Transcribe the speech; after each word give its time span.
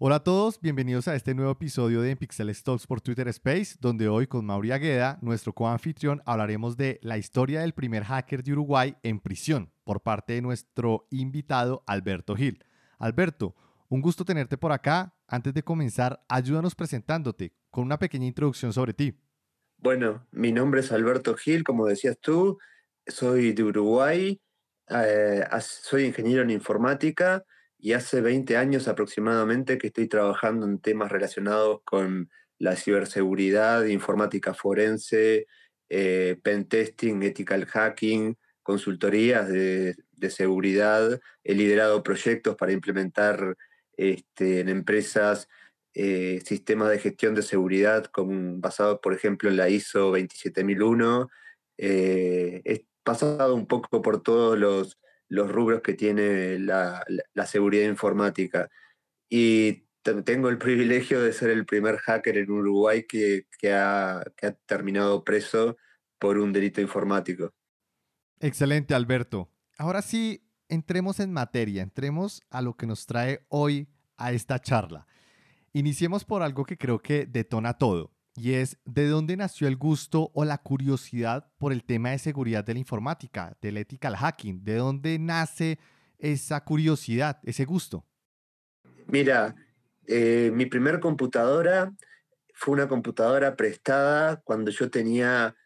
Hola 0.00 0.14
a 0.14 0.22
todos, 0.22 0.60
bienvenidos 0.60 1.08
a 1.08 1.16
este 1.16 1.34
nuevo 1.34 1.50
episodio 1.50 2.00
de 2.02 2.14
Pixel 2.14 2.54
Talks 2.62 2.86
por 2.86 3.00
Twitter 3.00 3.26
Space, 3.26 3.74
donde 3.80 4.06
hoy 4.06 4.28
con 4.28 4.46
Mauri 4.46 4.70
Agueda, 4.70 5.18
nuestro 5.22 5.52
coanfitrión, 5.52 6.22
hablaremos 6.24 6.76
de 6.76 7.00
la 7.02 7.18
historia 7.18 7.62
del 7.62 7.72
primer 7.72 8.04
hacker 8.04 8.44
de 8.44 8.52
Uruguay 8.52 8.96
en 9.02 9.18
prisión 9.18 9.72
por 9.82 10.00
parte 10.00 10.34
de 10.34 10.40
nuestro 10.40 11.08
invitado 11.10 11.82
Alberto 11.84 12.36
Gil. 12.36 12.64
Alberto, 13.00 13.56
un 13.88 14.00
gusto 14.00 14.24
tenerte 14.24 14.56
por 14.56 14.70
acá. 14.70 15.16
Antes 15.26 15.52
de 15.52 15.64
comenzar, 15.64 16.24
ayúdanos 16.28 16.76
presentándote 16.76 17.52
con 17.68 17.82
una 17.82 17.98
pequeña 17.98 18.26
introducción 18.26 18.72
sobre 18.72 18.94
ti. 18.94 19.18
Bueno, 19.78 20.28
mi 20.30 20.52
nombre 20.52 20.78
es 20.78 20.92
Alberto 20.92 21.34
Gil, 21.34 21.64
como 21.64 21.86
decías 21.86 22.16
tú, 22.20 22.56
soy 23.04 23.52
de 23.52 23.64
Uruguay, 23.64 24.40
eh, 24.90 25.44
soy 25.60 26.04
ingeniero 26.04 26.42
en 26.42 26.50
informática 26.50 27.44
y 27.78 27.92
hace 27.92 28.20
20 28.20 28.56
años 28.56 28.88
aproximadamente 28.88 29.78
que 29.78 29.88
estoy 29.88 30.08
trabajando 30.08 30.66
en 30.66 30.80
temas 30.80 31.12
relacionados 31.12 31.80
con 31.84 32.30
la 32.58 32.74
ciberseguridad, 32.74 33.84
informática 33.84 34.52
forense, 34.52 35.46
eh, 35.88 36.36
pentesting, 36.42 37.22
ethical 37.22 37.66
hacking, 37.66 38.36
consultorías 38.62 39.48
de, 39.48 39.96
seguridad. 40.28 41.20
He 41.44 41.54
liderado 41.54 42.02
proyectos 42.02 42.56
para 42.56 42.72
implementar 42.72 43.56
este, 43.96 44.60
en 44.60 44.68
empresas 44.68 45.48
eh, 45.94 46.42
sistemas 46.44 46.90
de 46.90 46.98
gestión 46.98 47.34
de 47.34 47.42
seguridad 47.42 48.10
basados, 48.14 48.98
por 49.00 49.14
ejemplo, 49.14 49.48
en 49.48 49.56
la 49.56 49.68
ISO 49.68 50.10
27001. 50.10 51.30
Eh, 51.78 52.60
he 52.64 52.84
pasado 53.04 53.54
un 53.54 53.66
poco 53.66 54.02
por 54.02 54.22
todos 54.22 54.58
los 54.58 54.98
los 55.28 55.50
rubros 55.50 55.82
que 55.82 55.94
tiene 55.94 56.58
la, 56.58 57.04
seguridad 57.46 57.88
informática. 57.88 58.68
Y 59.28 59.86
tengo 60.24 60.48
el 60.48 60.58
privilegio 60.58 61.20
de 61.20 61.32
ser 61.32 61.50
el 61.50 61.66
primer 61.66 61.98
hacker 61.98 62.38
en 62.38 62.50
Uruguay 62.50 63.04
que, 63.06 63.46
ha, 63.72 64.24
terminado 64.66 65.24
preso 65.24 65.76
por 66.18 66.38
un 66.38 66.52
delito 66.52 66.80
informático. 66.80 67.52
Excelente, 68.40 68.94
Alberto. 68.94 69.50
Ahora 69.76 70.02
sí, 70.02 70.48
entremos 70.68 71.20
en 71.20 71.32
materia, 71.32 71.82
entremos 71.82 72.42
a 72.50 72.62
lo 72.62 72.76
que 72.76 72.86
nos 72.86 73.06
trae 73.06 73.44
hoy 73.48 73.88
a 74.16 74.32
esta 74.32 74.58
charla. 74.60 75.06
Iniciemos 75.72 76.24
por 76.24 76.42
algo 76.42 76.64
que 76.64 76.78
creo 76.78 77.00
que 77.00 77.26
detona 77.26 77.74
todo, 77.74 78.12
y 78.38 78.54
es 78.54 78.78
de 78.84 79.08
dónde 79.08 79.36
nació 79.36 79.66
el 79.66 79.76
gusto 79.76 80.30
o 80.32 80.44
la 80.44 80.58
curiosidad 80.58 81.50
por 81.58 81.72
el 81.72 81.84
tema 81.84 82.10
de 82.10 82.18
seguridad 82.18 82.64
de 82.64 82.74
la 82.74 82.78
informática, 82.78 83.56
del 83.60 83.76
ethical 83.78 84.16
hacking, 84.16 84.62
de 84.64 84.76
dónde 84.76 85.18
nace 85.18 85.78
esa 86.18 86.64
curiosidad, 86.64 87.40
ese 87.42 87.64
gusto. 87.64 88.04
Mira, 89.06 89.56
eh, 90.06 90.50
mi 90.54 90.66
primer 90.66 91.00
computadora 91.00 91.92
fue 92.54 92.74
una 92.74 92.88
computadora 92.88 93.56
prestada 93.56 94.40
cuando 94.42 94.70
yo 94.70 94.90
tenía 94.90 95.56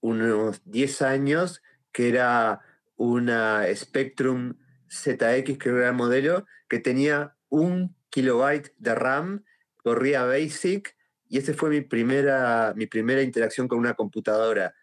unos 0.00 0.62
10 0.64 1.02
años, 1.02 1.62
que 1.92 2.08
era 2.08 2.60
una 2.96 3.64
Spectrum 3.74 4.54
ZX, 4.88 5.58
que 5.58 5.68
era 5.68 5.88
el 5.88 5.94
modelo, 5.94 6.46
que 6.68 6.78
tenía 6.78 7.36
un 7.48 7.96
kilobyte 8.10 8.72
de 8.78 8.94
RAM, 8.94 9.44
corría 9.82 10.24
BASIC, 10.24 10.96
y 11.32 11.38
esa 11.38 11.54
fue 11.54 11.70
mi 11.70 11.80
primera, 11.80 12.74
mi 12.76 12.86
primera 12.86 13.22
interacción 13.22 13.66
con 13.66 13.78
una 13.78 13.94
computadora 13.94 14.74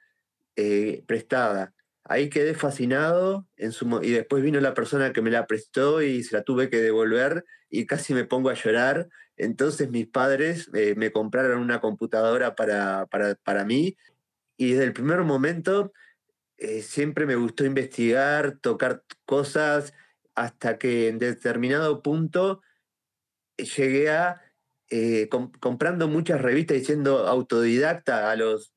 eh, 0.56 1.04
prestada. 1.06 1.76
Ahí 2.04 2.32
quedé 2.32 2.56
fascinado 2.56 3.48
y 3.56 4.10
después 4.10 4.42
vino 4.42 4.60
la 4.60 4.74
persona 4.74 5.14
que 5.14 5.22
me 5.22 5.30
la 5.30 5.46
prestó 5.46 6.02
y 6.02 6.24
se 6.24 6.36
la 6.36 6.42
tuve 6.42 6.72
que 6.72 6.82
devolver 6.82 7.46
y 7.70 7.86
casi 7.86 8.16
me 8.16 8.26
pongo 8.26 8.50
a 8.50 8.56
llorar. 8.56 9.10
Entonces 9.38 9.92
mis 9.92 10.08
padres 10.08 10.72
eh, 10.74 10.96
me 10.98 11.12
compraron 11.12 11.62
una 11.62 11.82
computadora 11.82 12.56
para, 12.56 13.06
para, 13.06 13.64
mí 13.64 13.96
y 14.58 14.72
desde 14.72 14.86
el 14.86 14.94
primer 14.94 15.22
momento 15.22 15.94
eh, 16.58 16.82
siempre 16.82 17.28
me 17.28 17.36
gustó 17.36 17.64
investigar, 17.64 18.58
tocar 18.60 19.04
cosas, 19.28 19.94
hasta 20.34 20.80
que 20.80 21.10
en 21.10 21.20
determinado 21.20 22.02
punto 22.02 22.64
llegué 23.56 24.10
a 24.10 24.42
eh, 24.90 25.30
comprando 25.60 26.08
muchas 26.08 26.42
revistas 26.42 26.78
y 26.78 26.86
siendo 26.86 27.28
autodidacta 27.28 28.32
a 28.32 28.36
los 28.36 28.74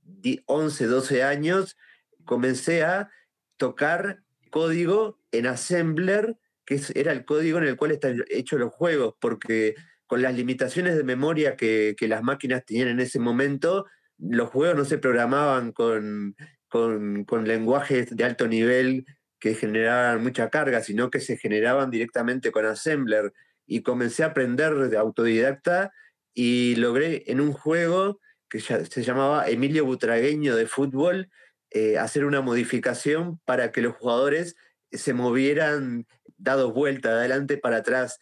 11, 0.47 0.87
12 0.87 1.23
años, 1.23 1.77
comencé 2.25 2.83
a 2.83 3.11
tocar 3.57 4.23
código 4.51 5.19
en 5.31 5.47
Assembler, 5.47 6.37
que 6.67 6.81
era 6.95 7.13
el 7.13 7.25
código 7.25 7.59
en 7.59 7.65
el 7.65 7.77
cual 7.77 7.93
están 7.93 8.23
hechos 8.29 8.61
los 8.61 8.73
juegos, 8.73 9.15
porque 9.21 9.75
con 10.07 10.21
las 10.21 10.35
limitaciones 10.35 10.97
de 10.97 11.05
memoria 11.05 11.57
que, 11.57 11.97
las 12.01 12.23
máquinas 12.23 12.65
tenían 12.67 12.89
en 12.89 13.01
ese 13.01 13.19
momento, 13.19 13.87
los 14.19 14.51
juegos 14.51 14.77
no 14.77 14.85
se 14.85 14.99
programaban 14.99 15.73
con, 15.73 16.37
con, 16.69 17.25
con 17.25 17.49
lenguajes 17.49 18.15
de 18.15 18.25
alto 18.25 18.47
nivel 18.47 19.07
que 19.41 19.55
generaban 19.55 20.23
mucha 20.23 20.51
carga, 20.51 20.83
sino 20.83 21.11
que 21.11 21.21
se 21.21 21.39
generaban 21.39 21.91
directamente 21.91 22.53
con 22.53 22.67
Assembler. 22.67 23.33
Y 23.73 23.83
comencé 23.83 24.23
a 24.23 24.27
aprender 24.27 24.75
de 24.75 24.99
autodidacta 24.99 25.93
y 26.35 26.75
logré 26.77 27.25
en 27.29 27.41
un 27.41 27.55
juego 27.55 28.21
que 28.51 28.61
se 28.61 29.03
llamaba 29.03 29.49
Emilio 29.49 29.87
Butragueño 29.87 30.55
de 30.57 30.67
fútbol 30.67 31.31
eh, 31.71 31.97
hacer 31.97 32.27
una 32.27 32.43
modificación 32.43 33.41
para 33.47 33.73
que 33.73 33.81
los 33.81 33.97
jugadores 33.97 34.57
se 34.91 35.15
movieran 35.15 36.07
dados 36.37 36.75
vuelta 36.75 37.13
de 37.13 37.21
adelante 37.21 37.57
para 37.57 37.79
atrás. 37.79 38.19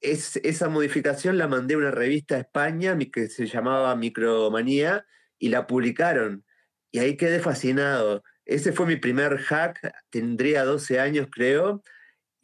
Es, 0.00 0.36
esa 0.36 0.70
modificación 0.70 1.36
la 1.36 1.48
mandé 1.48 1.74
a 1.74 1.78
una 1.78 1.90
revista 1.90 2.36
a 2.36 2.38
España 2.38 2.96
que 3.12 3.28
se 3.28 3.44
llamaba 3.44 3.94
Micromanía 3.96 5.04
y 5.38 5.50
la 5.50 5.66
publicaron. 5.66 6.46
Y 6.90 7.00
ahí 7.00 7.18
quedé 7.18 7.40
fascinado. 7.40 8.22
Ese 8.46 8.72
fue 8.72 8.86
mi 8.86 8.96
primer 8.96 9.36
hack, 9.36 9.80
tendría 10.08 10.64
12 10.64 10.98
años 10.98 11.28
creo. 11.30 11.82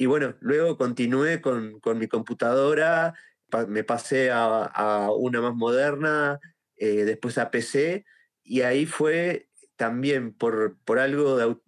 Y 0.01 0.07
bueno, 0.07 0.35
luego 0.41 0.79
continué 0.79 1.43
con, 1.43 1.79
con 1.79 1.99
mi 1.99 2.09
computadora, 2.09 3.13
me 3.69 3.85
pasé 3.85 4.31
a, 4.33 5.11
una 5.15 5.43
más 5.43 5.55
moderna, 5.55 6.41
eh, 6.79 7.05
después 7.05 7.37
a 7.37 7.51
PC, 7.51 8.07
y 8.43 8.63
ahí 8.63 8.87
fue 8.87 9.51
también 9.77 10.33
por, 10.33 10.79
por 10.87 11.01
algo, 11.01 11.63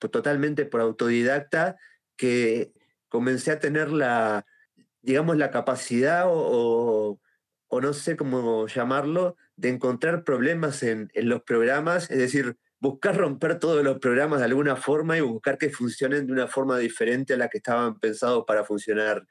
totalmente 0.00 0.66
por 0.66 0.80
autodidacta, 0.80 1.76
que 2.16 2.72
comencé 3.08 3.52
a 3.52 3.60
tener 3.60 3.92
la, 3.92 4.44
digamos, 5.00 5.36
la 5.36 5.52
capacidad 5.52 6.24
o, 6.26 7.20
no 7.70 7.92
sé 7.92 8.16
cómo 8.16 8.66
llamarlo, 8.66 9.36
de 9.54 9.68
encontrar 9.68 10.24
problemas 10.24 10.82
en, 10.82 11.12
en, 11.14 11.28
los 11.28 11.42
programas, 11.44 12.10
es 12.10 12.18
decir, 12.18 12.56
buscar 12.80 13.16
romper 13.16 13.58
todos 13.58 13.82
los 13.82 13.98
programas 13.98 14.40
de 14.40 14.46
alguna 14.46 14.76
forma 14.76 15.16
y 15.16 15.20
buscar 15.20 15.58
que 15.58 15.70
funcionen 15.70 16.26
de 16.26 16.32
una 16.32 16.46
forma 16.46 16.78
diferente 16.78 17.34
a 17.34 17.36
la 17.36 17.48
que 17.48 17.58
estaban 17.58 17.98
pensados 17.98 18.44
para 18.46 18.64
funcionar 18.64 19.26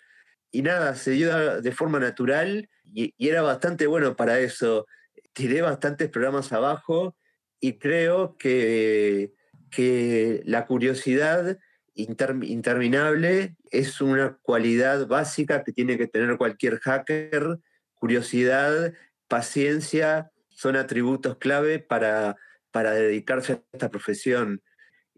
y 0.52 0.62
nada, 0.62 0.96
se 0.96 1.12
dio 1.12 1.62
de 1.62 1.72
forma 1.72 2.00
natural 2.00 2.70
y, 2.84 3.14
era 3.18 3.42
bastante 3.42 3.88
bueno 3.88 4.16
para 4.16 4.40
eso. 4.40 4.88
Tiré 5.34 5.62
bastantes 5.62 6.10
programas 6.10 6.52
abajo 6.54 7.16
y 7.60 7.78
creo 7.78 8.38
que, 8.38 9.34
que 9.70 10.42
la 10.46 10.66
curiosidad 10.66 11.60
interminable 11.94 13.56
es 13.72 14.02
una 14.02 14.38
cualidad 14.42 15.08
básica 15.08 15.64
que 15.64 15.74
tiene 15.74 15.98
que 15.98 16.08
tener 16.08 16.38
cualquier 16.38 16.80
hacker. 16.80 17.60
Curiosidad, 17.96 18.94
paciencia 19.28 20.32
son 20.50 20.76
atributos 20.76 21.38
clave 21.38 21.80
para, 21.80 22.38
para 22.78 22.92
dedicarse 22.92 23.54
a 23.54 23.64
esta 23.74 23.90
profesión. 23.90 24.62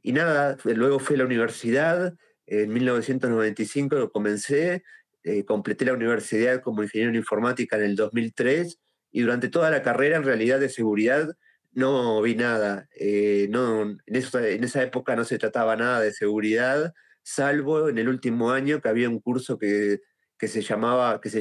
Y 0.02 0.14
nada, 0.14 0.56
luego 0.64 0.98
fui 0.98 1.16
a 1.16 1.20
la 1.20 1.26
universidad, 1.26 2.14
en 2.46 2.72
1995 2.72 4.12
comencé, 4.12 4.84
eh, 5.26 5.44
completé 5.44 5.84
la 5.84 5.92
universidad 5.92 6.62
como 6.62 6.84
ingeniero 6.84 7.10
en 7.10 7.18
informática 7.18 7.76
en 7.76 7.84
el 7.84 7.98
2003 7.98 8.80
y 9.12 9.22
durante 9.24 9.50
toda 9.50 9.70
la 9.72 9.84
carrera 9.84 10.16
en 10.16 10.24
realidad 10.24 10.62
de 10.62 10.70
seguridad 10.70 11.36
no 11.74 12.22
vi 12.22 12.36
nada. 12.36 12.88
Eh, 12.98 13.48
no, 13.50 13.82
en, 13.82 14.02
en, 14.06 14.64
esa 14.64 14.82
época 14.82 15.18
no 15.18 15.26
se 15.26 15.38
trataba 15.38 15.76
nada 15.76 16.00
de 16.00 16.14
seguridad, 16.14 16.94
salvo 17.24 17.90
en 17.90 17.98
el 17.98 18.08
último 18.08 18.52
año 18.52 18.80
que 18.80 18.88
había 18.88 19.10
un 19.10 19.20
curso 19.20 19.58
que, 19.58 20.00
que 20.38 20.48
se 20.48 20.62
llamaba, 20.62 21.20
que 21.20 21.30
se, 21.30 21.40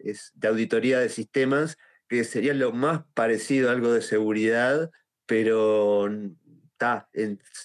es, 0.00 0.32
de 0.34 0.48
auditoría 0.48 1.00
de 1.00 1.08
sistemas, 1.08 1.78
que 2.10 2.24
sería 2.24 2.52
lo 2.52 2.72
más 2.72 3.04
parecido 3.14 3.70
a 3.70 3.72
algo 3.72 3.90
de 3.94 4.02
seguridad, 4.02 4.90
pero 5.26 6.08
está 6.72 7.08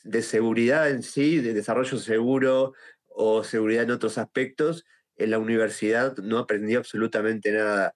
de 0.04 0.22
seguridad 0.22 0.90
en 0.90 1.04
sí, 1.04 1.38
de 1.38 1.54
desarrollo 1.54 1.98
seguro 1.98 2.74
o 3.08 3.44
seguridad 3.44 3.84
en 3.84 3.92
otros 3.92 4.18
aspectos, 4.18 4.86
en 5.18 5.32
la 5.32 5.40
universidad 5.40 6.18
no 6.18 6.40
aprendí 6.40 6.76
absolutamente 6.76 7.52
nada. 7.52 7.96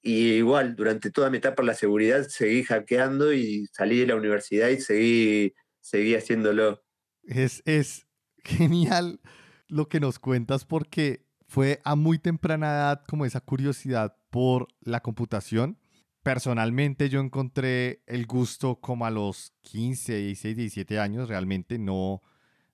Y 0.00 0.32
igual, 0.32 0.74
durante 0.74 1.10
toda 1.10 1.30
mi 1.30 1.38
etapa 1.38 1.62
en 1.62 1.68
la 1.68 1.74
seguridad 1.74 2.26
seguí 2.28 2.64
hackeando 2.64 3.32
y 3.32 3.66
salí 3.72 4.00
de 4.00 4.06
la 4.06 4.16
universidad 4.16 4.68
y 4.68 4.80
seguí, 4.80 5.54
seguí 5.80 6.14
haciéndolo. 6.14 6.82
Es, 7.24 7.62
es 7.66 8.06
genial 8.44 9.20
lo 9.68 9.88
que 9.88 10.00
nos 10.00 10.18
cuentas 10.18 10.64
porque 10.64 11.26
fue 11.46 11.80
a 11.84 11.94
muy 11.96 12.18
temprana 12.18 12.72
edad 12.72 13.04
como 13.06 13.24
esa 13.26 13.40
curiosidad 13.40 14.16
por 14.30 14.68
la 14.80 15.00
computación. 15.00 15.78
Personalmente 16.22 17.08
yo 17.08 17.20
encontré 17.20 18.02
el 18.06 18.26
gusto 18.26 18.76
como 18.80 19.06
a 19.06 19.10
los 19.10 19.52
15, 19.62 20.16
16, 20.16 20.56
17 20.56 21.00
años, 21.00 21.28
realmente 21.28 21.78
no, 21.78 22.22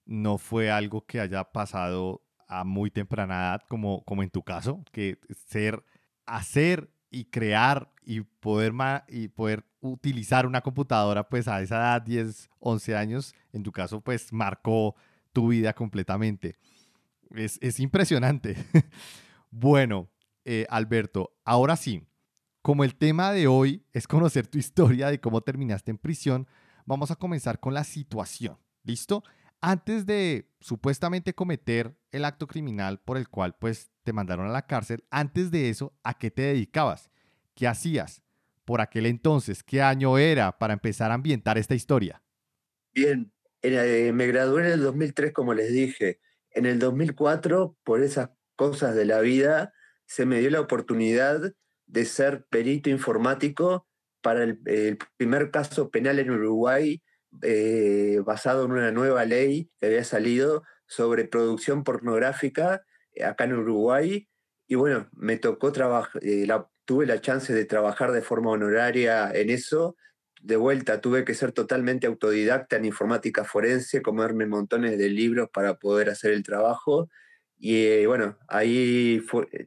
no 0.05 0.37
fue 0.37 0.71
algo 0.71 1.07
que 1.07 1.21
haya 1.21 1.45
pasado 1.45 2.23
a 2.47 2.65
muy 2.65 2.91
temprana 2.91 3.35
edad 3.35 3.63
como, 3.69 4.03
como 4.05 4.23
en 4.23 4.31
tu 4.31 4.43
caso, 4.43 4.85
que 4.93 5.19
ser, 5.47 5.83
hacer 6.27 6.91
y 7.11 7.27
crear 7.27 7.91
y 8.05 8.21
poder, 8.21 8.75
y 9.09 9.29
poder 9.29 9.65
utilizar 9.81 10.47
una 10.47 10.61
computadora 10.61 11.29
pues 11.29 11.49
a 11.49 11.63
esa 11.63 11.77
edad, 11.77 12.03
10, 12.03 12.51
11 12.59 12.97
años, 12.97 13.35
en 13.53 13.63
tu 13.63 13.73
caso 13.73 14.01
pues 14.01 14.33
marcó 14.33 14.95
tu 15.33 15.49
vida 15.49 15.73
completamente. 15.73 16.57
Es, 17.35 17.59
es 17.63 17.81
impresionante. 17.81 18.57
bueno, 19.51 20.09
eh, 20.45 20.67
Alberto, 20.71 21.35
ahora 21.45 21.77
sí, 21.77 22.03
como 22.63 22.85
el 22.85 22.97
tema 22.97 23.33
de 23.33 23.47
hoy 23.47 23.85
es 23.93 24.07
conocer 24.07 24.47
tu 24.47 24.59
historia 24.59 25.11
de 25.11 25.21
cómo 25.21 25.41
terminaste 25.41 25.91
en 25.91 25.99
prisión, 25.99 26.47
vamos 26.87 27.11
a 27.11 27.17
comenzar 27.17 27.61
con 27.61 27.75
la 27.75 27.85
situación. 27.85 28.59
¿Listo? 28.83 29.23
Antes 29.61 30.07
de 30.07 30.49
supuestamente 30.61 31.35
cometer 31.35 31.97
el 32.13 32.25
acto 32.25 32.47
criminal 32.47 33.01
por 33.01 33.17
el 33.17 33.29
cual 33.29 33.57
pues 33.59 33.91
te 34.03 34.13
mandaron 34.13 34.47
a 34.47 34.53
la 34.53 34.67
cárcel, 34.67 35.05
antes 35.11 35.51
de 35.51 35.69
eso, 35.69 35.93
¿a 36.03 36.19
qué 36.19 36.31
te 36.31 36.43
dedicabas? 36.43 37.11
¿Qué 37.55 37.67
hacías? 37.67 38.23
Por 38.65 38.81
aquel 38.81 39.07
entonces, 39.07 39.63
¿qué 39.63 39.83
año 39.83 40.17
era 40.17 40.59
para 40.59 40.75
empezar 40.75 41.11
a 41.11 41.15
ambientar 41.15 41.59
esta 41.59 41.75
historia? 41.75 42.23
Bien, 42.95 43.33
eh, 43.63 44.13
me 44.15 44.27
gradué 44.27 44.67
en 44.67 44.73
el 44.73 44.83
2003, 44.83 45.33
como 45.33 45.55
les 45.55 45.73
dije. 45.73 46.21
En 46.51 46.67
el 46.67 46.79
2004, 46.79 47.77
por 47.83 48.03
esas 48.03 48.31
cosas 48.57 48.95
de 48.95 49.05
la 49.05 49.21
vida, 49.21 49.73
se 50.07 50.27
me 50.27 50.39
dio 50.41 50.51
la 50.51 50.61
oportunidad 50.61 51.53
de 51.89 52.05
ser 52.05 52.45
perito 52.49 52.91
informático 52.91 53.87
para 54.23 54.45
el, 54.45 54.59
primer 55.17 55.51
caso 55.51 55.91
penal 55.91 56.21
en 56.21 56.31
Uruguay 56.31 57.03
eh, 57.43 58.21
basado 58.25 58.65
en 58.65 58.73
una 58.73 58.93
nueva 58.93 59.25
ley 59.25 59.71
que 59.79 59.87
había 59.87 60.05
salido 60.05 60.63
sobre 60.87 61.25
producción 61.25 61.85
pornográfica 61.85 62.83
eh, 63.13 63.25
acá 63.25 63.45
en 63.45 63.55
Uruguay. 63.55 64.29
Y 64.67 64.75
bueno, 64.77 65.09
me 65.13 65.37
tocó 65.37 65.73
trabajar, 65.73 66.23
tuve 66.85 67.07
la 67.07 67.21
chance 67.21 67.53
de 67.53 67.65
trabajar 67.65 68.13
de 68.13 68.23
forma 68.23 68.51
honoraria 68.51 69.31
en 69.33 69.51
eso 69.51 69.97
de 70.43 70.57
vuelta 70.57 71.01
tuve 71.01 71.25
que 71.25 71.35
ser 71.35 71.53
totalmente 71.53 72.07
autodidacta 72.07 72.77
en 72.77 72.85
informática 72.85 73.45
forense, 73.45 74.03
comerme 74.03 74.47
montones 74.47 74.99
de 74.99 75.09
libros 75.09 75.49
para 75.53 75.75
poder 75.79 76.11
hacer 76.11 76.33
el 76.33 76.43
trabajo. 76.43 77.09
Y 77.59 78.07
bueno, 78.07 78.39
ahí 78.49 79.21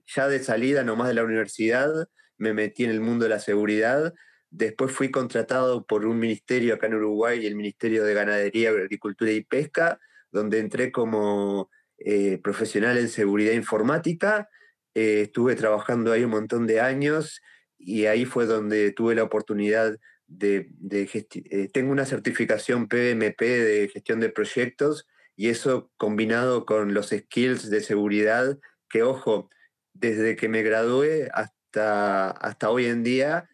ya 0.07 0.27
de 0.27 0.39
salida 0.39 0.83
nomás 0.83 1.09
de 1.09 1.13
la 1.13 1.23
universidad 1.23 1.91
me 2.37 2.53
metí 2.53 2.83
en 2.83 2.91
el 2.91 3.01
mundo 3.01 3.25
de 3.25 3.29
la 3.29 3.39
seguridad. 3.39 4.13
Después 4.49 4.91
fui 4.91 5.11
contratado 5.11 5.85
por 5.85 6.05
un 6.05 6.17
ministerio 6.19 6.73
acá 6.73 6.87
en 6.87 6.95
Uruguay, 6.95 7.45
el 7.45 7.55
Ministerio 7.55 8.03
de 8.03 8.13
Ganadería, 8.13 8.69
Agricultura 8.69 9.31
y 9.31 9.43
Pesca, 9.43 9.99
donde 10.31 10.59
entré 10.59 10.91
como 10.91 11.69
eh, 11.99 12.39
profesional 12.41 12.97
en 12.97 13.09
seguridad 13.09 13.53
informática. 13.53 14.49
Eh, 14.95 15.21
estuve 15.23 15.55
trabajando 15.55 16.11
ahí 16.11 16.23
un 16.23 16.31
montón 16.31 16.65
de 16.65 16.81
años 16.81 17.41
y 17.77 18.05
ahí 18.05 18.25
fue 18.25 18.45
donde 18.45 18.91
tuve 18.91 19.15
la 19.15 19.23
oportunidad 19.23 19.97
de, 20.27 20.69
eh, 20.89 21.69
tengo 21.73 21.91
una 21.91 22.05
certificación 22.05 22.87
PMP 22.87 23.41
de 23.41 23.89
gestión 23.93 24.19
de 24.19 24.29
proyectos 24.29 25.07
y 25.35 25.49
eso 25.49 25.91
combinado 25.97 26.65
con 26.65 26.93
los 26.93 27.09
skills 27.09 27.69
de 27.69 27.81
seguridad, 27.81 28.59
que 28.89 29.03
ojo, 29.03 29.49
desde 29.93 30.35
que 30.35 30.49
me 30.49 30.63
gradué 30.63 31.29
hasta, 31.33 32.31
hasta 32.31 32.69
hoy 32.69 32.85
en 32.85 33.03
día 33.03 33.49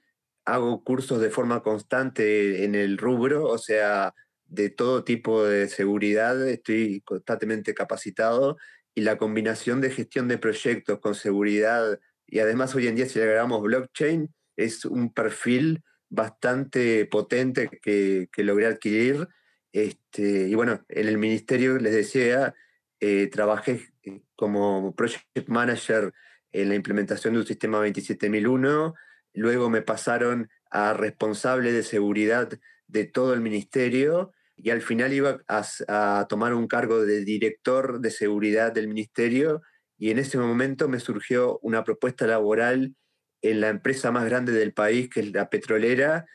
hago 0.45 0.83
cursos 0.83 1.19
de 1.19 1.29
forma 1.29 1.61
constante 1.61 2.63
en 2.63 2.73
el 2.73 2.97
rubro, 2.97 3.45
o 3.47 3.57
sea, 3.57 4.13
de 4.45 4.69
todo 4.69 5.03
tipo 5.03 5.43
de 5.43 5.67
seguridad, 5.67 6.47
estoy 6.47 7.01
constantemente 7.01 7.73
capacitado 7.73 8.57
y 8.95 9.01
la 9.01 9.17
combinación 9.17 9.81
de 9.81 9.91
gestión 9.91 10.27
de 10.27 10.37
proyectos 10.37 10.99
con 10.99 11.15
seguridad 11.15 11.99
y 12.25 12.39
además 12.39 12.73
hoy 12.75 12.87
en 12.87 12.95
día 12.95 13.07
si 13.07 13.19
le 13.19 13.25
agregamos 13.25 13.61
blockchain 13.61 14.33
es 14.55 14.85
un 14.85 15.13
perfil 15.13 15.83
bastante 16.09 17.05
potente 17.05 17.69
que, 17.81 18.29
logré 18.37 18.67
adquirir. 18.67 19.27
Este, 19.71 20.47
y 20.47 20.55
bueno, 20.55 20.83
en 20.89 21.07
el 21.07 21.17
ministerio, 21.17 21.77
les 21.77 21.93
decía, 21.93 22.55
eh, 22.99 23.27
trabajé 23.27 23.89
eh, 24.03 24.21
como 24.35 24.95
project 24.95 25.47
manager 25.47 26.13
en 26.51 26.69
la 26.69 26.75
implementación 26.75 27.33
de 27.33 27.41
un 27.41 27.45
sistema 27.45 27.79
27001, 27.79 28.95
luego 29.33 29.69
me 29.69 29.81
pasaron 29.81 30.49
a 30.71 30.93
responsable 30.93 31.71
de 31.71 31.83
seguridad 31.83 32.49
de 32.87 33.05
todo 33.05 33.33
el 33.33 33.41
ministerio 33.41 34.31
y 34.55 34.71
al 34.71 34.81
final 34.81 35.13
iba 35.13 35.39
a, 35.47 35.65
a, 35.87 36.27
tomar 36.27 36.53
un 36.53 36.67
cargo 36.67 37.05
de 37.05 37.23
director 37.23 37.99
de 37.99 38.09
seguridad 38.09 38.71
del 38.71 38.87
ministerio 38.87 39.61
y 39.97 40.11
en 40.11 40.19
ese 40.19 40.37
momento 40.37 40.87
me 40.87 40.99
surgió 40.99 41.59
una 41.61 41.83
propuesta 41.83 42.25
laboral 42.25 42.95
en 43.41 43.61
la 43.61 43.69
empresa 43.69 44.11
más 44.11 44.25
grande 44.25 44.51
del 44.51 44.73
país, 44.73 45.09
que 45.09 45.21
es 45.21 45.33
la 45.33 45.49
petrolera. 45.49 46.25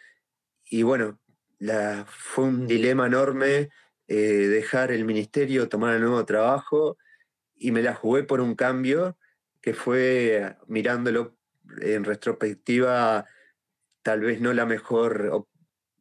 Y 0.65 0.83
bueno, 0.83 1.21
la, 1.63 2.05
fue 2.09 2.47
un 2.47 2.67
dilema 2.67 3.07
enorme 3.07 3.71
eh, 4.09 4.17
dejar 4.17 4.91
el 4.91 5.05
ministerio, 5.05 5.69
tomar 5.69 5.95
el 5.95 6.01
nuevo 6.03 6.25
trabajo, 6.25 6.99
y 7.55 7.71
me 7.71 7.83
la 7.83 7.95
jugué 7.95 8.25
por 8.25 8.41
un 8.41 8.57
cambio 8.57 9.17
que 9.61 9.73
fue, 9.73 10.57
mirándolo 10.67 11.37
en 11.81 12.03
retrospectiva, 12.03 13.27
tal 14.03 14.23
vez 14.23 14.41
no 14.41 14.53
la 14.53 14.67
mejor, 14.67 15.47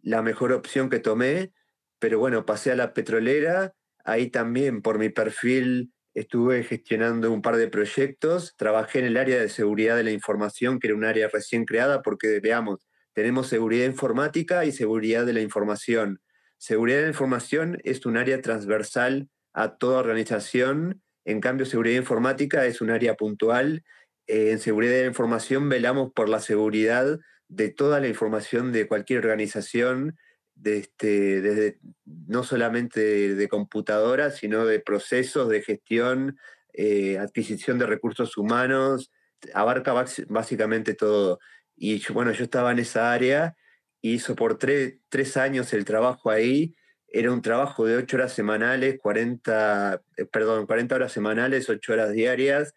la 0.01 0.23
mejor 0.23 0.51
opción 0.51 0.89
que 0.89 0.97
tomé, 0.97 1.53
pero 1.99 2.17
bueno, 2.17 2.43
pasé 2.43 2.71
a 2.71 2.75
la 2.75 2.95
petrolera, 2.95 3.75
ahí 4.03 4.31
también 4.31 4.81
por 4.81 4.97
mi 4.97 5.09
perfil 5.09 5.93
estuve 6.15 6.63
gestionando 6.63 7.31
un 7.31 7.43
par 7.43 7.57
de 7.57 7.67
proyectos, 7.67 8.55
trabajé 8.57 8.97
en 8.97 9.05
el 9.05 9.17
área 9.17 9.39
de 9.39 9.47
seguridad 9.47 9.95
de 9.95 10.05
la 10.05 10.11
información, 10.11 10.79
que 10.79 10.87
era 10.87 10.95
un 10.95 11.05
área 11.05 11.27
recién 11.27 11.65
creada, 11.65 12.01
porque 12.01 12.39
veamos, 12.39 12.87
tenemos 13.13 13.47
seguridad 13.47 13.85
informática 13.85 14.65
y 14.65 14.71
seguridad 14.71 15.25
de 15.25 15.33
la 15.33 15.41
información. 15.41 16.21
Seguridad 16.57 16.97
de 16.97 17.03
la 17.03 17.09
información 17.09 17.79
es 17.83 18.05
un 18.05 18.17
área 18.17 18.41
transversal 18.41 19.29
a 19.53 19.75
toda 19.77 19.99
organización, 19.99 21.01
en 21.25 21.41
cambio 21.41 21.65
seguridad 21.65 21.97
informática 21.97 22.65
es 22.65 22.81
un 22.81 22.89
área 22.89 23.15
puntual. 23.15 23.83
Eh, 24.27 24.51
en 24.51 24.59
seguridad 24.59 24.93
de 24.93 25.01
la 25.01 25.07
información 25.07 25.69
velamos 25.69 26.11
por 26.13 26.29
la 26.29 26.39
seguridad 26.39 27.19
de 27.47 27.69
toda 27.69 27.99
la 27.99 28.07
información 28.07 28.71
de 28.71 28.87
cualquier 28.87 29.19
organización, 29.19 30.17
de 30.55 30.77
este, 30.77 31.41
desde 31.41 31.79
no 32.05 32.43
solamente 32.43 33.35
de, 33.35 33.47
computadoras, 33.49 34.37
sino 34.37 34.65
de 34.65 34.79
procesos 34.79 35.49
de 35.49 35.61
gestión, 35.61 36.37
eh, 36.73 37.17
adquisición 37.17 37.77
de 37.77 37.87
recursos 37.87 38.37
humanos, 38.37 39.11
abarca 39.53 39.93
básicamente 40.29 40.93
todo. 40.93 41.39
Y 41.83 41.99
bueno, 42.13 42.31
yo 42.31 42.43
estaba 42.43 42.71
en 42.71 42.77
esa 42.77 43.11
área 43.11 43.57
y 44.01 44.19
soporté 44.19 44.99
tres 45.09 45.35
años 45.35 45.73
el 45.73 45.83
trabajo 45.83 46.29
ahí. 46.29 46.75
Era 47.07 47.31
un 47.31 47.41
trabajo 47.41 47.87
de 47.87 47.97
ocho 47.97 48.17
horas 48.17 48.33
semanales, 48.33 48.99
40, 48.99 49.99
eh, 50.17 50.25
perdón, 50.25 50.67
40 50.67 50.93
horas 50.93 51.11
semanales, 51.11 51.69
ocho 51.69 51.93
horas 51.93 52.11
diarias, 52.11 52.75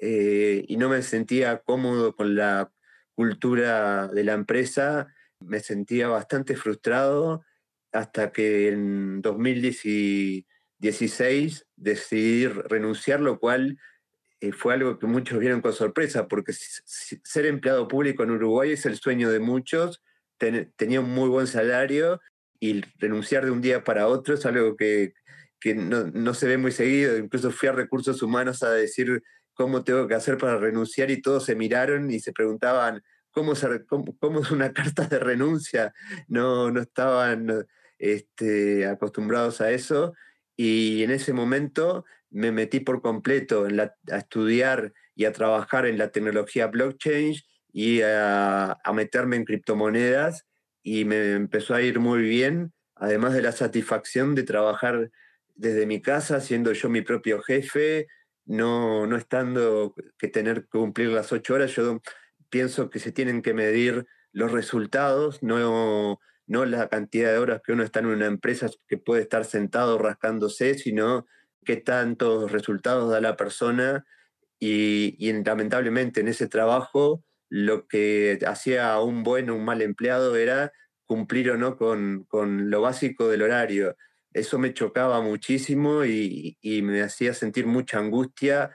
eh, 0.00 0.64
y 0.66 0.76
no 0.78 0.88
me 0.88 1.02
sentía 1.02 1.58
cómodo 1.58 2.16
con 2.16 2.34
la 2.34 2.72
cultura 3.14 4.08
de 4.08 4.24
la 4.24 4.32
empresa 4.32 5.14
me 5.40 5.60
sentía 5.60 6.08
bastante 6.08 6.56
frustrado 6.56 7.44
hasta 7.92 8.32
que 8.32 8.68
en 8.68 9.22
2016 9.22 11.66
decidí 11.76 12.46
renunciar, 12.46 13.20
lo 13.20 13.38
cual 13.40 13.78
eh, 14.40 14.52
fue 14.52 14.74
algo 14.74 14.98
que 14.98 15.06
muchos 15.06 15.38
vieron 15.38 15.60
con 15.60 15.72
sorpresa, 15.72 16.28
porque 16.28 16.52
ser 16.52 17.46
empleado 17.46 17.88
público 17.88 18.22
en 18.22 18.30
Uruguay 18.30 18.72
es 18.72 18.86
el 18.86 18.96
sueño 18.96 19.30
de 19.30 19.40
muchos, 19.40 20.02
tenía 20.76 21.00
un 21.00 21.10
muy 21.10 21.28
buen 21.28 21.46
salario 21.46 22.20
y 22.58 22.82
renunciar 22.98 23.44
de 23.44 23.50
un 23.50 23.60
día 23.60 23.84
para 23.84 24.06
otro 24.06 24.34
es 24.34 24.46
algo 24.46 24.76
que, 24.76 25.12
no, 25.74 26.06
no, 26.06 26.34
se 26.34 26.46
ve 26.46 26.56
muy 26.56 26.72
seguido. 26.72 27.18
Incluso 27.18 27.50
fui 27.50 27.68
a 27.68 27.72
recursos 27.72 28.22
humanos 28.22 28.62
a 28.62 28.70
decir 28.70 29.22
cómo 29.52 29.84
tengo 29.84 30.08
que 30.08 30.14
hacer 30.14 30.38
para 30.38 30.56
renunciar 30.58 31.10
y 31.10 31.20
todos 31.20 31.44
se 31.44 31.54
miraron 31.54 32.10
y 32.10 32.20
se 32.20 32.32
preguntaban, 32.32 33.02
cómo, 33.30 33.52
es 33.52 34.50
una 34.50 34.72
carta 34.72 35.06
de 35.06 35.18
renuncia, 35.18 35.92
no, 36.28 36.70
no 36.70 36.80
estaban 36.80 37.66
este, 37.98 38.86
acostumbrados 38.86 39.60
a 39.60 39.70
eso. 39.70 40.14
Y 40.56 41.02
en 41.02 41.10
ese 41.10 41.32
momento 41.32 42.04
me 42.30 42.52
metí 42.52 42.80
por 42.80 43.02
completo 43.02 43.66
en 43.66 43.80
a 43.80 43.92
estudiar 44.16 44.92
y 45.14 45.24
a 45.24 45.32
trabajar 45.32 45.86
en 45.86 45.98
la 45.98 46.10
tecnología 46.10 46.68
blockchain 46.68 47.34
y 47.72 48.02
a, 48.02 48.78
a, 48.82 48.92
meterme 48.92 49.36
en 49.36 49.44
criptomonedas 49.44 50.46
y 50.82 51.04
me 51.04 51.32
empezó 51.32 51.74
a 51.74 51.82
ir 51.82 52.00
muy 52.00 52.22
bien, 52.22 52.72
además 52.94 53.34
de 53.34 53.42
la 53.42 53.52
satisfacción 53.52 54.34
de 54.34 54.44
trabajar 54.44 55.10
desde 55.54 55.86
mi 55.86 56.00
casa, 56.00 56.40
siendo 56.40 56.72
yo 56.72 56.88
mi 56.88 57.02
propio 57.02 57.42
jefe, 57.42 58.06
no, 58.46 59.06
no 59.06 59.16
estando 59.16 59.94
que 60.18 60.28
tener 60.28 60.62
que 60.62 60.78
cumplir 60.78 61.08
las 61.10 61.32
ocho 61.32 61.54
horas, 61.54 61.74
yo 61.76 62.00
pienso 62.48 62.90
que 62.90 62.98
se 62.98 63.12
tienen 63.12 63.42
que 63.42 63.54
medir 63.54 64.06
los 64.32 64.52
resultados, 64.52 65.42
no, 65.42 66.18
no 66.46 66.64
la 66.64 66.88
cantidad 66.88 67.30
de 67.30 67.38
horas 67.38 67.60
que 67.64 67.72
uno 67.72 67.84
está 67.84 68.00
en 68.00 68.06
una 68.06 68.26
empresa 68.26 68.68
que 68.88 68.96
puede 68.96 69.22
estar 69.22 69.44
sentado 69.44 69.98
rascándose, 69.98 70.74
sino 70.74 71.26
qué 71.64 71.76
tantos 71.76 72.52
resultados 72.52 73.10
da 73.10 73.20
la 73.20 73.36
persona 73.36 74.04
y, 74.58 75.32
lamentablemente 75.44 76.20
en 76.20 76.28
ese 76.28 76.48
trabajo 76.48 77.24
lo 77.48 77.88
que 77.88 78.38
hacía 78.46 78.98
un 79.00 79.22
buen 79.22 79.50
o 79.50 79.56
un 79.56 79.64
mal 79.64 79.82
empleado 79.82 80.36
era 80.36 80.72
cumplir 81.06 81.50
o 81.50 81.56
no 81.56 81.76
con, 81.76 82.26
lo 82.70 82.80
básico 82.80 83.28
del 83.28 83.42
horario. 83.42 83.96
Eso 84.32 84.58
me 84.58 84.72
chocaba 84.72 85.20
muchísimo 85.20 86.04
y, 86.04 86.56
y, 86.60 86.82
me 86.82 87.02
hacía 87.02 87.34
sentir 87.34 87.66
mucha 87.66 87.98
angustia 87.98 88.70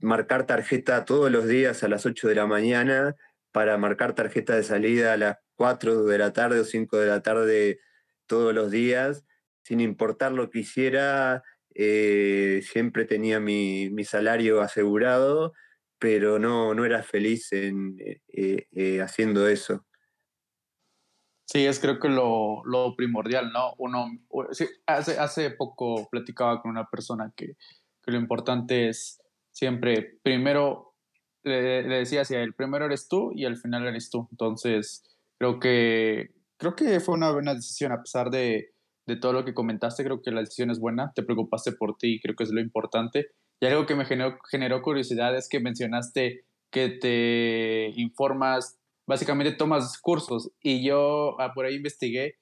marcar 0.00 0.46
tarjeta 0.46 1.04
todos 1.04 1.30
los 1.30 1.46
días 1.46 1.82
a 1.82 1.88
las 1.88 2.04
8 2.06 2.28
de 2.28 2.34
la 2.34 2.46
mañana 2.46 3.16
para 3.52 3.78
marcar 3.78 4.14
tarjeta 4.14 4.54
de 4.54 4.62
salida 4.62 5.14
a 5.14 5.16
las 5.16 5.38
4 5.56 6.04
de 6.04 6.18
la 6.18 6.32
tarde 6.32 6.60
o 6.60 6.64
5 6.64 6.98
de 6.98 7.06
la 7.06 7.22
tarde 7.22 7.80
todos 8.26 8.54
los 8.54 8.70
días, 8.70 9.24
sin 9.62 9.80
importar 9.80 10.32
lo 10.32 10.50
que 10.50 10.60
hiciera, 10.60 11.42
eh, 11.74 12.60
siempre 12.62 13.04
tenía 13.04 13.40
mi, 13.40 13.90
salario 14.04 14.60
asegurado, 14.60 15.52
pero 15.98 16.38
no, 16.38 16.74
no 16.74 16.84
era 16.84 17.02
feliz 17.02 17.52
en, 17.52 17.96
eh, 17.98 18.68
eh, 18.72 19.02
haciendo 19.02 19.48
eso. 19.48 19.84
Sí, 21.46 21.66
es 21.66 21.78
creo 21.78 21.98
que 21.98 22.08
lo, 22.08 22.62
primordial, 22.96 23.52
¿no? 23.52 23.74
Uno, 23.78 24.06
hace, 24.86 25.18
hace 25.18 25.50
poco 25.50 26.08
platicaba 26.10 26.62
con 26.62 26.70
una 26.70 26.88
persona 26.88 27.32
que, 27.36 27.56
que 28.02 28.12
lo 28.12 28.18
importante 28.18 28.88
es 28.88 29.20
siempre, 29.50 30.18
primero, 30.22 30.94
le, 31.42 31.82
le 31.82 31.96
decía 31.96 32.22
hacia 32.22 32.40
el 32.40 32.54
primero 32.54 32.86
eres 32.86 33.08
tú 33.08 33.32
y 33.34 33.44
al 33.44 33.56
final 33.56 33.86
eres 33.86 34.10
tú. 34.10 34.28
Entonces, 34.30 35.04
creo 35.38 35.60
que, 35.60 36.32
creo 36.56 36.74
que 36.74 37.00
fue 37.00 37.14
una 37.14 37.30
buena 37.32 37.54
decisión 37.54 37.92
a 37.92 38.00
pesar 38.00 38.30
de, 38.30 38.73
de 39.06 39.16
todo 39.16 39.32
lo 39.32 39.44
que 39.44 39.54
comentaste, 39.54 40.04
creo 40.04 40.22
que 40.22 40.30
la 40.30 40.40
decisión 40.40 40.70
es 40.70 40.80
buena, 40.80 41.12
te 41.14 41.22
preocupaste 41.22 41.72
por 41.72 41.96
ti, 41.96 42.20
creo 42.20 42.34
que 42.34 42.44
es 42.44 42.50
lo 42.50 42.60
importante. 42.60 43.28
Y 43.60 43.66
algo 43.66 43.86
que 43.86 43.94
me 43.94 44.04
generó, 44.04 44.38
generó 44.50 44.82
curiosidad 44.82 45.36
es 45.36 45.48
que 45.48 45.60
mencionaste 45.60 46.44
que 46.70 46.88
te 46.88 47.92
informas, 48.00 48.78
básicamente 49.06 49.52
tomas 49.52 49.98
cursos 50.00 50.50
y 50.62 50.84
yo 50.84 51.40
ah, 51.40 51.52
por 51.54 51.66
ahí 51.66 51.76
investigué 51.76 52.36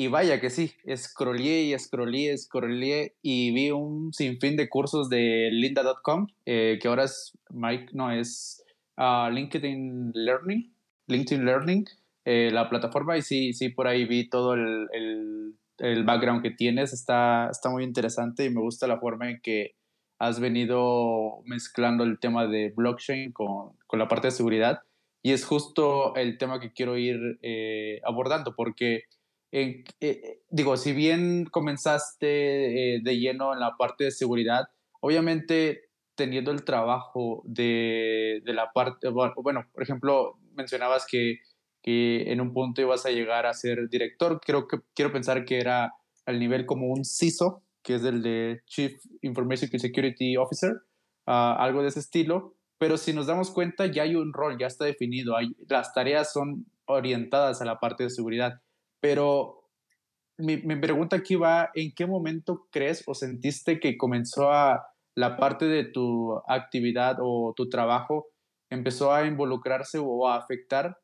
y 0.00 0.08
vaya 0.08 0.40
que 0.40 0.48
sí, 0.48 0.72
scrollé 0.96 1.64
y 1.64 1.78
scrollé, 1.78 2.36
scrollé 2.38 3.16
y 3.20 3.52
vi 3.52 3.70
un 3.70 4.14
sinfín 4.14 4.56
de 4.56 4.70
cursos 4.70 5.10
de 5.10 5.50
linda.com, 5.52 6.26
eh, 6.46 6.78
que 6.80 6.88
ahora 6.88 7.04
es 7.04 7.36
Mike, 7.50 7.88
no, 7.92 8.10
es 8.10 8.64
uh, 8.96 9.30
LinkedIn 9.30 10.12
Learning, 10.14 10.72
LinkedIn 11.06 11.44
Learning, 11.44 11.84
eh, 12.24 12.50
la 12.50 12.70
plataforma, 12.70 13.18
y 13.18 13.22
sí, 13.22 13.52
sí, 13.52 13.68
por 13.68 13.88
ahí 13.88 14.06
vi 14.06 14.26
todo 14.30 14.54
el, 14.54 15.54
el, 15.80 16.04
background 16.04 16.42
que 16.42 16.50
tienes, 16.50 16.92
está, 16.92 17.48
está 17.50 17.70
muy 17.70 17.84
interesante 17.84 18.44
y 18.44 18.50
me 18.50 18.60
gusta 18.60 18.86
la 18.86 18.98
forma 18.98 19.30
en 19.30 19.40
que 19.40 19.74
has 20.18 20.38
venido 20.38 21.40
mezclando 21.44 22.04
el 22.04 22.20
tema 22.20 22.46
de 22.46 22.72
blockchain 22.76 23.32
con, 23.32 23.72
con 23.86 23.98
la 23.98 24.08
parte 24.08 24.28
de 24.28 24.32
seguridad. 24.32 24.80
Y 25.22 25.32
es 25.32 25.44
justo 25.44 26.14
el 26.16 26.38
tema 26.38 26.60
que 26.60 26.72
quiero 26.72 26.96
ir 26.96 27.38
eh, 27.42 28.00
abordando, 28.04 28.54
porque 28.54 29.04
eh, 29.52 29.84
digo, 30.48 30.76
si 30.76 30.92
bien 30.92 31.46
comenzaste 31.46 32.94
eh, 32.94 33.00
de 33.02 33.18
lleno 33.18 33.52
en 33.52 33.60
la 33.60 33.76
parte 33.76 34.04
de 34.04 34.10
seguridad, 34.12 34.68
obviamente 35.00 35.90
teniendo 36.14 36.50
el 36.52 36.64
trabajo 36.64 37.42
de, 37.46 38.42
de 38.44 38.52
la 38.52 38.72
parte, 38.72 39.08
bueno, 39.08 39.66
por 39.72 39.82
ejemplo, 39.82 40.38
mencionabas 40.54 41.06
que, 41.10 41.38
que, 41.82 42.32
en 42.32 42.40
un 42.40 42.52
punto 42.52 42.80
ibas 42.80 43.06
a 43.06 43.10
llegar 43.10 43.46
a 43.46 43.54
ser 43.54 43.88
director, 43.88 44.40
creo 44.44 44.66
que 44.68 44.78
quiero 44.94 45.12
pensar 45.12 45.44
que 45.44 45.58
era 45.58 45.92
al 46.26 46.38
nivel 46.38 46.66
como 46.66 46.88
un 46.88 47.04
CISO, 47.04 47.62
que 47.82 47.94
es 47.94 48.04
el 48.04 48.22
de 48.22 48.60
Chief 48.66 48.92
Information 49.22 49.70
Security 49.78 50.36
Officer, 50.36 50.72
uh, 51.26 51.56
algo 51.58 51.82
de 51.82 51.88
ese 51.88 52.00
estilo, 52.00 52.54
pero 52.78 52.96
si 52.96 53.12
nos 53.12 53.26
damos 53.26 53.50
cuenta 53.50 53.86
ya 53.86 54.04
hay 54.04 54.14
un 54.14 54.32
rol, 54.32 54.58
ya 54.58 54.66
está 54.66 54.84
definido, 54.86 55.36
hay, 55.36 55.54
las 55.68 55.92
tareas 55.92 56.32
son 56.32 56.66
orientadas 56.86 57.60
a 57.60 57.64
la 57.64 57.78
parte 57.78 58.04
de 58.04 58.10
seguridad. 58.10 58.60
Pero 59.00 59.60
mi, 60.38 60.56
pregunta 60.76 61.16
aquí 61.16 61.36
va, 61.36 61.70
¿en 61.74 61.92
qué 61.94 62.06
momento 62.06 62.66
crees 62.70 63.02
o 63.06 63.14
sentiste 63.14 63.80
que 63.80 63.96
comenzó 63.96 64.50
a 64.50 64.86
la 65.14 65.36
parte 65.36 65.66
de 65.66 65.84
tu 65.84 66.40
actividad 66.48 67.16
o 67.20 67.52
tu 67.54 67.68
trabajo 67.68 68.28
empezó 68.70 69.12
a 69.12 69.26
involucrarse 69.26 69.98
o 70.00 70.28
a 70.28 70.36
afectar 70.36 70.96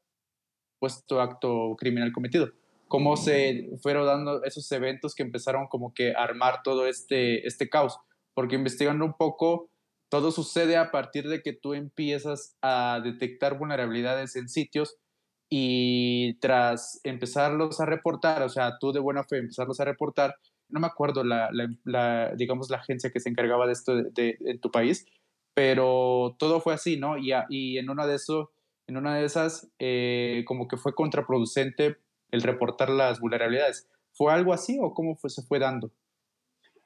pues 0.78 1.04
tu 1.06 1.21
acto 1.21 1.76
criminal 1.78 2.12
cometido? 2.12 2.50
¿Cómo 2.88 3.16
se 3.16 3.71
fueron 3.83 4.06
dando 4.06 4.45
esos 4.45 4.71
eventos 4.71 5.14
que 5.14 5.25
empezaron 5.25 5.66
como 5.66 5.92
que 5.92 6.12
a 6.12 6.23
armar 6.23 6.62
todo 6.62 6.87
este, 6.87 7.47
este 7.47 7.68
caos? 7.68 7.99
Porque 8.35 8.54
investigando 8.54 9.04
un 9.04 9.14
poco, 9.14 9.71
todo 10.09 10.30
sucede 10.30 10.76
a 10.76 10.90
partir 10.90 11.28
de 11.28 11.42
que 11.42 11.52
tú 11.52 11.75
empiezas 11.75 12.56
a 12.62 13.00
detectar 13.02 13.59
vulnerabilidades 13.59 14.37
en 14.37 14.49
sitios 14.49 14.97
y 15.49 16.35
tras 16.38 17.00
empezarlos 17.04 17.80
a 17.80 17.87
reportar, 17.87 18.42
o 18.42 18.49
sea, 18.49 18.78
tú 18.78 18.92
de 18.92 19.00
buena 19.00 19.25
fe 19.25 19.38
empezarlos 19.38 19.80
a 19.80 19.85
reportar, 19.85 20.37
no 20.68 20.80
me 20.80 20.87
acuerdo 20.87 21.23
la, 21.25 21.50
la, 21.85 22.35
digamos, 22.35 22.71
la 22.71 22.78
agencia 22.78 23.11
que 23.11 23.21
se 23.21 23.28
encargaba 23.28 23.66
de 23.66 23.73
esto 23.73 23.95
de, 23.97 24.37
en 24.40 24.61
tu 24.61 24.71
país, 24.71 25.06
pero 25.54 26.37
todo 26.38 26.61
fue 26.61 26.75
así, 26.75 26.97
¿no? 26.97 27.16
Y, 27.18 27.33
y 27.49 27.78
en 27.78 27.90
una 27.90 28.06
de 28.06 28.16
eso, 28.16 28.50
en 28.87 28.97
una 28.97 29.16
de 29.16 29.25
esas, 29.25 29.69
eh, 29.78 30.45
como 30.47 30.69
que 30.69 30.76
fue 30.76 30.95
contraproducente 30.95 31.97
el 32.31 32.43
reportar 32.43 32.90
las 32.90 33.21
vulnerabilidades. 33.21 33.88
¿Fue 34.12 34.33
algo 34.33 34.52
así 34.52 34.78
o 34.81 34.95
cómo 34.95 35.19
se 35.26 35.43
fue 35.43 35.59
dando? 35.59 35.93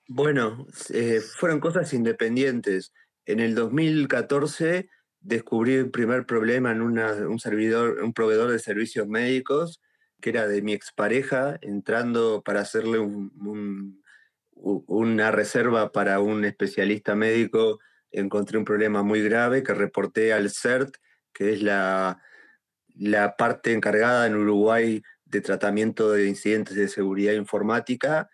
Bueno, 0.09 0.67
eh, 0.93 1.21
fueron 1.21 1.61
cosas 1.61 1.93
independientes. 1.93 2.93
En 3.27 3.39
el 3.39 3.55
2014 3.55 4.89
descubrí 5.21 5.75
el 5.75 5.91
primer 5.91 6.27
problema 6.27 6.73
en 6.73 6.83
un 6.83 7.39
servidor, 7.39 8.03
un 8.03 8.13
proveedor 8.13 8.51
de 8.51 8.59
servicios 8.59 9.07
médicos, 9.07 9.81
que 10.21 10.31
era 10.31 10.49
de 10.49 10.63
mi 10.63 10.73
expareja, 10.73 11.59
entrando 11.63 12.43
para 12.43 12.61
hacerle 12.61 12.99
una 14.55 15.31
reserva 15.31 15.93
para 15.93 16.21
un 16.21 16.45
especialista 16.45 17.15
médico, 17.15 17.79
encontré 18.11 18.59
un 18.59 18.65
problema 18.65 19.03
muy 19.03 19.23
grave 19.23 19.63
que 19.63 19.75
reporté 19.75 20.33
al 20.33 20.51
CERT, 20.51 20.97
que 21.33 21.53
es 21.53 21.63
la, 21.63 22.21
la 22.97 23.37
parte 23.37 23.73
encargada 23.73 24.27
en 24.27 24.37
Uruguay 24.37 25.03
de 25.25 25.41
tratamiento 25.41 26.11
de 26.11 26.27
incidentes 26.27 26.77
de 26.77 26.89
seguridad 26.89 27.33
informática. 27.35 28.29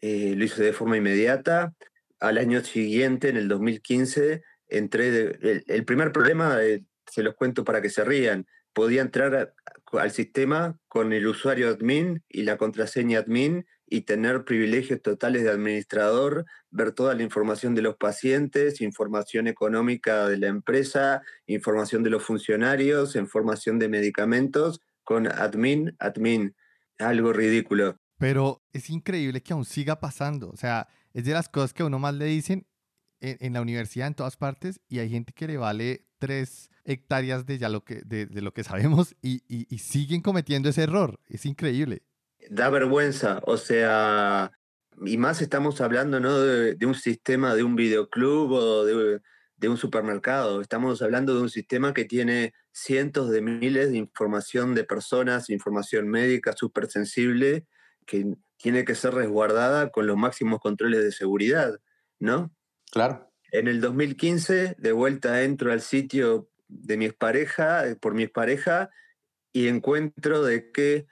Eh, 0.00 0.34
lo 0.36 0.44
hice 0.44 0.62
de 0.62 0.72
forma 0.72 0.96
inmediata. 0.96 1.74
Al 2.20 2.38
año 2.38 2.62
siguiente, 2.62 3.28
en 3.28 3.36
el 3.36 3.48
2015, 3.48 4.42
entré, 4.68 5.38
el, 5.66 5.84
primer 5.84 6.12
problema, 6.12 6.62
eh, 6.62 6.84
se 7.10 7.22
los 7.22 7.34
cuento 7.34 7.64
para 7.64 7.80
que 7.80 7.90
se 7.90 8.04
rían, 8.04 8.46
podía 8.72 9.02
entrar 9.02 9.54
al 9.92 10.10
sistema 10.10 10.78
con 10.88 11.12
el 11.12 11.26
usuario 11.26 11.68
admin 11.68 12.22
y 12.28 12.42
la 12.42 12.56
contraseña 12.56 13.20
admin 13.20 13.66
y 13.94 14.00
tener 14.00 14.44
privilegios 14.44 15.00
totales 15.02 15.44
de 15.44 15.50
administrador, 15.50 16.46
ver 16.70 16.90
toda 16.90 17.14
la 17.14 17.22
información 17.22 17.76
de 17.76 17.82
los 17.82 17.94
pacientes, 17.94 18.80
información 18.80 19.46
económica 19.46 20.26
de 20.26 20.36
la 20.36 20.48
empresa, 20.48 21.22
información 21.46 22.02
de 22.02 22.10
los 22.10 22.24
funcionarios, 22.24 23.14
información 23.14 23.78
de 23.78 23.88
medicamentos, 23.88 24.80
con 25.04 25.28
admin, 25.28 25.94
admin. 26.00 26.56
Algo 26.98 27.32
ridículo. 27.32 27.96
Pero 28.18 28.64
es 28.72 28.90
increíble 28.90 29.42
que 29.42 29.52
aún 29.52 29.64
siga 29.64 30.00
pasando. 30.00 30.50
O 30.50 30.56
sea, 30.56 30.88
es 31.12 31.24
de 31.24 31.32
las 31.32 31.48
cosas 31.48 31.72
que 31.72 31.84
a 31.84 31.86
uno 31.86 32.00
más 32.00 32.14
le 32.14 32.24
dicen 32.24 32.66
en, 33.20 33.52
la 33.52 33.62
universidad, 33.62 34.08
en 34.08 34.14
todas 34.14 34.36
partes, 34.36 34.80
y 34.88 34.98
hay 34.98 35.08
gente 35.08 35.32
que 35.32 35.46
le 35.46 35.56
vale 35.56 36.04
tres 36.18 36.68
hectáreas 36.84 37.46
de 37.46 37.58
ya 37.58 37.68
lo 37.68 37.84
que, 37.84 38.02
de, 38.04 38.26
lo 38.42 38.52
que 38.52 38.64
sabemos 38.64 39.14
y, 39.22 39.38
siguen 39.78 40.20
cometiendo 40.20 40.68
ese 40.68 40.82
error. 40.82 41.20
Es 41.28 41.46
increíble. 41.46 42.02
Da 42.50 42.70
vergüenza, 42.70 43.40
o 43.44 43.56
sea, 43.56 44.52
y 45.04 45.16
más 45.16 45.40
estamos 45.42 45.80
hablando 45.80 46.20
¿no? 46.20 46.38
de, 46.40 46.86
un 46.86 46.94
sistema 46.94 47.54
de 47.54 47.62
un 47.62 47.76
videoclub 47.76 48.52
o 48.52 48.84
de, 48.84 49.20
de, 49.56 49.68
un 49.68 49.76
supermercado. 49.76 50.60
Estamos 50.60 51.02
hablando 51.02 51.34
de 51.34 51.42
un 51.42 51.50
sistema 51.50 51.94
que 51.94 52.04
tiene 52.04 52.52
cientos 52.72 53.30
de 53.30 53.40
miles 53.40 53.90
de 53.90 53.96
información 53.96 54.74
de 54.74 54.84
personas, 54.84 55.50
información 55.50 56.08
médica 56.08 56.52
súper 56.52 56.90
sensible, 56.90 57.66
que 58.06 58.34
tiene 58.56 58.84
que 58.84 58.94
ser 58.94 59.14
resguardada 59.14 59.90
con 59.90 60.06
los 60.06 60.16
máximos 60.16 60.60
controles 60.60 61.02
de 61.02 61.12
seguridad, 61.12 61.80
¿no? 62.18 62.54
Claro. 62.90 63.30
En 63.52 63.68
el 63.68 63.80
2015, 63.80 64.76
de 64.78 64.92
vuelta 64.92 65.42
entro 65.42 65.72
al 65.72 65.80
sitio 65.80 66.48
de 66.68 66.96
mi 66.96 67.04
expareja, 67.04 67.84
por 68.00 68.14
mi 68.14 68.24
expareja, 68.24 68.90
y 69.52 69.68
encuentro 69.68 70.42
de 70.42 70.72
que 70.72 71.06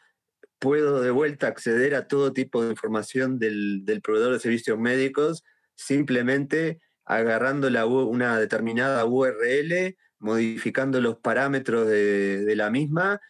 puedo 0.63 1.03
de 1.03 1.11
vuelta 1.11 1.49
acceder 1.49 1.97
a 1.97 2.07
todo 2.07 2.33
tipo 2.33 2.63
de 2.63 2.71
información 2.71 3.41
del, 3.41 3.83
proveedor 4.01 4.33
de 4.33 4.39
servicios 4.39 4.79
médicos 4.79 5.43
simplemente 5.75 6.81
agarrando 7.05 7.69
la, 7.69 7.85
una 7.85 8.39
determinada 8.39 9.05
URL, 9.05 9.97
modificando 10.21 11.01
los 11.01 11.19
parámetros 11.19 11.89
de, 11.89 12.55
la 12.55 12.71
misma, 12.71 13.21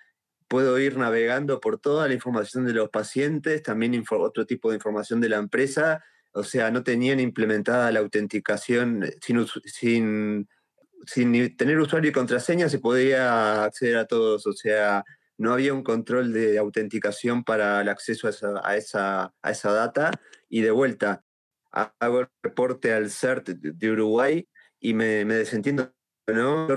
puedo 0.46 0.78
ir 0.78 0.98
navegando 0.98 1.58
por 1.58 1.80
toda 1.80 2.06
la 2.06 2.12
información 2.12 2.66
de 2.66 2.74
los 2.74 2.90
pacientes, 2.90 3.62
también 3.62 4.04
otro 4.10 4.44
tipo 4.44 4.68
de 4.68 4.76
información 4.76 5.18
de 5.22 5.30
la 5.30 5.38
empresa, 5.38 6.04
o 6.32 6.44
sea, 6.44 6.70
no 6.70 6.82
tenían 6.82 7.18
implementada 7.18 7.90
la 7.92 8.00
autenticación 8.00 9.06
sin, 9.22 9.46
sin, 9.64 10.48
sin 11.06 11.56
tener 11.56 11.78
usuario 11.78 12.10
y 12.10 12.12
contraseña, 12.12 12.68
se 12.68 12.78
podía 12.78 13.64
acceder 13.64 13.96
a 13.96 14.06
todos, 14.06 14.46
o 14.46 14.52
sea, 14.52 15.02
no 15.42 15.52
había 15.52 15.74
un 15.74 15.82
control 15.82 16.32
de 16.32 16.56
autenticación 16.56 17.42
para 17.42 17.80
el 17.80 17.88
acceso 17.88 18.28
a 18.28 18.76
esa, 18.76 19.34
a 19.42 19.50
esa, 19.50 19.72
data. 19.72 20.12
Y 20.48 20.60
de 20.60 20.70
vuelta, 20.70 21.24
hago 21.72 22.20
el 22.20 22.28
reporte 22.44 22.92
al 22.92 23.10
CERT 23.10 23.48
de 23.48 23.90
Uruguay 23.90 24.48
y 24.78 24.94
me, 24.94 25.24
me 25.24 25.34
desentiendo. 25.34 25.92
¿no? 26.28 26.68
Yo 26.68 26.76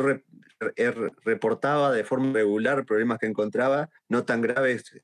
reportaba 1.23 1.91
de 1.91 2.03
forma 2.03 2.33
regular 2.33 2.85
problemas 2.85 3.19
que 3.19 3.27
encontraba, 3.27 3.91
no 4.09 4.25
tan 4.25 4.41
graves 4.41 4.99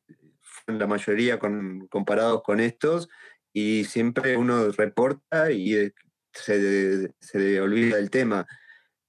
la 0.65 0.87
mayoría 0.87 1.37
con, 1.37 1.87
comparados 1.87 2.41
con 2.41 2.59
estos, 2.59 3.09
y 3.53 3.83
siempre 3.83 4.37
uno 4.37 4.71
reporta 4.71 5.51
y 5.51 5.93
se, 6.33 7.13
se 7.19 7.61
olvida 7.61 7.97
del 7.97 8.09
tema. 8.09 8.47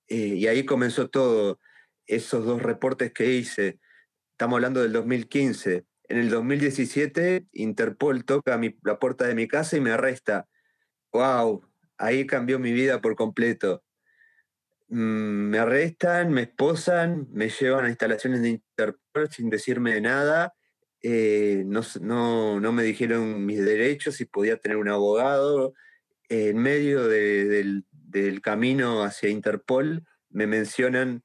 Eh, 0.08 0.34
y 0.36 0.46
ahí 0.46 0.66
comenzó 0.66 1.08
todo. 1.08 1.58
Esos 2.06 2.44
dos 2.44 2.60
reportes 2.60 3.12
que 3.12 3.32
hice, 3.32 3.78
Estamos 4.42 4.56
hablando 4.56 4.82
del 4.82 4.92
2015. 4.92 5.84
En 6.08 6.18
el 6.18 6.28
2017, 6.28 7.46
Interpol 7.52 8.24
toca 8.24 8.60
la 8.82 8.98
puerta 8.98 9.24
de 9.24 9.36
mi 9.36 9.46
casa 9.46 9.76
y 9.76 9.80
me 9.80 9.92
arresta. 9.92 10.48
¡Wow! 11.12 11.62
Ahí 11.96 12.26
cambió 12.26 12.58
mi 12.58 12.72
vida 12.72 13.00
por 13.00 13.14
completo. 13.14 13.84
Mm, 14.88 15.50
me 15.50 15.58
arrestan, 15.60 16.32
me 16.32 16.42
esposan, 16.42 17.28
me 17.30 17.50
llevan 17.50 17.84
a 17.84 17.88
instalaciones 17.88 18.42
de 18.42 18.48
Interpol 18.48 19.30
sin 19.30 19.48
decirme 19.48 20.00
nada. 20.00 20.54
Eh, 21.04 21.62
no, 21.64 21.82
no, 22.00 22.72
me 22.72 22.82
dijeron 22.82 23.46
mis 23.46 23.64
derechos, 23.64 24.16
si 24.16 24.24
podía 24.24 24.56
tener 24.56 24.76
un 24.76 24.88
abogado. 24.88 25.72
en 26.28 26.58
medio 26.58 27.06
del, 27.06 27.84
del 27.92 28.40
camino 28.40 29.04
hacia 29.04 29.28
Interpol 29.28 30.04
me 30.30 30.48
mencionan 30.48 31.22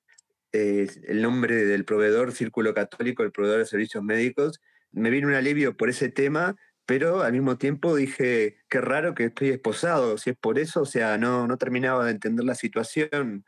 el 0.52 1.22
nombre 1.22 1.66
del 1.66 1.86
proveedor, 1.86 2.32
Círculo 2.32 2.74
Católico, 2.74 3.24
el 3.24 3.32
proveedor 3.32 3.60
de 3.60 3.66
servicios 3.66 4.04
médicos. 4.04 4.60
Me 4.92 5.10
vino 5.10 5.28
un 5.28 5.34
alivio 5.34 5.76
por 5.78 5.90
ese 5.90 6.10
tema, 6.10 6.56
pero 6.86 7.22
al 7.22 7.34
mismo 7.34 7.58
tiempo 7.58 7.96
dije, 7.96 8.58
qué 8.70 8.82
raro 8.82 9.14
que 9.14 9.26
estoy 9.26 9.50
esposado, 9.50 10.18
si 10.18 10.30
es 10.32 10.38
por 10.38 10.58
eso, 10.58 10.82
o 10.82 10.86
sea, 10.86 11.18
no, 11.18 11.46
no 11.46 11.58
terminaba 11.58 12.06
de 12.06 12.12
entender 12.12 12.46
la 12.46 12.56
situación. 12.56 13.46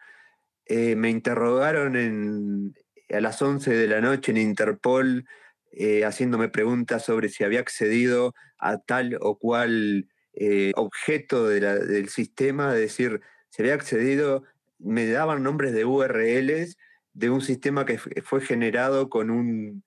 Eh, 0.66 0.96
me 0.96 1.10
interrogaron 1.10 1.96
en, 1.96 2.74
a 3.10 3.22
las 3.22 3.42
11 3.42 3.72
de 3.72 3.88
la 3.88 4.02
noche 4.02 4.32
en 4.32 4.38
Interpol, 4.38 5.26
eh, 5.72 6.04
haciéndome 6.04 6.50
preguntas 6.50 7.06
sobre 7.06 7.30
si 7.30 7.44
había 7.44 7.62
accedido 7.62 8.34
a 8.58 8.78
tal 8.78 9.18
o 9.22 9.38
cual 9.38 10.10
eh, 10.34 10.74
objeto 10.76 11.48
del 11.48 12.10
sistema, 12.10 12.74
es 12.74 12.80
decir, 12.82 13.22
si 13.50 13.62
había 13.62 13.76
accedido, 13.76 14.44
me 14.80 15.08
daban 15.08 15.44
nombres 15.44 15.74
de 15.74 15.86
URLs 15.86 16.78
de 17.14 17.30
un 17.30 17.42
sistema 17.42 17.86
que 17.86 17.98
fue 17.98 18.42
generado 18.42 19.10
con 19.10 19.30
un, 19.30 19.84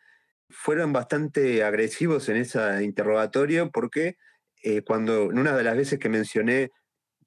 Fueron 0.48 0.92
bastante 0.92 1.64
agresivos 1.64 2.28
en 2.28 2.36
ese 2.36 2.84
interrogatorio 2.84 3.70
porque 3.70 4.16
eh, 4.62 4.82
cuando 4.82 5.30
en 5.30 5.38
una 5.38 5.56
de 5.56 5.64
las 5.64 5.76
veces 5.76 5.98
que 5.98 6.08
mencioné 6.08 6.70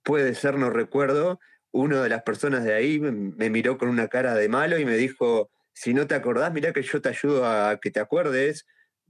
puede 0.03 0.35
ser, 0.35 0.57
no 0.57 0.69
recuerdo, 0.69 1.39
una 1.71 2.03
de 2.03 2.09
las 2.09 2.21
personas 2.23 2.63
de 2.63 2.73
ahí 2.73 2.99
me, 2.99 3.49
miró 3.49 3.77
con 3.77 3.89
una 3.89 4.07
cara 4.07 4.35
de 4.35 4.47
malo 4.47 4.77
y 4.77 4.85
me 4.85 4.95
dijo, 4.95 5.49
si 5.73 5.93
no 5.93 6.05
te 6.07 6.15
acordás, 6.15 6.53
mira 6.53 6.71
que 6.71 6.83
yo 6.83 7.01
te 7.01 7.09
ayudo 7.09 7.45
a 7.47 7.79
que 7.81 7.89
te 7.89 7.99
acuerdes. 7.99 8.67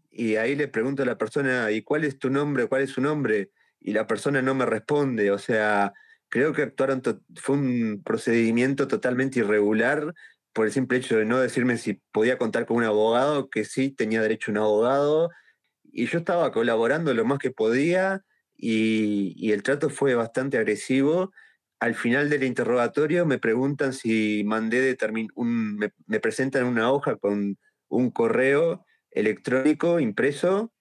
Y 0.09 0.37
ahí 0.37 0.55
le 0.55 0.69
pregunto 0.69 1.03
a 1.03 1.05
la 1.05 1.17
persona, 1.17 1.69
¿y 1.71 1.81
cuál 1.81 2.05
es 2.05 2.17
tu 2.19 2.29
nombre? 2.29 2.67
¿Cuál 2.67 2.83
es 2.83 2.91
su 2.91 3.01
nombre? 3.01 3.51
Y 3.81 3.91
la 3.91 4.07
persona 4.07 4.41
no 4.41 4.55
me 4.55 4.65
responde. 4.65 5.31
O 5.31 5.39
sea, 5.39 5.93
creo 6.29 6.53
que 6.53 6.61
actuaron, 6.61 7.01
fue 7.35 7.55
un 7.55 8.01
procedimiento 8.03 8.87
totalmente 8.87 9.39
irregular 9.39 10.13
por 10.53 10.67
el 10.67 10.71
simple 10.71 10.99
hecho 10.99 11.17
de 11.17 11.25
no 11.25 11.39
decirme 11.39 11.77
si 11.77 11.95
podía 12.13 12.37
contar 12.37 12.65
con 12.65 12.77
un 12.77 12.83
abogado, 12.85 13.49
que 13.49 13.65
sí 13.65 13.89
tenía 13.89 14.21
derecho 14.21 14.51
a 14.51 14.53
un 14.53 14.57
abogado. 14.59 15.31
Y 15.91 16.05
yo 16.05 16.19
estaba 16.19 16.51
colaborando 16.53 17.13
lo 17.13 17.25
más 17.25 17.39
que 17.39 17.51
podía 17.51 18.23
y, 18.65 19.51
el 19.51 19.61
trato 19.61 19.89
fue 19.89 20.15
bastante 20.15 20.57
agresivo. 20.57 21.33
Al 21.79 21.95
final 21.95 22.29
del 22.29 22.43
interrogatorio 22.43 23.25
me 23.25 23.37
preguntan 23.37 23.91
si 23.91 24.43
mandé 24.45 24.97
un, 25.35 25.75
me, 25.75 25.91
me, 26.07 26.19
presentan 26.21 26.65
una 26.65 26.89
hoja 26.89 27.17
con 27.17 27.57
un 27.89 28.11
correo 28.11 28.85
electrónico 29.11 29.99
impreso 29.99 30.73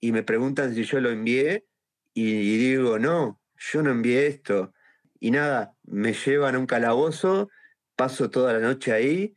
y 0.00 0.12
me 0.12 0.22
preguntan 0.22 0.74
si 0.74 0.84
yo 0.84 1.00
lo 1.00 1.10
envié 1.10 1.64
y, 2.12 2.58
digo, 2.58 2.98
no, 2.98 3.40
yo 3.56 3.82
no 3.82 3.90
envié 3.90 4.26
esto. 4.26 4.74
Y 5.18 5.30
nada, 5.30 5.74
me 5.84 6.12
llevan 6.12 6.56
a 6.56 6.58
un 6.58 6.66
calabozo, 6.66 7.48
paso 7.96 8.30
toda 8.30 8.52
la 8.52 8.60
noche 8.60 8.92
ahí, 8.92 9.34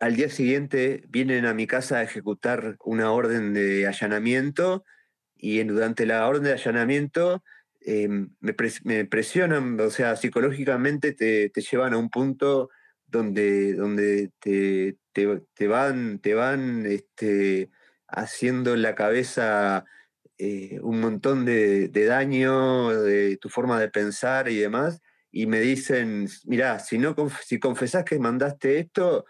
al 0.00 0.16
día 0.16 0.28
siguiente 0.28 1.04
vienen 1.08 1.46
a 1.46 1.54
mi 1.54 1.66
casa 1.66 1.98
a 1.98 2.02
ejecutar 2.02 2.76
una 2.84 3.10
orden 3.12 3.54
de 3.54 3.86
allanamiento 3.86 4.84
y 5.42 5.62
durante 5.64 6.06
la 6.06 6.26
orden 6.28 6.44
de 6.44 6.52
allanamiento 6.52 7.42
em, 7.80 8.30
me, 8.38 9.04
presionan, 9.04 9.78
o 9.80 9.90
sea, 9.90 10.14
psicológicamente 10.14 11.12
te, 11.12 11.50
llevan 11.60 11.94
a 11.94 11.98
un 11.98 12.10
punto 12.10 12.70
donde, 13.08 13.74
donde 13.74 14.30
te, 14.38 14.96
te, 15.12 15.66
van, 15.66 16.20
te 16.20 16.34
van 16.34 16.86
este, 16.86 17.70
haciendo 18.06 18.72
en 18.72 18.82
la 18.82 18.94
cabeza 18.94 19.84
eh, 20.38 20.78
un 20.80 21.00
montón 21.00 21.44
de, 21.44 21.88
daño 21.88 22.90
de 23.02 23.36
tu 23.38 23.48
forma 23.48 23.80
de 23.80 23.88
pensar 23.88 24.48
y 24.48 24.58
demás, 24.58 25.02
y 25.32 25.46
me 25.46 25.60
dicen, 25.60 26.28
mira, 26.44 26.78
si, 26.78 26.98
no, 26.98 27.16
si 27.44 27.58
confesás 27.58 28.04
que 28.04 28.20
mandaste 28.20 28.78
esto, 28.78 29.24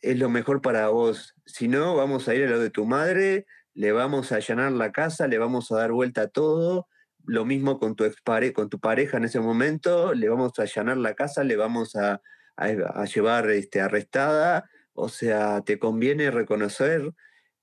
es 0.00 0.18
lo 0.18 0.30
mejor 0.30 0.62
para 0.62 0.88
vos, 0.88 1.34
si 1.44 1.68
no, 1.68 1.94
vamos 1.94 2.26
a 2.26 2.34
ir 2.34 2.46
a 2.46 2.50
lo 2.50 2.58
de 2.58 2.70
tu 2.70 2.86
madre 2.86 3.44
le 3.78 3.92
vamos 3.92 4.32
a 4.32 4.36
allanar 4.36 4.72
la 4.72 4.90
casa, 4.90 5.28
le 5.28 5.38
vamos 5.38 5.70
a 5.70 5.76
dar 5.76 5.92
vuelta 5.92 6.22
a 6.22 6.26
todo, 6.26 6.88
lo 7.24 7.44
mismo 7.44 7.78
con 7.78 7.94
tu, 7.94 8.04
con 8.52 8.68
tu 8.68 8.80
pareja 8.80 9.18
en 9.18 9.24
ese 9.24 9.38
momento, 9.38 10.14
le 10.14 10.28
vamos 10.28 10.58
a 10.58 10.62
allanar 10.62 10.96
la 10.96 11.14
casa, 11.14 11.44
le 11.44 11.54
vamos 11.54 11.94
a, 11.94 12.20
llevar 13.14 13.48
este, 13.50 13.80
arrestada, 13.80 14.68
o 14.94 15.08
sea, 15.08 15.60
te 15.60 15.78
conviene 15.78 16.32
reconocer. 16.32 17.12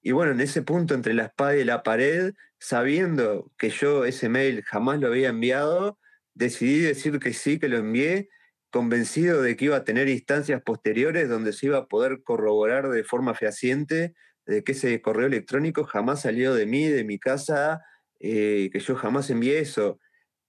Y 0.01 0.13
bueno, 0.13 0.31
en 0.31 0.39
ese 0.39 0.61
punto 0.61 0.93
entre 0.93 1.13
la 1.13 1.25
espada 1.25 1.57
y 1.57 1.65
la 1.65 1.83
pared, 1.83 2.33
sabiendo 2.59 3.51
que 3.57 3.69
yo 3.69 4.05
ese 4.05 4.29
mail 4.29 4.63
jamás 4.63 5.01
lo 5.01 5.07
había 5.07 5.27
enviado, 5.27 5.99
decidí 6.33 6.79
decir 6.79 7.19
que 7.19 7.33
sí, 7.33 7.59
que 7.59 7.67
lo 7.67 7.77
envié, 7.77 8.29
convencido 8.69 9.41
de 9.41 9.57
que 9.57 9.65
iba 9.65 9.75
a 9.75 9.83
tener 9.83 10.07
instancias 10.07 10.61
posteriores 10.61 11.27
donde 11.27 11.51
se 11.51 11.65
iba 11.65 11.79
a 11.79 11.87
poder 11.87 12.23
corroborar 12.23 12.87
de 12.87 13.03
forma 13.03 13.33
fehaciente 13.33 14.13
de 14.45 14.63
que 14.63 14.73
ese 14.73 15.01
correo 15.01 15.27
electrónico 15.27 15.83
jamás 15.83 16.21
salió 16.21 16.53
de 16.53 16.65
mí, 16.65 16.87
de 16.87 17.03
mi 17.03 17.19
casa, 17.19 17.83
eh, 18.19 18.69
que 18.71 18.79
yo 18.79 18.95
jamás 18.95 19.29
envié 19.29 19.59
eso. 19.59 19.99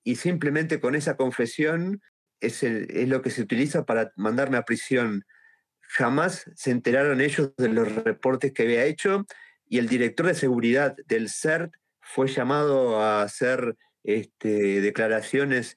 Y 0.04 0.16
simplemente 0.16 0.80
con 0.80 0.94
esa 0.94 1.16
confesión 1.16 2.00
es, 2.40 2.62
es 2.62 3.08
lo 3.08 3.22
que 3.22 3.30
se 3.30 3.42
utiliza 3.42 3.84
para 3.84 4.12
mandarme 4.16 4.56
a 4.56 4.64
prisión. 4.64 5.24
Jamás 5.80 6.50
se 6.54 6.70
enteraron 6.70 7.20
ellos 7.20 7.52
de 7.56 7.68
los 7.68 7.94
reportes 8.04 8.52
que 8.52 8.64
había 8.64 8.84
hecho 8.84 9.26
y 9.68 9.78
el 9.78 9.88
director 9.88 10.26
de 10.26 10.34
seguridad 10.34 10.96
del 11.06 11.28
CERT 11.28 11.74
fue 12.00 12.28
llamado 12.28 13.02
a 13.02 13.28
ser 13.28 13.76
este, 14.04 14.80
declaraciones 14.80 15.76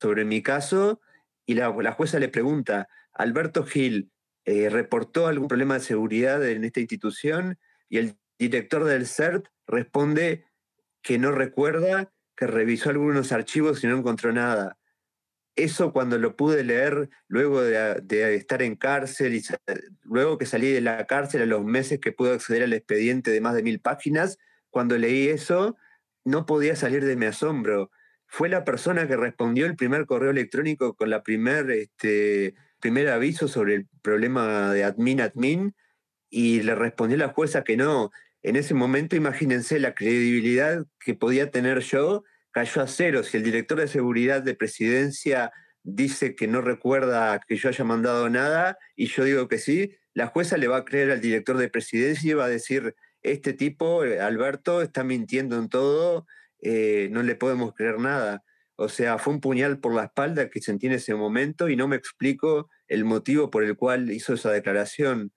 sobre 0.00 0.24
mi 0.24 0.42
caso 0.42 1.00
y 1.46 1.54
la, 1.54 1.92
jueza 1.92 2.18
le 2.18 2.28
pregunta, 2.28 2.88
Alberto 3.12 3.64
Gil, 3.64 4.10
eh, 4.50 4.68
¿reportó 4.68 5.28
algún 5.28 5.48
problema 5.48 5.74
de 5.74 5.80
seguridad 5.80 6.44
en 6.48 6.64
esta 6.64 6.80
institución? 6.80 7.58
Y 7.88 7.98
el 7.98 8.16
director 8.38 8.84
del 8.84 9.06
CERT 9.06 9.46
responde 9.66 10.44
que 11.02 11.18
no 11.18 11.30
recuerda, 11.30 12.12
que 12.36 12.46
revisó 12.46 12.90
algunos 12.90 13.32
archivos 13.32 13.84
y 13.84 13.86
no 13.86 13.96
encontró 13.96 14.32
nada. 14.32 14.78
Eso 15.56 15.92
cuando 15.92 16.18
lo 16.18 16.36
pude 16.36 16.64
leer 16.64 17.10
luego 17.28 17.62
de, 17.62 18.34
estar 18.34 18.62
en 18.62 18.76
cárcel 18.76 19.34
y 19.34 19.42
luego 20.02 20.38
que 20.38 20.46
salí 20.46 20.72
de 20.72 20.80
la 20.80 21.06
cárcel 21.06 21.42
a 21.42 21.46
los 21.46 21.64
meses 21.64 22.00
que 22.00 22.12
pude 22.12 22.32
acceder 22.32 22.62
al 22.62 22.72
expediente 22.72 23.30
de 23.30 23.40
más 23.40 23.54
de 23.54 23.62
mil 23.62 23.80
páginas, 23.80 24.38
cuando 24.70 24.96
leí 24.96 25.28
eso, 25.28 25.76
no 26.24 26.46
podía 26.46 26.76
salir 26.76 27.04
de 27.04 27.16
mi 27.16 27.26
asombro. 27.26 27.90
Fue 28.26 28.48
la 28.48 28.64
persona 28.64 29.06
que 29.06 29.16
respondió 29.16 29.66
el 29.66 29.76
primer 29.76 30.06
correo 30.06 30.30
electrónico 30.30 30.94
con 30.94 31.10
la 31.10 31.22
primer, 31.22 31.70
este, 31.70 32.54
primer 32.80 33.08
aviso 33.08 33.48
sobre 33.48 33.74
el 33.76 33.86
problema 34.02 34.72
de 34.72 34.84
admin-admin 34.84 35.74
y 36.28 36.62
le 36.62 36.74
respondió 36.74 37.16
la 37.16 37.28
jueza 37.28 37.64
que 37.64 37.76
no. 37.76 38.10
En 38.42 38.56
ese 38.56 38.74
momento, 38.74 39.16
imagínense 39.16 39.78
la 39.78 39.94
credibilidad 39.94 40.86
que 41.04 41.14
podía 41.14 41.50
tener 41.50 41.80
yo, 41.80 42.24
cayó 42.52 42.82
a 42.82 42.86
cero. 42.86 43.22
Si 43.22 43.36
el 43.36 43.42
director 43.42 43.78
de 43.78 43.88
seguridad 43.88 44.42
de 44.42 44.54
presidencia 44.54 45.52
dice 45.82 46.34
que 46.34 46.46
no 46.46 46.60
recuerda 46.60 47.40
que 47.46 47.56
yo 47.56 47.68
haya 47.68 47.84
mandado 47.84 48.28
nada 48.30 48.78
y 48.96 49.06
yo 49.06 49.24
digo 49.24 49.48
que 49.48 49.58
sí, 49.58 49.96
la 50.14 50.26
jueza 50.26 50.56
le 50.56 50.68
va 50.68 50.78
a 50.78 50.84
creer 50.84 51.10
al 51.10 51.20
director 51.20 51.56
de 51.56 51.68
presidencia 51.68 52.30
y 52.30 52.34
va 52.34 52.46
a 52.46 52.48
decir, 52.48 52.94
este 53.22 53.52
tipo, 53.52 54.04
eh, 54.04 54.20
Alberto, 54.20 54.82
está 54.82 55.04
mintiendo 55.04 55.58
en 55.58 55.68
todo, 55.68 56.26
eh, 56.62 57.08
no 57.12 57.22
le 57.22 57.34
podemos 57.34 57.74
creer 57.74 57.98
nada. 57.98 58.42
O 58.80 58.88
sea, 58.88 59.18
fue 59.18 59.34
un 59.34 59.40
puñal 59.42 59.78
por 59.78 59.94
la 59.94 60.04
espalda 60.04 60.48
que 60.48 60.62
sentí 60.62 60.86
en 60.86 60.94
ese 60.94 61.14
momento 61.14 61.68
y 61.68 61.76
no 61.76 61.86
me 61.86 61.96
explico 61.96 62.70
el 62.88 63.04
motivo 63.04 63.50
por 63.50 63.62
el 63.62 63.76
cual 63.76 64.10
hizo 64.10 64.32
esa 64.32 64.50
declaración. 64.50 65.32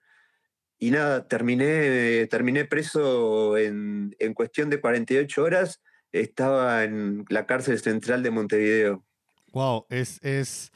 Y 0.79 0.91
nada, 0.91 1.27
terminé, 1.27 2.25
terminé 2.27 2.63
preso 2.63 3.57
en, 3.57 4.15
en 4.19 4.33
cuestión 4.33 4.69
de 4.69 4.79
48 4.79 5.43
horas, 5.43 5.81
estaba 6.13 6.85
en 6.85 7.25
la 7.27 7.45
cárcel 7.45 7.79
central 7.79 8.23
de 8.23 8.31
Montevideo. 8.31 9.05
Wow, 9.51 9.87
es, 9.89 10.23
es, 10.23 10.71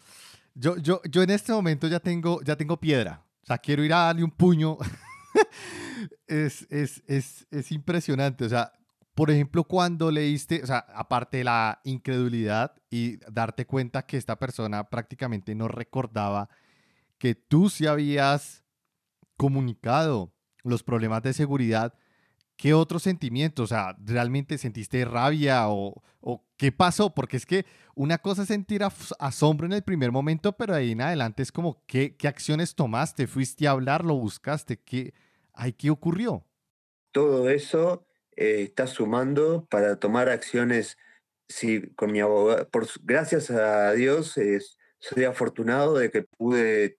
yo, 0.54 0.76
yo, 0.76 1.00
yo 1.10 1.24
en 1.24 1.30
este 1.30 1.54
momento 1.54 1.88
ya 1.88 2.02
tengo, 2.02 2.42
ya 2.44 2.58
tengo 2.58 2.78
piedra. 2.78 3.26
O 3.44 3.46
sea, 3.46 3.58
quiero 3.60 3.82
ir 3.86 3.94
a 3.94 4.08
darle 4.08 4.26
un 4.26 4.32
puño 4.32 4.78
es, 6.28 6.68
es, 6.70 7.02
es, 7.08 7.48
es, 7.50 7.72
impresionante. 7.72 8.44
O 8.44 8.50
sea, 8.50 8.74
por 9.18 9.32
ejemplo, 9.32 9.64
cuando 9.64 10.12
leíste, 10.12 10.62
o 10.62 10.68
sea, 10.68 10.86
aparte 10.94 11.38
de 11.38 11.44
la 11.46 11.82
incredulidad 11.84 12.76
y 12.92 13.18
darte 13.32 13.66
cuenta 13.66 14.06
que 14.06 14.16
esta 14.16 14.38
persona 14.38 14.92
prácticamente 14.92 15.56
no 15.56 15.68
recordaba 15.68 16.50
que 17.18 17.34
tú 17.34 17.68
sí 17.72 17.88
habías 17.88 18.64
comunicado 19.36 20.36
los 20.64 20.84
problemas 20.84 21.24
de 21.24 21.34
seguridad, 21.34 21.96
¿qué 22.58 22.76
otro 22.76 23.00
sentimiento? 23.00 23.64
O 23.64 23.68
sea, 23.68 23.96
¿realmente 24.06 24.60
sentiste 24.60 25.04
rabia 25.04 25.68
o, 25.68 26.04
o, 26.22 26.46
qué 26.56 26.72
pasó? 26.72 27.16
Porque 27.16 27.38
es 27.38 27.48
que 27.48 27.66
una 27.96 28.20
cosa 28.20 28.44
es 28.44 28.50
sentir 28.50 28.84
asombro 29.18 29.66
en 29.66 29.74
el 29.74 29.82
primer 29.82 30.12
momento, 30.12 30.52
pero 30.52 30.76
ahí 30.76 30.92
en 30.92 31.02
adelante 31.02 31.42
es 31.42 31.52
como, 31.52 31.84
¿qué, 31.88 32.16
qué 32.16 32.28
acciones 32.28 32.76
tomaste? 32.76 33.26
¿Fuiste 33.26 33.68
a 33.68 33.72
hablar? 33.72 34.06
¿Lo 34.06 34.14
buscaste? 34.14 34.78
¿Qué, 34.80 35.16
Ay, 35.54 35.74
¿qué 35.74 35.90
ocurrió? 35.90 36.46
Todo 37.12 37.50
eso 37.50 38.07
eh, 38.38 38.62
está 38.64 38.88
sumando 38.88 39.68
para 39.70 39.98
tomar 40.00 40.30
acciones. 40.30 40.98
Sí, 41.50 41.90
con 41.96 42.12
mi 42.12 42.20
abogado, 42.22 42.70
por, 42.70 42.88
gracias 43.04 43.50
a 43.52 43.92
Dios, 43.94 44.36
soy 45.00 45.24
afortunado 45.24 45.98
de 45.98 46.12
que 46.12 46.24
pude, 46.24 46.98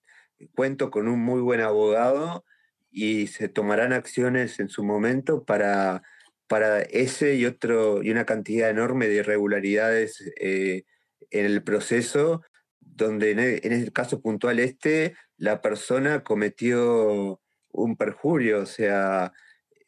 cuento 0.54 0.90
con 0.90 1.08
un 1.08 1.20
muy 1.20 1.40
buen 1.40 1.60
abogado 1.60 2.44
y 2.90 3.28
se 3.28 3.48
tomarán 3.48 3.92
acciones 3.92 4.58
en 4.60 4.68
su 4.68 4.82
momento 4.84 5.44
para, 5.44 6.02
para 6.48 6.80
ese 6.82 7.34
y 7.36 7.46
otro 7.46 8.02
y 8.02 8.10
una 8.10 8.24
cantidad 8.24 8.70
enorme 8.70 9.06
de 9.08 9.16
irregularidades 9.16 10.32
eh, 10.40 10.84
en 11.30 11.46
el 11.46 11.62
proceso, 11.62 12.42
donde 12.80 13.30
en 13.32 13.38
el, 13.38 13.60
en 13.62 13.72
el, 13.72 13.92
caso 13.92 14.20
puntual 14.20 14.58
este, 14.58 15.14
la 15.36 15.60
persona 15.60 16.24
cometió 16.24 17.40
un 17.70 17.96
perjurio, 17.96 18.60
o 18.62 18.66
sea, 18.66 19.32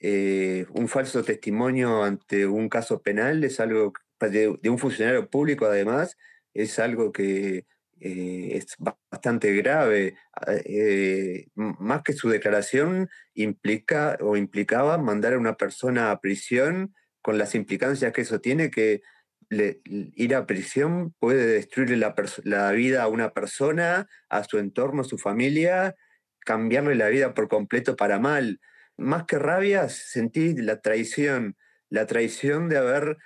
eh, 0.01 0.67
un 0.71 0.89
falso 0.89 1.23
testimonio 1.23 2.03
ante 2.03 2.47
un 2.47 2.71
caso 2.71 3.03
penal 3.03 3.45
es 3.45 3.61
algo, 3.61 3.93
de, 4.21 4.49
un 4.49 4.79
funcionario 4.79 5.29
público 5.29 5.67
además, 5.67 6.17
es 6.55 6.79
algo 6.79 7.13
que 7.13 7.67
eh, 8.01 8.51
es 8.57 8.77
bastante 8.79 9.55
grave. 9.55 10.17
Ah, 10.33 10.55
eh, 10.65 11.49
más 11.55 12.03
que 12.03 12.15
su 12.15 12.31
declaración 12.31 13.11
implica 13.35 14.17
o 14.21 14.37
implicaba 14.39 14.97
mandar 14.97 15.35
a 15.35 15.39
una 15.39 15.57
persona 15.57 16.11
a 16.11 16.21
prisión 16.21 16.95
con 17.21 17.37
las 17.37 17.55
implicancias 17.55 18.13
que 18.15 18.23
eso 18.23 18.41
tiene, 18.41 18.71
que 18.71 19.03
ir 19.51 20.35
a 20.35 20.47
prisión 20.47 21.13
puede 21.19 21.45
destruirle 21.45 21.97
la, 21.97 22.15
la, 22.45 22.71
vida 22.73 23.03
a 23.03 23.09
una 23.09 23.33
persona, 23.33 24.07
a 24.29 24.45
su 24.45 24.59
entorno, 24.59 25.03
a 25.03 25.05
su 25.05 25.19
familia, 25.19 25.97
cambiarle 26.41 26.95
la 26.95 27.09
vida 27.09 27.35
por 27.35 27.49
completo 27.49 27.97
para 27.97 28.19
mal. 28.19 28.61
Más 29.01 29.25
que 29.25 29.39
rabia, 29.39 29.89
sentí 29.89 30.55
la 30.55 30.81
traición, 30.81 31.57
la 31.89 32.07
traición 32.07 32.69
de 32.69 32.77
haber 32.77 33.17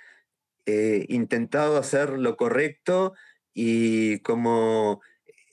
eh, 0.65 1.05
intentado 1.09 1.77
hacer 1.77 2.11
lo 2.11 2.37
correcto 2.37 3.13
y 3.53 4.19
como 4.19 5.01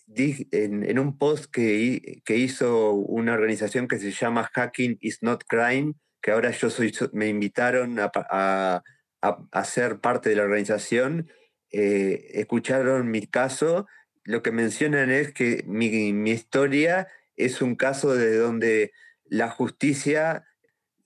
dije 0.06 0.46
en, 0.52 0.98
un 0.98 1.18
post 1.18 1.50
que, 1.50 2.22
que, 2.24 2.36
hizo 2.36 2.92
una 2.92 3.34
organización 3.34 3.88
que 3.88 3.98
se 3.98 4.12
llama 4.12 4.50
Hacking 4.54 4.98
is 5.00 5.22
Not 5.22 5.44
Crime, 5.48 5.94
que 6.22 6.30
ahora 6.30 6.50
yo 6.50 6.70
soy, 6.70 6.94
me 7.12 7.28
invitaron 7.28 7.98
a, 7.98 8.10
a, 8.14 8.82
a, 9.20 9.64
ser 9.64 10.00
parte 10.00 10.30
de 10.30 10.36
la 10.36 10.44
organización, 10.44 11.30
eh, 11.70 12.28
escucharon 12.34 13.10
mi 13.10 13.26
caso, 13.26 13.86
lo 14.24 14.42
que 14.42 14.52
mencionan 14.52 15.10
es 15.10 15.32
que 15.32 15.64
mi, 15.66 16.12
mi 16.12 16.30
historia 16.30 17.08
es 17.36 17.60
un 17.60 17.74
caso 17.74 18.14
de 18.14 18.36
donde 18.36 18.92
la 19.32 19.48
justicia 19.48 20.44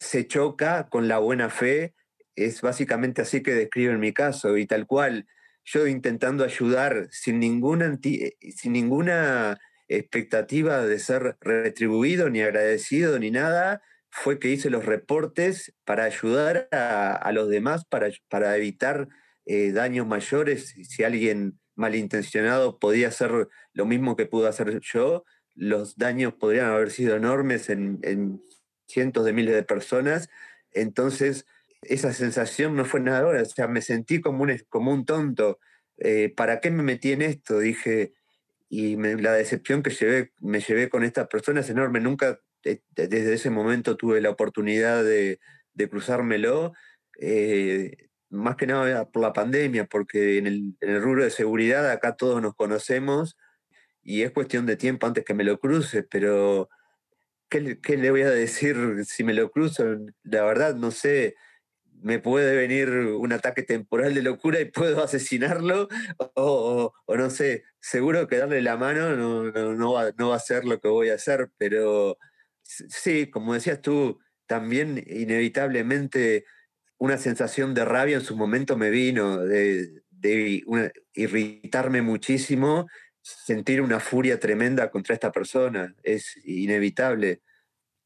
se 0.01 0.27
choca 0.27 0.89
con 0.89 1.07
la 1.07 1.19
buena 1.19 1.49
fe. 1.49 1.95
Es 2.35 2.61
básicamente 2.61 3.23
así 3.23 3.41
que 3.41 3.55
describen 3.55 4.01
mi 4.01 4.13
caso 4.13 4.57
y 4.57 4.67
tal 4.67 4.89
cual. 4.89 5.29
Yo 5.65 5.87
intentando 5.87 6.43
ayudar 6.43 7.07
sin 7.13 7.39
ninguna, 7.39 7.97
sin 8.03 8.73
ninguna 8.73 9.61
expectativa 9.87 10.85
de 10.85 10.99
ser 10.99 11.37
retribuido, 11.41 12.29
ni 12.29 12.41
agradecido, 12.41 13.21
ni 13.21 13.31
nada, 13.31 13.81
fue 14.11 14.41
que 14.41 14.49
hice 14.49 14.71
los 14.71 14.85
reportes 14.85 15.73
para 15.85 16.03
ayudar 16.03 16.69
a, 16.73 17.31
los 17.33 17.49
demás, 17.49 17.85
para, 17.85 18.09
para 18.29 18.57
evitar 18.57 19.07
eh, 19.45 19.71
daños 19.71 20.05
mayores. 20.05 20.75
Si 20.83 21.05
alguien 21.05 21.61
malintencionado 21.77 22.81
podía 22.81 23.07
hacer 23.07 23.47
lo 23.73 23.87
mismo 23.87 24.17
que 24.17 24.27
pudo 24.27 24.49
hacer 24.49 24.81
yo, 24.81 25.25
los 25.57 25.97
daños 25.97 26.35
podrían 26.35 26.67
haber 26.67 26.91
sido 26.91 27.17
enormes 27.17 27.71
en, 27.71 28.43
cientos 28.87 29.25
de 29.25 29.33
miles 29.33 29.55
de 29.55 29.65
personas. 29.65 30.29
Entonces, 30.71 31.47
esa 31.83 32.13
sensación 32.13 32.77
no 32.77 32.85
fue 32.85 33.01
nada 33.01 33.27
O 33.27 33.45
sea, 33.45 33.67
me 33.67 33.83
sentí 33.83 34.21
como 34.21 34.45
un, 34.45 34.57
como 34.69 34.93
un 34.93 35.05
tonto. 35.05 35.59
Eh, 35.99 36.33
¿Para 36.37 36.61
qué 36.61 36.71
me 36.71 36.83
metí 36.83 37.13
en 37.13 37.23
esto? 37.23 37.59
Dije, 37.59 38.13
y 38.69 38.97
la 38.97 39.33
decepción 39.33 39.83
que 39.83 39.91
llevé, 39.91 40.33
me 40.41 40.61
llevé 40.61 40.89
con 40.89 41.03
estas 41.03 41.27
personas 41.29 41.65
es 41.65 41.71
enorme. 41.71 42.01
Nunca 42.01 42.41
desde 42.63 43.35
ese 43.35 43.51
momento 43.51 43.97
tuve 43.97 44.21
la 44.21 44.31
oportunidad 44.31 45.03
de, 45.05 45.41
cruzármelo. 45.91 46.75
Eh, 47.19 48.09
más 48.29 48.57
que 48.57 48.67
nada 48.67 49.09
por 49.11 49.23
la 49.23 49.33
pandemia, 49.33 49.87
porque 49.87 50.39
en 50.39 50.47
el, 50.47 50.77
en 50.81 50.91
el 50.91 51.03
rubro 51.03 51.25
de 51.25 51.31
seguridad 51.31 51.91
acá 51.91 52.17
todos 52.17 52.43
nos 52.43 52.55
conocemos 52.55 53.37
y 54.07 54.23
es 54.23 54.31
cuestión 54.31 54.67
de 54.67 54.77
tiempo 54.77 55.07
antes 55.07 55.25
que 55.25 55.35
me 55.35 55.43
lo 55.43 55.59
cruce, 55.59 56.05
pero 56.05 56.69
¿qué, 57.49 57.81
¿qué, 57.81 57.97
le 57.97 58.13
voy 58.13 58.23
a 58.23 58.31
decir 58.31 59.05
si 59.05 59.25
me 59.25 59.35
lo 59.35 59.51
cruzo? 59.51 59.85
La 60.23 60.45
verdad, 60.45 60.77
no 60.77 60.93
sé, 60.93 61.35
me 62.03 62.21
puede 62.21 62.55
venir 62.55 62.89
un 62.89 63.33
ataque 63.33 63.65
temporal 63.65 64.15
de 64.15 64.23
locura 64.23 64.61
y 64.61 64.67
puedo 64.67 65.03
asesinarlo, 65.03 65.89
o, 66.37 66.93
no 67.09 67.31
sé, 67.31 67.65
seguro 67.81 68.29
que 68.29 68.37
darle 68.37 68.63
la 68.63 68.77
mano 68.77 69.17
no, 69.17 69.75
no, 69.75 69.93
va, 69.93 70.13
no 70.17 70.29
va 70.29 70.37
a 70.37 70.41
ser 70.41 70.65
lo 70.65 70.81
que 70.81 70.87
voy 70.87 71.09
a 71.09 71.15
hacer, 71.15 71.51
pero 71.59 72.17
sí, 72.63 73.29
como 73.29 73.55
decías 73.55 73.83
tú, 73.83 74.21
también 74.47 75.03
inevitablemente 75.05 76.45
una 76.99 77.19
sensación 77.19 77.75
de 77.75 77.85
rabia 77.85 78.19
en 78.19 78.23
su 78.23 78.37
momento 78.37 78.77
me 78.77 78.91
vino, 78.91 79.41
de 79.41 80.03
irritarme 81.13 82.03
muchísimo 82.03 82.87
sentir 83.27 83.83
una 83.83 83.99
furia 83.99 84.39
tremenda 84.39 84.91
contra 84.91 85.15
esta 85.15 85.33
persona. 85.33 85.95
Es 86.03 86.39
inevitable. 86.45 87.43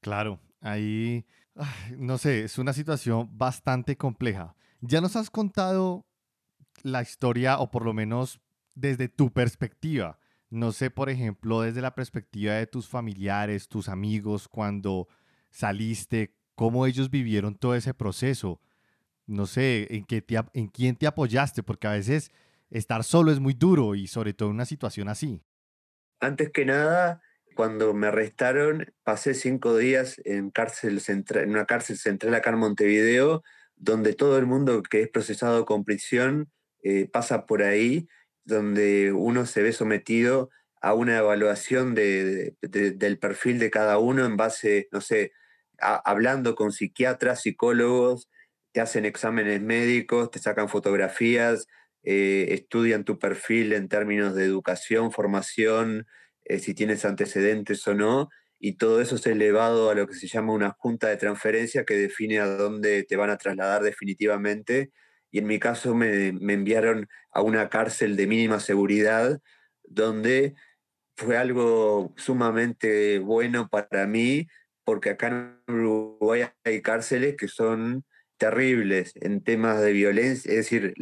Claro, 0.01 0.41
ahí, 0.61 1.27
no 1.99 2.17
sé, 2.17 2.45
es 2.45 2.59
una 2.59 2.73
situación 2.73 3.29
bastante 3.37 3.97
compleja. 3.97 4.55
Ya 4.81 5.03
nos 5.03 5.17
has 5.17 5.29
contado 5.29 6.07
la 6.83 7.03
historia, 7.03 7.59
o 7.59 7.71
por 7.71 7.85
lo 7.85 7.93
menos 7.93 8.41
desde 8.75 9.09
tu 9.09 9.31
perspectiva. 9.31 10.19
No 10.49 10.73
sé, 10.73 10.91
por 10.91 11.11
ejemplo, 11.11 11.61
desde 11.61 11.83
la 11.83 11.95
perspectiva 11.95 12.55
de 12.55 12.67
tus 12.67 12.89
familiares, 12.89 13.69
tus 13.69 13.91
amigos, 13.91 14.49
cuando 14.49 15.07
saliste, 15.51 16.35
cómo 16.55 16.87
ellos 16.87 17.11
vivieron 17.11 17.57
todo 17.57 17.75
ese 17.75 17.93
proceso. 17.93 18.59
No 19.27 19.45
sé, 19.47 19.87
en, 19.91 20.05
qué 20.07 20.25
en 20.55 20.69
quién 20.69 20.97
te 20.97 21.07
apoyaste, 21.07 21.63
porque 21.63 21.87
a 21.87 21.93
veces 21.93 22.33
estar 22.71 23.05
solo 23.05 23.33
es 23.33 23.41
muy 23.41 23.55
duro 23.55 23.95
y 23.95 24.07
sobre 24.07 24.33
todo 24.33 24.49
en 24.49 24.57
una 24.57 24.65
situación 24.65 25.09
así. 25.09 25.43
Antes 26.21 26.51
que 26.51 26.65
nada, 26.65 27.23
cuando 27.55 27.95
me 27.95 28.09
arrestaron, 28.09 28.93
pasé 29.03 29.35
cinco 29.35 29.77
días 29.77 30.21
en, 30.25 30.51
cárcel 30.51 31.03
en 31.09 31.51
una 31.51 31.67
cárcel 31.67 31.97
central 31.97 32.35
acá 32.35 32.51
en 32.51 32.59
Montevideo, 32.59 33.43
donde 33.77 34.15
todo 34.15 34.39
el 34.39 34.47
mundo 34.47 34.83
que 34.83 35.03
es 35.03 35.09
procesado 35.09 35.65
con 35.65 35.85
prisión 35.85 36.51
eh, 36.83 37.09
pasa 37.11 37.47
por 37.47 37.63
ahí, 37.63 38.09
donde 38.45 39.13
uno 39.13 39.47
se 39.47 39.63
ve 39.63 39.73
sometido 39.73 40.51
a 40.81 40.95
una 40.95 41.19
evaluación 41.19 41.95
del 41.95 43.19
perfil 43.21 43.59
de 43.59 43.71
cada 43.71 43.99
uno 43.99 44.25
en 44.25 44.37
base, 44.37 44.89
no 44.93 45.01
sé, 45.01 45.33
hablando 45.79 46.55
con 46.55 46.73
psiquiatras, 46.73 47.43
psicólogos, 47.43 48.31
te 48.73 48.81
hacen 48.81 49.05
exámenes 49.05 49.61
médicos, 49.61 50.31
te 50.31 50.39
sacan 50.39 50.69
fotografías, 50.69 51.67
eh, 52.03 52.49
estudian 52.51 53.05
tu 53.05 53.19
perfil 53.19 53.73
en 53.73 53.89
términos 53.89 54.35
de 54.35 54.45
educación, 54.45 55.13
formación, 55.13 56.07
eh, 56.45 56.59
si 56.59 56.75
tienes 56.75 57.05
antecedentes 57.05 57.87
o 57.87 57.95
no, 57.95 58.29
y 58.59 58.77
todo 58.77 59.01
eso 59.01 59.17
es 59.17 59.27
elevado 59.27 59.91
a 59.91 59.95
lo 59.95 60.07
que 60.07 60.15
se 60.15 60.29
llama 60.29 60.53
una 60.53 60.71
junta 60.71 61.09
de 61.09 61.17
transferencia 61.17 61.85
que 61.85 61.95
define 61.95 62.41
a 62.41 62.47
dónde 62.47 63.05
te 63.05 63.17
van 63.17 63.31
a 63.31 63.39
trasladar 63.39 63.83
definitivamente. 63.83 64.91
Y 65.31 65.39
en 65.39 65.47
mi 65.47 65.59
caso 65.59 65.95
me, 65.95 66.33
me 66.33 66.55
enviaron 66.55 67.09
a 67.33 67.43
una 67.43 67.69
cárcel 67.71 68.17
de 68.17 68.27
mínima 68.27 68.61
seguridad, 68.61 69.41
donde 69.85 70.55
fue 71.17 71.37
algo 71.37 72.15
sumamente 72.17 73.19
bueno 73.19 73.69
para 73.69 74.07
mí, 74.07 74.47
porque 74.85 75.11
acá 75.11 75.29
en 75.29 75.75
Uruguay 75.75 76.47
hay 76.65 76.83
cárceles 76.83 77.37
que 77.37 77.49
son 77.49 78.05
terribles 78.41 79.13
en 79.17 79.45
temas 79.45 79.83
de 79.83 79.93
violencia, 79.93 80.51
es 80.51 80.57
decir, 80.57 80.95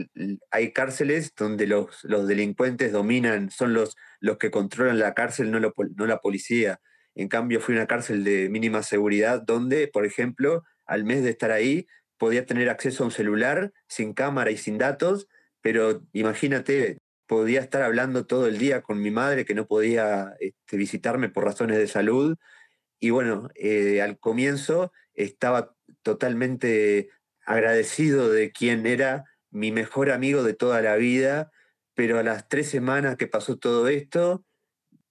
hay 0.51 0.73
cárceles 0.73 1.33
donde 1.37 1.69
los, 1.69 2.03
los 2.03 2.27
delincuentes 2.27 2.91
dominan, 2.91 3.51
son 3.51 3.75
los, 3.75 3.97
los 4.19 4.39
que 4.39 4.51
controlan 4.51 4.99
la 4.99 5.15
cárcel, 5.15 5.53
no, 5.53 5.61
no 5.61 6.07
la 6.07 6.19
policía. 6.19 6.81
En 7.15 7.29
cambio, 7.29 7.61
fui 7.61 7.77
a 7.77 7.79
una 7.79 7.87
cárcel 7.87 8.25
de 8.25 8.49
mínima 8.51 8.83
seguridad 8.83 9.41
donde, 9.41 9.87
por 9.87 10.05
ejemplo, 10.05 10.65
al 10.85 11.05
mes 11.05 11.23
de 11.23 11.31
estar 11.31 11.53
ahí, 11.53 11.87
podía 12.19 12.45
tener 12.45 12.69
acceso 12.69 13.05
a 13.05 13.07
un 13.07 13.13
celular 13.13 13.73
sin 13.87 14.15
cámara 14.15 14.51
y 14.51 14.57
sin 14.57 14.77
datos, 14.77 15.29
pero 15.61 16.03
imagínate, 16.13 16.99
podía 17.29 17.61
estar 17.61 17.83
hablando 17.83 18.27
todo 18.27 18.49
el 18.49 18.59
día 18.59 18.83
con 18.83 19.01
mi 19.01 19.13
madre 19.13 19.45
que 19.45 19.55
no 19.55 19.69
podía 19.69 20.35
este, 20.41 20.77
visitarme 20.77 21.29
por 21.29 21.45
razones 21.45 21.79
de 21.79 21.87
salud. 21.87 22.37
Y 22.99 23.11
bueno, 23.11 23.49
eh, 23.55 24.03
al 24.03 24.19
comienzo 24.19 24.93
estaba 25.15 25.77
totalmente 26.03 27.11
agradecido 27.49 28.31
de 28.31 28.53
quien 28.53 28.87
era 28.87 29.25
mi 29.51 29.73
mejor 29.73 30.11
amigo 30.11 30.43
de 30.43 30.53
toda 30.53 30.83
la 30.83 30.97
vida, 30.97 31.51
pero 31.95 32.19
a 32.19 32.23
las 32.23 32.47
tres 32.47 32.69
semanas 32.69 33.17
que 33.17 33.27
pasó 33.27 33.57
todo 33.57 33.89
esto, 33.89 34.45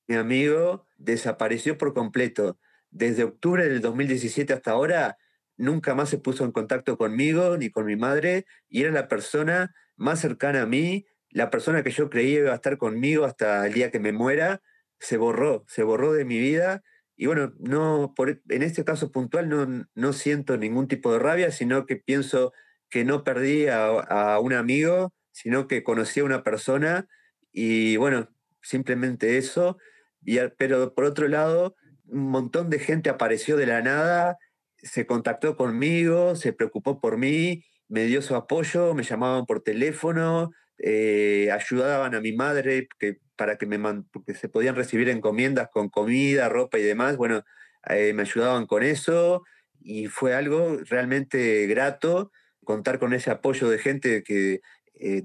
mi 0.08 0.16
amigo 0.16 0.86
desapareció 0.98 1.80
por 1.80 1.96
completo. 1.96 2.60
Desde 2.92 3.24
octubre 3.24 3.68
del 3.68 3.82
2017 3.82 4.54
hasta 4.54 4.70
ahora, 4.70 5.18
nunca 5.58 5.96
más 5.96 6.10
se 6.10 6.20
puso 6.20 6.46
en 6.46 6.52
contacto 6.52 6.96
conmigo 6.96 7.58
ni 7.58 7.72
con 7.72 7.88
mi 7.88 7.96
madre, 7.96 8.46
y 8.70 8.84
era 8.84 8.92
la 8.92 9.08
persona 9.08 9.74
más 9.96 10.20
cercana 10.20 10.62
a 10.62 10.68
mí, 10.68 11.08
la 11.32 11.50
persona 11.50 11.82
que 11.82 11.90
yo 11.90 12.12
creía 12.12 12.40
iba 12.42 12.52
a 12.52 12.56
estar 12.56 12.78
conmigo 12.78 13.26
hasta 13.26 13.66
el 13.66 13.74
día 13.74 13.90
que 13.90 14.00
me 14.00 14.12
muera, 14.12 14.62
se 15.00 15.18
borró, 15.18 15.66
se 15.68 15.82
borró 15.82 16.14
de 16.14 16.24
mi 16.24 16.38
vida 16.38 16.84
y 17.18 17.26
bueno, 17.26 17.52
no, 17.60 18.14
en 18.50 18.62
este 18.62 18.86
caso 18.86 19.12
puntual 19.12 19.50
no, 19.50 19.88
no, 19.96 20.14
siento 20.14 20.56
ningún 20.56 20.88
tipo 20.88 21.12
de 21.12 21.18
rabia, 21.18 21.52
sino 21.52 21.88
que 21.88 21.96
pienso 21.96 22.54
que 22.92 23.06
no 23.06 23.24
perdí 23.24 23.68
a, 23.68 24.40
un 24.40 24.54
amigo, 24.54 25.14
sino 25.32 25.68
que 25.68 25.84
conocí 25.84 26.20
a 26.20 26.26
una 26.26 26.44
persona 26.44 27.08
y 27.52 27.98
bueno, 27.98 28.30
simplemente 28.62 29.38
eso. 29.38 29.78
Y, 30.24 30.38
pero 30.60 30.94
por 30.94 31.06
otro 31.06 31.28
lado, 31.28 31.76
un 32.06 32.30
montón 32.30 32.70
de 32.70 32.78
gente 32.78 33.10
apareció 33.10 33.58
de 33.58 33.66
la 33.66 33.82
nada, 33.82 34.38
se 34.78 35.08
contactó 35.08 35.58
conmigo, 35.58 36.36
se 36.36 36.54
preocupó 36.54 37.02
por 37.02 37.18
mí, 37.18 37.64
me 37.88 38.06
dio 38.06 38.22
su 38.22 38.36
apoyo, 38.36 38.94
me 38.94 39.02
llamaban 39.02 39.48
por 39.48 39.64
teléfono, 39.64 40.52
eh, 40.78 41.50
ayudaban 41.52 42.14
a 42.14 42.22
mi 42.22 42.34
madre, 42.34 42.88
que 43.00 43.18
para 43.38 43.58
que 43.58 43.66
me 43.66 43.80
porque 44.12 44.34
se 44.34 44.50
podían 44.50 44.76
recibir 44.76 45.10
encomiendas 45.10 45.70
con 45.70 45.90
comida, 45.90 46.50
ropa 46.50 46.80
y 46.80 46.84
demás. 46.84 47.16
Bueno, 47.16 47.44
eh, 47.88 48.14
me 48.14 48.24
ayudaban 48.24 48.66
con 48.66 48.84
eso 48.84 49.44
y 49.80 50.08
fue 50.08 50.36
algo 50.36 50.78
realmente 50.90 51.66
grato 51.68 52.32
contar 52.66 53.00
con 53.00 53.14
ese 53.14 53.32
apoyo 53.32 53.70
de 53.70 53.78
gente 53.78 54.24
que 54.24 54.60
eh, 55.00 55.24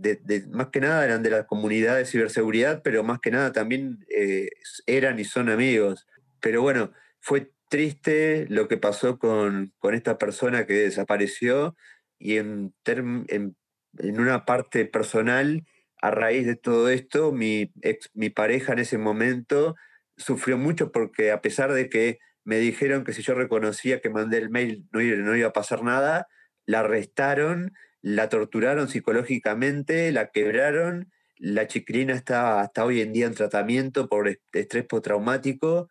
más 0.50 0.68
que 0.68 0.80
nada 0.80 1.04
eran 1.04 1.22
de 1.22 1.30
la 1.30 1.46
comunidad 1.46 1.96
de 1.96 2.04
ciberseguridad, 2.04 2.82
pero 2.84 3.02
más 3.02 3.18
que 3.20 3.30
nada 3.30 3.52
también 3.52 4.04
eh, 4.08 4.50
eran 4.86 5.18
y 5.18 5.24
son 5.24 5.48
amigos. 5.48 6.06
Pero 6.40 6.62
bueno, 6.62 6.92
fue 7.20 7.50
triste 7.68 8.46
lo 8.48 8.68
que 8.68 8.76
pasó 8.76 9.18
con, 9.18 9.72
con 9.78 9.94
esta 9.94 10.18
persona 10.18 10.66
que 10.66 10.74
desapareció 10.74 11.74
y 12.18 12.36
en, 12.36 12.74
en, 12.84 13.56
en 13.98 14.20
una 14.20 14.44
parte 14.44 14.84
personal 14.84 15.64
a 16.02 16.10
raíz 16.10 16.46
de 16.46 16.56
todo 16.56 16.90
esto, 16.90 17.32
mi, 17.32 17.72
mi 18.12 18.28
pareja 18.28 18.72
en 18.72 18.80
ese 18.80 18.98
momento 18.98 19.76
sufrió 20.16 20.58
mucho 20.58 20.92
porque 20.92 21.30
a 21.30 21.40
pesar 21.40 21.72
de 21.72 21.88
que 21.88 22.18
me 22.44 22.58
dijeron 22.58 23.04
que 23.04 23.12
si 23.12 23.22
yo 23.22 23.34
reconocía 23.34 24.00
que 24.00 24.10
mandé 24.10 24.38
el 24.38 24.50
mail 24.50 24.86
no 24.92 25.00
iba, 25.00 25.16
no 25.16 25.36
iba 25.36 25.48
a 25.48 25.52
pasar 25.52 25.84
nada, 25.84 26.26
la 26.66 26.80
arrestaron, 26.80 27.72
la 28.00 28.28
torturaron 28.28 28.88
psicológicamente, 28.88 30.10
la 30.10 30.32
quebraron, 30.32 31.12
la 31.36 31.68
chiquilina 31.68 32.14
está 32.14 32.60
hasta 32.60 32.84
hoy 32.84 33.00
en 33.00 33.12
día 33.12 33.26
en 33.26 33.34
tratamiento 33.34 34.08
por 34.08 34.28
estrés 34.52 34.84
postraumático, 34.84 35.88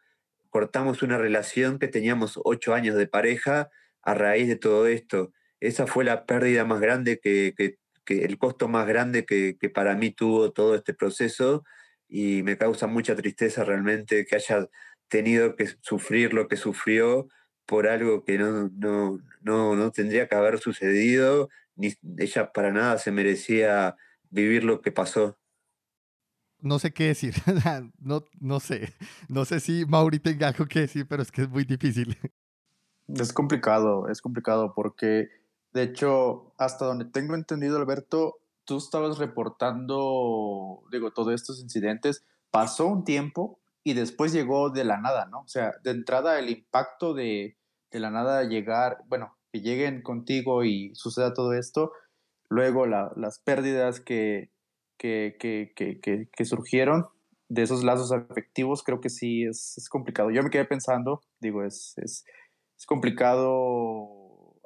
cortamos 0.50 1.04
una 1.04 1.18
relación 1.18 1.80
que 1.80 1.88
teníamos 1.88 2.38
ocho 2.44 2.74
años 2.74 2.98
de 2.98 3.08
pareja 3.08 3.70
a 4.02 4.14
raíz 4.14 4.50
de 4.50 4.58
todo 4.58 4.88
esto. 4.88 5.32
Esa 5.62 5.88
fue 5.88 6.04
la 6.04 6.26
pérdida 6.26 6.66
más 6.66 6.82
grande 6.82 7.20
que, 7.20 7.54
que, 7.56 7.78
que 8.12 8.26
el 8.26 8.38
costo 8.38 8.68
más 8.68 8.88
grande 8.88 9.26
que, 9.26 9.56
para 9.74 9.96
mí 9.96 10.12
tuvo 10.12 10.52
todo 10.52 10.76
este 10.76 10.94
proceso 10.94 11.64
y 12.10 12.44
me 12.44 12.58
causa 12.58 12.88
mucha 12.88 13.16
tristeza 13.16 13.64
realmente 13.64 14.26
que 14.26 14.36
haya 14.36 14.68
tenido 15.08 15.56
que 15.56 15.70
sufrir 15.82 16.34
lo 16.34 16.48
que 16.48 16.58
sufrió 16.58 17.28
por 17.66 17.88
algo 17.88 18.26
que 18.26 18.38
no, 18.38 18.70
no, 18.70 19.20
no, 19.42 19.76
no 19.76 19.92
tendría 19.92 20.28
que 20.28 20.36
haber 20.36 20.60
sucedido, 20.60 21.50
ni 21.76 21.94
ella 22.18 22.52
para 22.52 22.72
nada 22.72 22.98
se 22.98 23.12
merecía 23.12 23.96
vivir 24.30 24.66
lo 24.66 24.82
que 24.82 24.92
pasó. 24.92 25.38
No 26.60 26.80
sé 26.80 26.92
qué 26.92 27.08
decir, 27.08 27.34
no, 28.00 28.26
no 28.40 28.60
sé, 28.60 28.94
no 29.30 29.46
sé 29.46 29.60
si 29.62 29.86
Mauri 29.86 30.20
tenga 30.20 30.50
algo 30.50 30.66
que 30.66 30.82
decir, 30.82 31.08
pero 31.08 31.24
es 31.24 31.32
que 31.32 31.44
es 31.44 31.50
muy 31.50 31.64
difícil. 31.64 32.18
Es 33.08 33.34
complicado, 33.34 34.10
es 34.10 34.22
complicado 34.22 34.74
porque 34.76 35.30
de 35.74 35.84
hecho, 35.84 36.54
hasta 36.58 36.86
donde 36.86 37.06
tengo 37.06 37.36
entendido, 37.36 37.78
Alberto, 37.78 38.40
tú 38.66 38.78
estabas 38.78 39.18
reportando, 39.18 40.84
digo, 40.92 41.12
todos 41.12 41.34
estos 41.34 41.62
incidentes, 41.62 42.26
pasó 42.52 42.88
un 42.88 43.04
tiempo 43.04 43.60
y 43.84 43.94
después 43.94 44.34
llegó 44.34 44.70
de 44.70 44.84
la 44.84 44.98
nada, 44.98 45.26
¿no? 45.26 45.42
O 45.42 45.48
sea, 45.48 45.74
de 45.84 45.92
entrada 45.92 46.40
el 46.40 46.50
impacto 46.50 47.14
de, 47.14 47.58
de 47.92 48.00
la 48.00 48.12
nada 48.12 48.44
llegar, 48.44 49.04
bueno, 49.08 49.38
que 49.52 49.62
lleguen 49.62 50.02
contigo 50.02 50.64
y 50.64 50.94
suceda 50.96 51.34
todo 51.34 51.54
esto, 51.54 51.92
luego 52.50 52.86
las 52.86 53.40
pérdidas 53.40 54.00
que, 54.00 54.52
que, 54.98 55.36
que, 55.40 55.74
que, 56.32 56.46
surgieron 56.46 57.08
de 57.50 57.64
esos 57.64 57.84
lazos 57.84 58.12
afectivos, 58.12 58.84
creo 58.84 59.02
que 59.02 59.10
sí 59.10 59.44
es, 59.44 59.78
es 59.78 59.90
complicado. 59.90 60.32
Yo 60.32 60.44
me 60.44 60.50
quedé 60.50 60.66
pensando, 60.66 61.22
digo, 61.40 61.64
es, 61.64 61.94
es, 61.98 62.24
es 62.78 62.86
complicado 62.86 64.21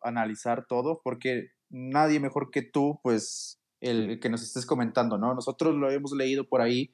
analizar 0.07 0.65
todo, 0.67 1.01
porque 1.03 1.49
nadie 1.69 2.19
mejor 2.19 2.51
que 2.51 2.61
tú, 2.61 2.99
pues, 3.03 3.59
el, 3.81 4.19
que 4.19 4.29
nos 4.29 4.43
estés 4.43 4.65
comentando, 4.65 5.17
¿no? 5.17 5.33
Nosotros 5.33 5.75
lo 5.75 5.89
hemos 5.91 6.11
leído 6.13 6.47
por 6.47 6.61
ahí, 6.61 6.93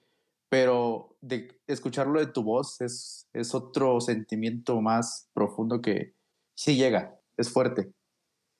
pero 0.50 1.16
de 1.22 1.60
escucharlo 1.68 2.20
de 2.20 2.28
tu 2.28 2.44
voz 2.44 2.82
es, 2.82 3.28
es 3.34 3.56
otro 3.56 4.02
sentimiento 4.02 4.82
más 4.82 5.30
profundo 5.34 5.82
que 5.82 6.14
sí 6.56 6.76
llega, 6.76 7.16
es 7.38 7.50
fuerte. 7.50 7.92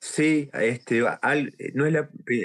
Sí, 0.00 0.50
este, 0.54 1.00
no, 1.74 1.86
es 1.86 1.94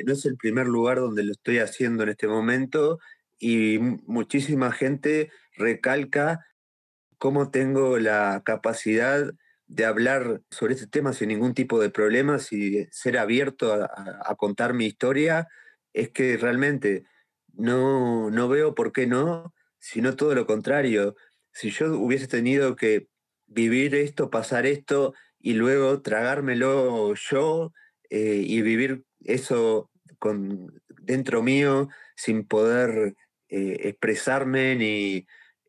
no 0.05 0.13
es 0.13 0.25
el 0.25 0.37
primer 0.37 0.67
lugar 0.67 0.99
donde 0.99 1.23
lo 1.23 1.31
estoy 1.31 1.57
haciendo 1.57 2.03
en 2.03 2.09
este 2.09 2.27
momento 2.27 2.99
y 3.39 3.79
muchísima 4.05 4.71
gente 4.71 5.31
recalca 5.55 6.45
cómo 7.17 7.49
tengo 7.49 7.97
la 7.97 8.43
capacidad 8.45 9.31
de 9.67 9.85
hablar 9.85 10.41
sobre 10.49 10.73
este 10.73 10.87
tema 10.87 11.13
sin 11.13 11.27
ningún 11.29 11.53
tipo 11.53 11.79
de 11.79 11.89
problemas 11.89 12.51
y 12.53 12.87
ser 12.91 13.17
abierto 13.17 13.73
a, 13.73 14.35
contar 14.35 14.73
mi 14.73 14.85
historia 14.85 15.47
es 15.93 16.09
que 16.09 16.37
realmente 16.37 17.03
no, 17.53 18.29
no 18.31 18.47
veo 18.47 18.75
por 18.75 18.91
qué 18.93 19.07
no, 19.07 19.53
sino 19.79 20.15
todo 20.15 20.35
lo 20.35 20.45
contrario. 20.45 21.15
Si 21.51 21.69
yo 21.69 21.97
hubiese 21.99 22.27
tenido 22.27 22.75
que 22.75 23.07
vivir 23.47 23.95
esto, 23.95 24.29
pasar 24.29 24.65
esto 24.65 25.13
y 25.39 25.53
luego 25.53 26.01
tragármelo 26.01 27.13
yo 27.15 27.73
eh, 28.09 28.43
y 28.45 28.61
vivir 28.61 29.03
eso 29.21 29.89
con, 30.19 30.81
dentro 31.01 31.43
mío 31.43 31.89
sin 32.15 32.45
poder 32.45 33.15
eh, 33.49 33.77
expresarme 33.83 34.73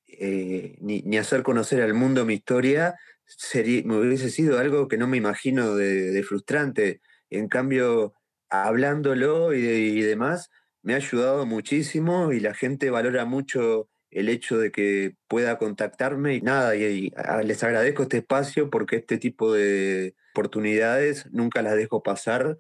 eh, 0.07 0.77
ni, 0.81 1.03
ni, 1.03 1.19
hacer 1.19 1.43
conocer 1.43 1.83
al 1.83 1.95
mundo 1.95 2.25
mi 2.25 2.35
historia, 2.35 2.97
sería, 3.29 3.83
me 3.85 3.97
hubiese 3.99 4.31
sido 4.31 4.59
algo 4.59 4.89
que 4.89 4.99
no 4.99 5.07
me 5.07 5.17
imagino 5.17 5.75
de, 5.77 6.23
frustrante. 6.23 7.01
En 7.31 7.49
cambio, 7.49 8.15
hablándolo 8.51 9.53
y, 9.55 10.01
demás, 10.03 10.51
me 10.83 10.95
ha 10.95 10.97
ayudado 10.97 11.47
muchísimo 11.47 12.33
y 12.33 12.41
la 12.41 12.55
gente 12.55 12.91
valora 12.91 13.25
mucho 13.25 13.89
el 14.11 14.29
hecho 14.29 14.59
de 14.59 14.73
que 14.73 15.17
pueda 15.29 15.59
contactarme 15.59 16.37
y 16.37 16.41
nada, 16.41 16.75
y, 16.77 17.13
les 17.45 17.63
agradezco 17.63 18.05
este 18.05 18.19
espacio 18.19 18.71
porque 18.71 18.97
este 18.97 19.19
tipo 19.19 19.53
de 19.53 20.15
oportunidades 20.33 21.27
nunca 21.31 21.63
las 21.63 21.77
dejo 21.77 22.03
pasar 22.03 22.59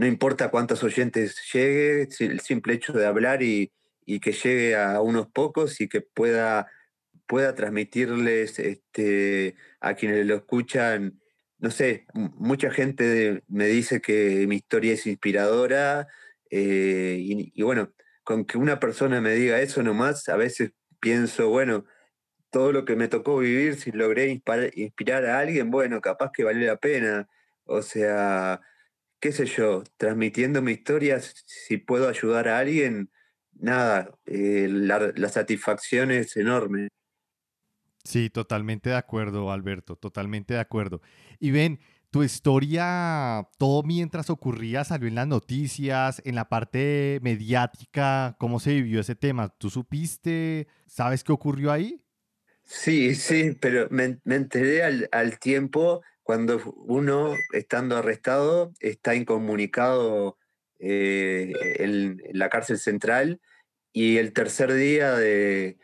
no 0.00 0.06
importa 0.06 0.50
cuántos 0.50 0.82
oyentes 0.82 1.36
llegue, 1.52 2.08
el 2.20 2.40
simple 2.40 2.72
hecho 2.72 2.94
de 2.94 3.04
hablar 3.04 3.42
y, 3.42 3.70
que 4.22 4.32
llegue 4.32 4.74
a 4.74 5.02
unos 5.02 5.26
pocos 5.26 5.78
y 5.82 5.90
que 5.90 6.00
pueda, 6.00 6.68
pueda 7.30 7.54
transmitirles 7.54 8.58
este, 8.58 9.54
a 9.80 9.94
quienes 9.94 10.26
lo 10.26 10.34
escuchan, 10.34 11.20
no 11.58 11.70
sé, 11.70 12.06
mucha 12.12 12.72
gente 12.72 13.44
me 13.46 13.66
dice 13.68 14.00
que 14.00 14.46
mi 14.48 14.56
historia 14.56 14.94
es 14.94 15.06
inspiradora 15.06 16.08
eh, 16.50 17.18
y, 17.20 17.62
bueno, 17.62 17.92
con 18.24 18.44
que 18.46 18.58
una 18.58 18.80
persona 18.80 19.20
me 19.20 19.34
diga 19.34 19.60
eso 19.60 19.80
nomás, 19.84 20.28
a 20.28 20.36
veces 20.36 20.72
pienso, 20.98 21.50
bueno, 21.50 21.84
todo 22.50 22.72
lo 22.72 22.84
que 22.84 22.96
me 22.96 23.06
tocó 23.06 23.38
vivir, 23.38 23.76
si 23.76 23.92
logré 23.92 24.26
inspirar 24.74 25.24
a 25.26 25.38
alguien, 25.38 25.70
bueno, 25.70 26.00
capaz 26.00 26.32
que 26.32 26.42
vale 26.42 26.66
la 26.66 26.78
pena. 26.78 27.28
O 27.64 27.82
sea, 27.82 28.60
qué 29.20 29.30
sé 29.32 29.46
yo, 29.46 29.84
transmitiendo 29.98 30.62
mi 30.62 30.72
historia, 30.72 31.20
si 31.20 31.76
puedo 31.76 32.08
ayudar 32.08 32.48
a 32.48 32.58
alguien, 32.58 33.10
nada, 33.52 34.18
eh, 34.26 34.66
la, 34.68 35.28
satisfacción 35.28 36.10
es 36.10 36.36
enorme. 36.36 36.88
Sí, 38.04 38.30
totalmente 38.30 38.90
de 38.90 38.96
acuerdo, 38.96 39.52
Alberto, 39.52 39.96
totalmente 39.96 40.54
de 40.54 40.60
acuerdo. 40.60 41.00
Y 41.38 41.50
ven, 41.50 41.80
tu 42.10 42.22
historia, 42.22 43.48
todo 43.58 43.82
mientras 43.82 44.30
ocurría, 44.30 44.84
salió 44.84 45.08
en 45.08 45.14
las 45.14 45.28
noticias, 45.28 46.20
en 46.24 46.34
la 46.34 46.48
parte 46.48 47.20
mediática, 47.22 48.36
¿cómo 48.38 48.58
se 48.58 48.74
vivió 48.74 49.00
ese 49.00 49.14
tema? 49.14 49.48
¿Tú 49.48 49.70
supiste? 49.70 50.66
¿Sabes 50.86 51.22
qué 51.22 51.32
ocurrió 51.32 51.70
ahí? 51.70 52.02
Sí, 52.64 53.14
sí, 53.14 53.56
pero 53.60 53.88
me, 53.90 54.18
enteré 54.24 54.82
al, 54.82 55.08
al, 55.12 55.38
tiempo 55.38 56.02
cuando 56.22 56.60
uno, 56.86 57.34
estando 57.52 57.96
arrestado, 57.96 58.72
está 58.80 59.14
incomunicado 59.14 60.36
eh, 60.82 61.52
en, 61.78 62.22
la 62.32 62.48
cárcel 62.48 62.78
central 62.78 63.38
y 63.92 64.16
el 64.16 64.32
tercer 64.32 64.72
día 64.72 65.14
de, 65.14 65.76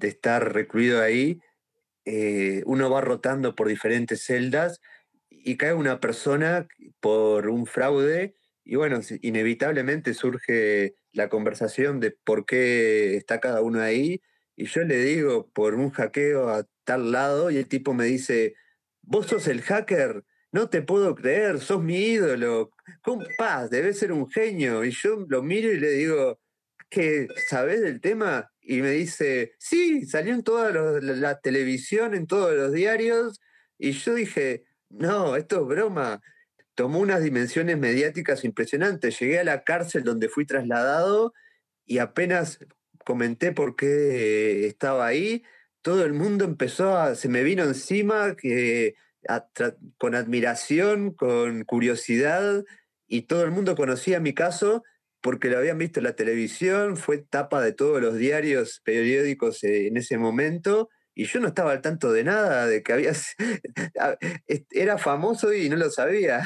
estar 0.00 0.52
recluido 0.52 1.00
ahí, 1.00 1.40
eh, 2.04 2.62
uno 2.66 2.90
va 2.90 3.00
rotando 3.00 3.54
por 3.54 3.68
diferentes 3.68 4.22
celdas 4.24 4.80
y 5.28 5.56
cae 5.56 5.74
una 5.74 6.00
persona 6.00 6.66
por 7.00 7.48
un 7.48 7.66
fraude 7.66 8.34
y 8.64 8.76
bueno, 8.76 9.00
inevitablemente 9.22 10.14
surge 10.14 10.94
la 11.12 11.28
conversación 11.28 12.00
de 12.00 12.12
por 12.24 12.46
qué 12.46 13.16
está 13.16 13.40
cada 13.40 13.62
uno 13.62 13.80
ahí 13.80 14.20
y 14.56 14.66
yo 14.66 14.84
le 14.84 14.98
digo 14.98 15.50
por 15.52 15.74
un 15.74 15.90
hackeo 15.90 16.50
a 16.50 16.66
tal 16.84 17.12
lado 17.12 17.50
y 17.50 17.56
el 17.56 17.68
tipo 17.68 17.94
me 17.94 18.04
dice, 18.04 18.54
vos 19.02 19.26
sos 19.26 19.48
el 19.48 19.62
hacker, 19.62 20.24
no 20.52 20.68
te 20.68 20.82
puedo 20.82 21.14
creer, 21.14 21.60
sos 21.60 21.82
mi 21.82 21.96
ídolo, 21.96 22.70
paz, 23.38 23.70
debes 23.70 23.98
ser 23.98 24.12
un 24.12 24.28
genio. 24.28 24.84
Y 24.84 24.90
yo 24.90 25.24
lo 25.28 25.42
miro 25.42 25.72
y 25.72 25.80
le 25.80 25.90
digo, 25.90 26.40
¿qué 26.90 27.28
sabés 27.48 27.80
del 27.80 28.00
tema? 28.00 28.49
Y 28.70 28.82
me 28.82 28.92
dice, 28.92 29.54
sí, 29.58 30.06
salió 30.06 30.32
en 30.32 30.44
toda 30.44 30.70
la, 31.00 31.40
televisión, 31.40 32.14
en 32.14 32.28
todos 32.28 32.54
los 32.54 32.72
diarios. 32.72 33.40
Y 33.78 33.90
yo 33.90 34.14
dije, 34.14 34.62
no, 34.88 35.34
esto 35.34 35.62
es 35.62 35.66
broma. 35.66 36.22
Tomó 36.76 37.00
unas 37.00 37.20
dimensiones 37.20 37.76
mediáticas 37.78 38.44
impresionantes. 38.44 39.18
Llegué 39.18 39.40
a 39.40 39.44
la 39.44 39.64
cárcel 39.64 40.04
donde 40.04 40.28
fui 40.28 40.46
trasladado 40.46 41.34
y 41.84 41.98
apenas 41.98 42.60
comenté 43.04 43.50
por 43.50 43.74
qué 43.74 44.68
estaba 44.68 45.04
ahí, 45.04 45.42
todo 45.82 46.04
el 46.04 46.12
mundo 46.12 46.44
empezó 46.44 46.96
a, 46.96 47.16
se 47.16 47.28
me 47.28 47.42
vino 47.42 47.64
encima 47.64 48.36
que, 48.36 48.94
con 49.98 50.14
admiración, 50.14 51.12
con 51.12 51.64
curiosidad, 51.64 52.64
y 53.08 53.22
todo 53.22 53.42
el 53.42 53.50
mundo 53.50 53.74
conocía 53.74 54.20
mi 54.20 54.32
caso 54.32 54.84
porque 55.20 55.48
lo 55.48 55.58
habían 55.58 55.78
visto 55.78 56.00
en 56.00 56.04
la 56.04 56.16
televisión, 56.16 56.96
fue 56.96 57.18
tapa 57.18 57.60
de 57.60 57.72
todos 57.72 58.00
los 58.00 58.16
diarios, 58.16 58.80
periódicos 58.84 59.62
eh, 59.64 59.86
en 59.88 59.96
ese 59.96 60.18
momento, 60.18 60.88
y 61.14 61.24
yo 61.24 61.40
no 61.40 61.48
estaba 61.48 61.72
al 61.72 61.82
tanto 61.82 62.12
de 62.12 62.24
nada, 62.24 62.66
de 62.66 62.82
que 62.82 62.92
había, 62.92 63.12
era 64.70 64.98
famoso 64.98 65.52
y 65.52 65.68
no 65.68 65.76
lo 65.76 65.90
sabía. 65.90 66.42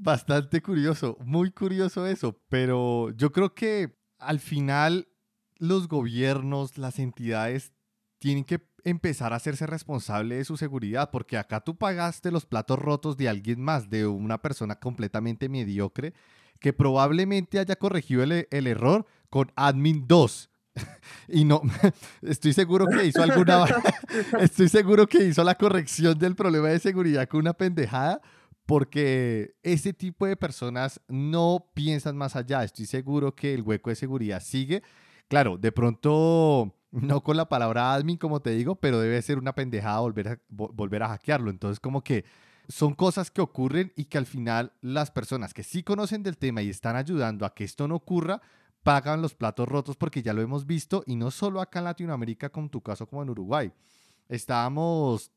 Bastante 0.00 0.62
curioso, 0.62 1.16
muy 1.20 1.50
curioso 1.50 2.06
eso, 2.06 2.40
pero 2.48 3.10
yo 3.16 3.32
creo 3.32 3.54
que 3.54 3.96
al 4.18 4.40
final 4.40 5.08
los 5.56 5.88
gobiernos, 5.88 6.78
las 6.78 6.98
entidades 6.98 7.72
tienen 8.18 8.44
que 8.44 8.60
empezar 8.88 9.32
a 9.32 9.36
hacerse 9.36 9.66
responsable 9.66 10.36
de 10.36 10.44
su 10.44 10.56
seguridad, 10.56 11.10
porque 11.10 11.36
acá 11.36 11.60
tú 11.60 11.76
pagaste 11.76 12.30
los 12.30 12.46
platos 12.46 12.78
rotos 12.78 13.16
de 13.16 13.28
alguien 13.28 13.60
más, 13.60 13.90
de 13.90 14.06
una 14.06 14.40
persona 14.40 14.76
completamente 14.76 15.48
mediocre, 15.48 16.14
que 16.60 16.72
probablemente 16.72 17.58
haya 17.58 17.76
corregido 17.76 18.22
el, 18.22 18.66
error 18.66 19.06
con 19.30 19.52
admin 19.56 20.06
2. 20.06 20.50
y 21.28 21.44
no, 21.44 21.62
estoy 22.22 22.52
seguro 22.52 22.86
que 22.86 23.04
hizo 23.04 23.22
alguna, 23.22 23.64
estoy 24.40 24.68
seguro 24.68 25.06
que 25.06 25.24
hizo 25.24 25.42
la 25.44 25.54
corrección 25.54 26.18
del 26.18 26.34
problema 26.34 26.68
de 26.68 26.78
seguridad 26.78 27.28
con 27.28 27.40
una 27.40 27.52
pendejada, 27.52 28.20
porque 28.66 29.54
ese 29.62 29.92
tipo 29.92 30.26
de 30.26 30.36
personas 30.36 31.00
no 31.08 31.70
piensan 31.72 32.16
más 32.18 32.36
allá. 32.36 32.64
Estoy 32.64 32.84
seguro 32.84 33.34
que 33.34 33.54
el 33.54 33.62
hueco 33.62 33.88
de 33.88 33.96
seguridad 33.96 34.42
sigue. 34.42 34.82
Claro, 35.28 35.56
de 35.56 35.72
pronto 35.72 36.74
no 37.02 37.22
con 37.22 37.36
la 37.36 37.48
palabra 37.48 37.94
admin, 37.94 38.16
como 38.16 38.40
te 38.40 38.50
digo, 38.50 38.76
pero 38.76 39.00
debe 39.00 39.20
ser 39.22 39.38
una 39.38 39.54
pendejada 39.54 40.00
volver 40.00 40.28
a, 40.28 40.38
volver 40.48 41.02
a 41.02 41.08
hackearlo. 41.08 41.50
Entonces, 41.50 41.80
como 41.80 42.02
que 42.02 42.24
son 42.68 42.94
cosas 42.94 43.30
que 43.30 43.40
ocurren 43.40 43.92
y 43.96 44.04
que 44.06 44.18
al 44.18 44.26
final 44.26 44.72
las 44.80 45.10
personas 45.10 45.54
que 45.54 45.62
sí 45.62 45.82
conocen 45.82 46.22
del 46.22 46.36
tema 46.36 46.62
y 46.62 46.68
están 46.68 46.96
ayudando 46.96 47.46
a 47.46 47.54
que 47.54 47.64
esto 47.64 47.88
no 47.88 47.96
ocurra, 47.96 48.42
pagan 48.82 49.22
los 49.22 49.34
platos 49.34 49.68
rotos 49.68 49.96
porque 49.96 50.22
ya 50.22 50.32
lo 50.32 50.42
hemos 50.42 50.66
visto 50.66 51.02
y 51.06 51.16
no 51.16 51.30
solo 51.30 51.60
acá 51.60 51.80
en 51.80 51.86
Latinoamérica, 51.86 52.50
como 52.50 52.68
tu 52.68 52.80
caso, 52.80 53.06
como 53.06 53.22
en 53.22 53.30
Uruguay. 53.30 53.72
Estábamos 54.28 55.32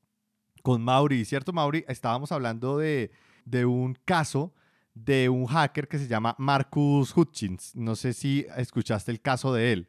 con 0.62 0.82
Mauri, 0.82 1.26
¿cierto, 1.26 1.54
Mauri? 1.54 1.86
Estábamos 1.88 2.32
hablando 2.32 2.78
de, 2.78 3.12
de 3.46 3.66
un 3.66 3.98
caso 4.06 4.54
de 4.94 5.30
un 5.30 5.46
hacker 5.46 5.88
que 5.88 5.98
se 5.98 6.08
llama 6.08 6.36
Marcus 6.38 7.16
Hutchins. 7.16 7.76
No 7.76 7.96
sé 7.96 8.14
si 8.14 8.46
escuchaste 8.58 9.12
el 9.12 9.22
caso 9.22 9.54
de 9.54 9.74
él. 9.74 9.88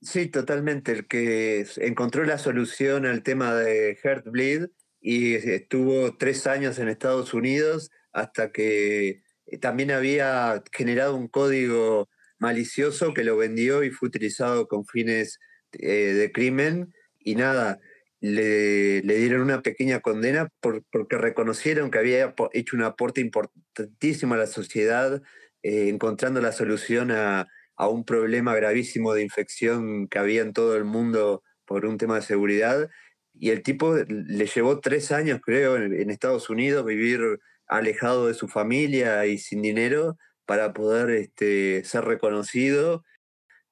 Sí, 0.00 0.28
totalmente. 0.28 0.92
El 0.92 1.06
que 1.06 1.66
encontró 1.78 2.24
la 2.24 2.38
solución 2.38 3.06
al 3.06 3.22
tema 3.22 3.54
de 3.54 3.96
Heartbleed 4.02 4.68
y 5.00 5.34
estuvo 5.34 6.16
tres 6.16 6.46
años 6.46 6.78
en 6.78 6.88
Estados 6.88 7.34
Unidos 7.34 7.90
hasta 8.12 8.52
que 8.52 9.22
eh, 9.46 9.58
también 9.58 9.90
había 9.90 10.62
generado 10.72 11.16
un 11.16 11.28
código 11.28 12.08
malicioso 12.38 13.14
que 13.14 13.24
lo 13.24 13.36
vendió 13.36 13.84
y 13.84 13.90
fue 13.90 14.08
utilizado 14.08 14.68
con 14.68 14.86
fines 14.86 15.38
eh, 15.72 16.12
de 16.14 16.32
crimen. 16.32 16.92
Y 17.18 17.36
nada, 17.36 17.80
le, 18.20 19.02
dieron 19.02 19.42
una 19.42 19.62
pequeña 19.62 20.00
condena 20.00 20.48
porque 20.60 21.18
reconocieron 21.18 21.90
que 21.90 21.98
había 21.98 22.34
hecho 22.52 22.76
un 22.76 22.82
aporte 22.82 23.20
importantísimo 23.20 24.34
a 24.34 24.38
la 24.38 24.46
sociedad, 24.46 25.22
eh, 25.62 25.88
encontrando 25.88 26.40
la 26.40 26.52
solución 26.52 27.10
a 27.10 27.46
a 27.76 27.88
un 27.88 28.04
problema 28.04 28.54
gravísimo 28.54 29.14
de 29.14 29.22
infección 29.22 30.08
que 30.08 30.18
había 30.18 30.42
en 30.42 30.52
todo 30.52 30.76
el 30.76 30.84
mundo 30.84 31.42
por 31.64 31.86
un 31.86 31.98
tema 31.98 32.16
de 32.16 32.22
seguridad. 32.22 32.88
Y 33.34 33.50
el 33.50 33.62
tipo 33.62 33.96
le 33.96 34.46
llevó 34.46 34.80
tres 34.80 35.10
años, 35.10 35.40
creo, 35.42 35.76
en, 35.76 36.10
Estados 36.10 36.50
Unidos, 36.50 36.84
vivir 36.84 37.20
alejado 37.66 38.28
de 38.28 38.34
su 38.34 38.48
familia 38.48 39.26
y 39.26 39.38
sin 39.38 39.62
dinero 39.62 40.16
para 40.46 40.72
poder 40.72 41.10
este, 41.10 41.84
ser 41.84 42.04
reconocido. 42.04 43.04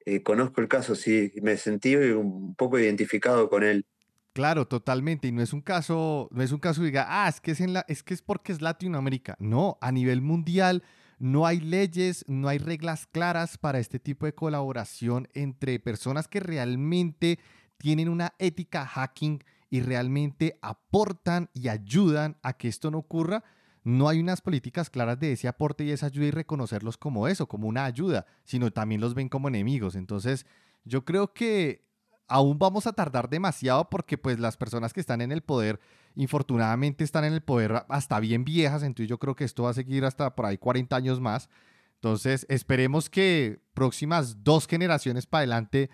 Eh, 0.04 0.22
conozco 0.22 0.60
el 0.60 0.68
caso, 0.68 0.96
sí, 0.96 1.32
me 1.42 1.56
sentí 1.56 1.94
un 1.94 2.56
poco 2.56 2.78
identificado 2.78 3.48
con 3.48 3.62
él. 3.62 3.86
Claro, 4.32 4.66
totalmente. 4.66 5.28
Y 5.28 5.32
no 5.32 5.42
es 5.42 5.52
un 5.52 5.60
caso, 5.60 6.28
no 6.32 6.42
es 6.42 6.52
un 6.52 6.58
caso 6.58 6.80
que 6.80 6.86
diga, 6.86 7.06
ah, 7.08 7.28
es 7.28 7.40
que 7.40 7.50
es, 7.52 7.60
en 7.60 7.74
la, 7.74 7.84
es 7.86 8.02
que 8.02 8.14
es 8.14 8.22
porque 8.22 8.52
es 8.52 8.62
Latinoamérica. 8.62 9.36
No, 9.38 9.78
a 9.80 9.92
nivel 9.92 10.22
mundial 10.22 10.82
no 11.22 11.46
hay 11.46 11.60
leyes, 11.60 12.24
no 12.26 12.48
hay 12.48 12.58
reglas 12.58 13.06
claras 13.06 13.56
para 13.56 13.78
este 13.78 14.00
tipo 14.00 14.26
de 14.26 14.34
colaboración 14.34 15.28
entre 15.34 15.78
personas 15.78 16.26
que 16.26 16.40
realmente 16.40 17.38
tienen 17.78 18.08
una 18.08 18.34
ética 18.40 18.84
hacking 18.84 19.44
y 19.70 19.82
realmente 19.82 20.58
aportan 20.62 21.48
y 21.54 21.68
ayudan 21.68 22.38
a 22.42 22.54
que 22.54 22.66
esto 22.66 22.90
no 22.90 22.98
ocurra. 22.98 23.44
No 23.84 24.08
hay 24.08 24.18
unas 24.18 24.40
políticas 24.40 24.90
claras 24.90 25.20
de 25.20 25.30
ese 25.30 25.46
aporte 25.46 25.84
y 25.84 25.92
esa 25.92 26.06
ayuda 26.06 26.26
y 26.26 26.30
reconocerlos 26.32 26.96
como 26.96 27.28
eso, 27.28 27.46
como 27.46 27.68
una 27.68 27.84
ayuda, 27.84 28.26
sino 28.42 28.72
también 28.72 29.00
los 29.00 29.14
ven 29.14 29.28
como 29.28 29.46
enemigos. 29.46 29.94
Entonces, 29.94 30.44
yo 30.84 31.04
creo 31.04 31.32
que 31.32 31.86
aún 32.26 32.58
vamos 32.58 32.88
a 32.88 32.94
tardar 32.94 33.30
demasiado 33.30 33.88
porque 33.90 34.18
pues 34.18 34.40
las 34.40 34.56
personas 34.56 34.92
que 34.92 34.98
están 34.98 35.20
en 35.20 35.30
el 35.30 35.42
poder, 35.42 35.78
infortunadamente 36.14 37.04
están 37.04 37.24
en 37.24 37.32
el 37.32 37.42
poder 37.42 37.84
hasta 37.88 38.20
bien 38.20 38.44
viejas, 38.44 38.82
entonces 38.82 39.08
yo 39.08 39.18
creo 39.18 39.34
que 39.34 39.44
esto 39.44 39.64
va 39.64 39.70
a 39.70 39.74
seguir 39.74 40.04
hasta 40.04 40.34
por 40.34 40.46
ahí 40.46 40.58
40 40.58 40.94
años 40.94 41.20
más. 41.20 41.48
Entonces 41.94 42.46
esperemos 42.48 43.08
que 43.08 43.60
próximas 43.74 44.42
dos 44.42 44.66
generaciones 44.66 45.26
para 45.26 45.40
adelante 45.40 45.90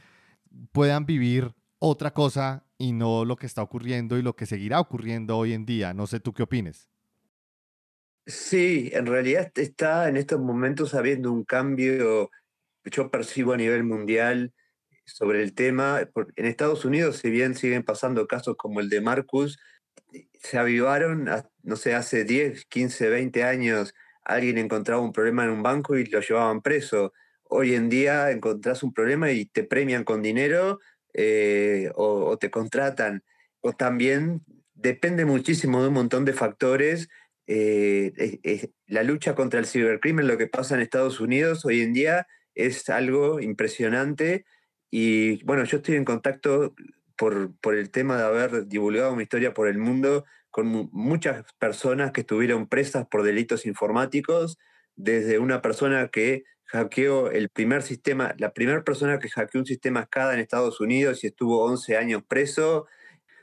puedan 0.73 1.05
vivir 1.05 1.55
otra 1.79 2.13
cosa 2.13 2.65
y 2.79 2.93
no 2.93 3.25
lo 3.25 3.37
que 3.37 3.47
está 3.47 3.63
ocurriendo 3.63 4.17
y 4.17 4.23
lo 4.23 4.35
que 4.35 4.47
seguirá 4.47 4.81
ocurriendo 4.81 5.37
hoy 5.37 5.53
en 5.53 5.67
día. 5.67 5.93
No 5.95 6.07
sé 6.07 6.21
tú 6.21 6.33
qué 6.33 6.45
opines. 6.45 6.89
Sí, 8.27 8.91
en 8.93 9.07
realidad 9.07 9.51
está 9.55 10.09
en 10.09 10.17
estos 10.17 10.41
momentos 10.41 10.95
habiendo 10.95 11.33
un 11.33 11.45
cambio 11.45 12.31
que 12.85 12.91
yo 12.91 13.11
percibo 13.11 13.53
a 13.53 13.57
nivel 13.57 13.85
mundial 13.85 14.53
sobre 15.07 15.43
el 15.43 15.55
tema. 15.55 16.01
En 16.37 16.47
Estados 16.47 16.85
Unidos, 16.85 17.17
si 17.17 17.31
bien 17.31 17.55
siguen 17.55 17.83
pasando 17.83 18.27
casos 18.27 18.57
como 18.57 18.81
el 18.81 18.91
de 18.91 19.01
Marcus, 19.01 19.59
se 20.35 20.59
avivaron, 20.59 21.29
no 21.63 21.77
sé, 21.77 21.95
hace 21.95 22.25
10, 22.25 22.65
15, 22.67 23.09
20 23.09 23.45
años 23.45 23.95
alguien 24.29 24.59
encontraba 24.59 25.01
un 25.01 25.13
problema 25.13 25.45
en 25.45 25.51
un 25.51 25.63
banco 25.63 25.97
y 25.97 26.05
lo 26.05 26.21
llevaban 26.21 26.61
preso. 26.61 27.13
Hoy 27.45 27.75
en 27.75 27.89
día 27.89 28.31
encontrás 28.31 28.83
un 28.83 28.93
problema 28.93 29.33
y 29.33 29.47
te 29.47 29.65
premian 29.65 30.05
con 30.05 30.23
dinero 30.23 30.81
eh, 31.15 31.91
o, 31.95 32.37
te 32.37 32.51
contratan. 32.51 33.25
O 33.61 33.73
también 33.73 34.43
depende 34.75 35.25
muchísimo 35.25 35.83
de 35.83 35.89
un 35.89 35.95
montón 35.95 36.27
de 36.27 36.35
factores. 36.35 37.09
Eh, 37.47 38.71
la 38.87 39.03
lucha 39.03 39.35
contra 39.35 39.59
el 39.59 39.67
cibercrimen, 39.67 40.29
lo 40.29 40.37
que 40.37 40.47
pasa 40.47 40.75
en 40.75 40.83
Estados 40.83 41.21
Unidos 41.21 41.65
hoy 41.65 41.81
en 41.81 41.95
día 41.95 42.27
es 42.55 42.91
algo 42.91 43.41
impresionante 43.41 44.45
y 44.91 45.43
bueno, 45.45 45.65
yo 45.65 45.79
estoy 45.79 45.97
en 45.97 46.05
contacto 46.05 46.75
por, 47.19 47.55
por 47.61 47.75
el 47.75 47.91
tema 47.91 48.17
de 48.17 48.25
haber 48.25 48.67
divulgado 48.67 49.15
mi 49.17 49.25
historia 49.25 49.53
por 49.53 49.69
el 49.69 49.77
mundo 49.77 50.25
con 50.51 50.89
muchas 50.93 51.45
personas 51.59 52.13
que 52.13 52.23
estuvieron 52.23 52.69
presas 52.69 53.07
por 53.07 53.23
delitos 53.23 53.67
informáticos, 53.67 54.59
desde 54.97 55.39
una 55.39 55.61
persona 55.61 56.09
que 56.09 56.45
hackeó 56.65 57.31
el 57.31 57.49
primer 57.49 57.83
sistema, 57.83 58.35
la 58.39 58.53
primera 58.53 58.83
persona 58.83 59.19
que 59.19 59.29
hackeó 59.29 59.61
un 59.61 59.67
sistema 59.67 60.05
SCADA 60.05 60.35
en 60.35 60.41
Estados 60.41 60.81
Unidos 60.81 61.23
y 61.23 61.29
estuvo 61.29 61.65
11 61.65 61.97
años 61.97 62.23
preso, 62.27 62.87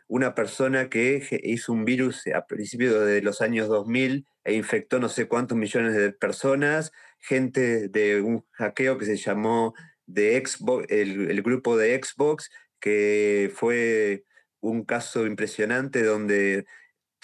una 0.08 0.36
persona 0.36 0.90
que 0.90 1.22
hizo 1.44 1.74
un 1.74 1.86
virus 1.86 2.28
a 2.28 2.46
principios 2.46 3.06
de 3.06 3.22
los 3.22 3.42
años 3.42 3.68
2000 3.68 4.28
e 4.44 4.54
infectó 4.54 5.00
no 5.00 5.10
sé 5.10 5.28
cuántos 5.28 5.58
millones 5.58 5.96
de 5.96 6.12
personas, 6.12 6.92
gente 7.20 7.88
de 7.88 8.22
un 8.22 8.46
hackeo 8.52 8.98
que 8.98 9.06
se 9.06 9.18
llamó 9.18 9.74
de 10.06 10.42
Xbox, 10.46 10.86
el, 10.90 11.42
grupo 11.42 11.78
de 11.78 12.00
Xbox, 12.02 12.52
que 12.86 13.52
fue 13.52 14.26
un 14.60 14.86
caso 14.86 15.26
impresionante 15.26 16.04
donde 16.04 16.68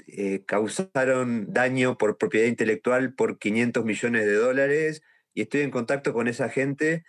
eh, 0.08 0.44
causaron 0.48 1.54
daño 1.54 2.00
por 2.00 2.18
propiedad 2.18 2.48
intelectual 2.48 3.14
por 3.14 3.38
500 3.38 3.86
millones 3.86 4.26
de 4.26 4.34
dólares 4.34 5.04
y 5.36 5.44
estoy 5.44 5.62
en 5.62 5.70
contacto 5.70 6.14
con 6.14 6.28
esa 6.28 6.50
gente 6.50 7.04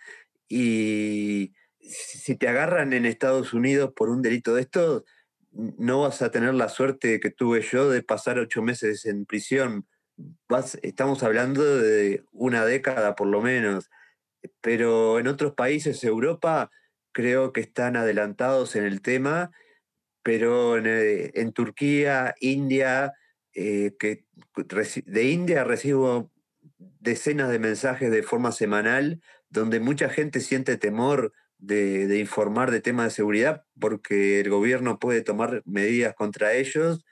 y 0.47 1.53
si 1.79 2.35
te 2.35 2.47
agarran 2.47 2.93
en 2.93 3.07
Estados 3.07 3.53
Unidos 3.53 3.91
por 3.95 4.09
un 4.09 4.21
delito 4.21 4.53
de 4.53 4.61
esto, 4.61 5.03
no 5.51 6.01
vas 6.01 6.21
a 6.21 6.29
tener 6.29 6.53
la 6.53 6.69
suerte 6.69 7.19
que 7.19 7.31
tuve 7.31 7.61
yo 7.61 7.89
de 7.89 8.03
pasar 8.03 8.37
ocho 8.37 8.61
meses 8.61 9.05
en 9.05 9.25
prisión. 9.25 9.87
estamos 10.83 11.23
hablando 11.23 11.79
de 11.79 12.23
una 12.31 12.65
década 12.65 13.15
por 13.15 13.25
lo 13.25 13.41
menos 13.41 13.89
pero 14.61 15.19
en 15.19 15.27
otros 15.27 15.53
países, 15.53 16.03
Europa, 16.03 16.69
creo 17.13 17.53
que 17.53 17.61
están 17.61 17.95
adelantados 17.95 18.75
en 18.75 18.83
el 18.83 19.01
tema, 19.01 19.51
pero 20.23 20.77
en, 20.77 20.85
eh, 20.87 21.51
Turquía, 21.53 22.35
India, 22.41 23.13
eh, 23.53 23.91
de 25.05 25.23
India 25.23 25.63
recibo 25.63 26.31
decenas 26.99 27.49
de 27.49 27.59
mensajes 27.59 28.11
de 28.11 28.23
forma 28.23 28.51
semanal 28.51 29.21
donde 29.49 29.79
mucha 29.79 30.09
gente 30.09 30.39
siente 30.39 30.77
temor 30.77 31.33
de, 31.59 32.07
de, 32.07 32.19
informar 32.19 32.71
de 32.71 32.81
temas 32.81 33.05
de 33.05 33.11
seguridad 33.11 33.63
porque 33.79 34.39
el 34.39 34.49
gobierno 34.49 34.99
puede 34.99 35.21
tomar 35.21 35.61
medidas 35.65 36.15
contra 36.15 36.53
ellos. 36.53 37.05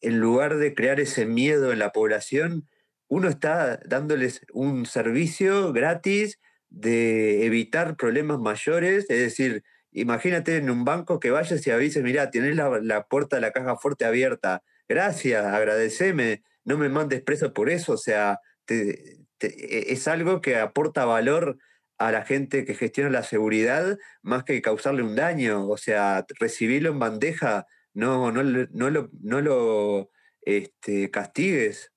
En 0.00 0.18
lugar 0.18 0.56
de 0.56 0.74
crear 0.74 1.00
ese 1.00 1.24
miedo 1.24 1.72
en 1.72 1.78
la 1.78 1.92
población, 1.92 2.68
uno 3.08 3.28
está 3.28 3.78
dándoles 3.86 4.40
un 4.52 4.86
servicio 4.86 5.72
gratis 5.72 6.40
de 6.74 7.46
evitar 7.46 7.96
problemas 7.96 8.40
mayores, 8.40 9.06
es 9.08 9.18
decir, 9.18 9.62
imagínate 9.92 10.56
en 10.56 10.70
un 10.70 10.84
banco 10.84 11.20
que 11.20 11.30
vayas 11.30 11.64
y 11.66 11.70
avises, 11.70 12.02
mira, 12.02 12.30
tienes 12.30 12.56
la, 12.56 13.06
puerta 13.06 13.36
de 13.36 13.42
la 13.42 13.52
caja 13.52 13.76
fuerte 13.76 14.04
abierta, 14.04 14.62
gracias, 14.88 15.44
agradeceme, 15.44 16.42
no 16.64 16.76
me 16.76 16.88
mandes 16.88 17.22
preso 17.22 17.54
por 17.54 17.70
eso, 17.70 17.92
o 17.92 17.96
sea, 17.96 18.40
es 18.66 20.08
algo 20.08 20.40
que 20.40 20.56
aporta 20.56 21.04
valor 21.04 21.58
a 21.98 22.10
la 22.10 22.24
gente 22.24 22.64
que 22.64 22.74
gestiona 22.74 23.08
la 23.08 23.22
seguridad 23.22 23.96
más 24.22 24.42
que 24.42 24.60
causarle 24.60 25.02
un 25.04 25.14
daño, 25.14 25.68
o 25.68 25.76
sea, 25.76 26.26
recibirlo 26.40 26.90
en 26.90 26.98
bandeja, 26.98 27.66
no, 27.92 28.32
no, 28.32 28.42
no 28.42 28.90
lo, 28.90 29.10
no 29.22 29.40
lo 29.40 30.10
este, 30.42 31.12
castigues 31.12 31.93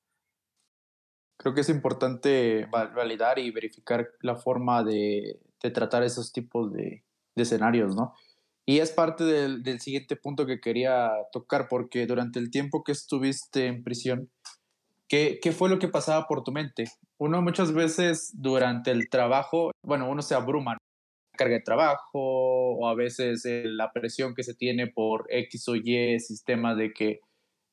creo 1.38 1.53
que 1.53 1.61
es 1.61 1.69
importante 1.69 2.67
validar 2.71 3.39
y 3.39 3.51
verificar 3.51 4.09
la 4.21 4.35
forma 4.35 4.83
de, 4.83 5.39
tratar 5.73 6.03
esos 6.03 6.31
tipos 6.31 6.73
de, 6.73 7.03
escenarios, 7.35 7.95
¿no? 7.95 8.13
Y 8.65 8.79
es 8.79 8.91
parte 8.91 9.23
del, 9.23 9.79
siguiente 9.79 10.15
punto 10.15 10.45
que 10.45 10.59
quería 10.59 11.11
tocar, 11.31 11.67
porque 11.69 12.05
durante 12.07 12.39
el 12.39 12.49
tiempo 12.49 12.83
que 12.83 12.91
estuviste 12.91 13.67
en 13.67 13.83
prisión, 13.83 14.29
¿qué, 15.07 15.39
fue 15.55 15.69
lo 15.69 15.79
que 15.79 15.88
pasaba 15.88 16.27
por 16.27 16.43
tu 16.43 16.51
mente? 16.51 16.85
Uno 17.17 17.41
muchas 17.41 17.73
veces 17.73 18.31
durante 18.33 18.91
el 18.91 19.09
trabajo, 19.09 19.71
bueno, 19.83 20.09
uno 20.09 20.21
se 20.21 20.35
abruma, 20.35 20.77
carga 21.38 21.55
de 21.55 21.61
trabajo 21.61 22.19
o 22.19 22.89
a 22.89 22.95
veces 22.95 23.45
eh, 23.45 23.63
la 23.65 23.91
presión 23.93 24.33
que 24.33 24.43
se 24.43 24.55
tiene 24.55 24.88
por 24.88 25.27
X 25.29 25.69
o 25.69 25.75
Y 25.75 26.19
sistema 26.19 26.75
de 26.75 26.91
que 26.91 27.19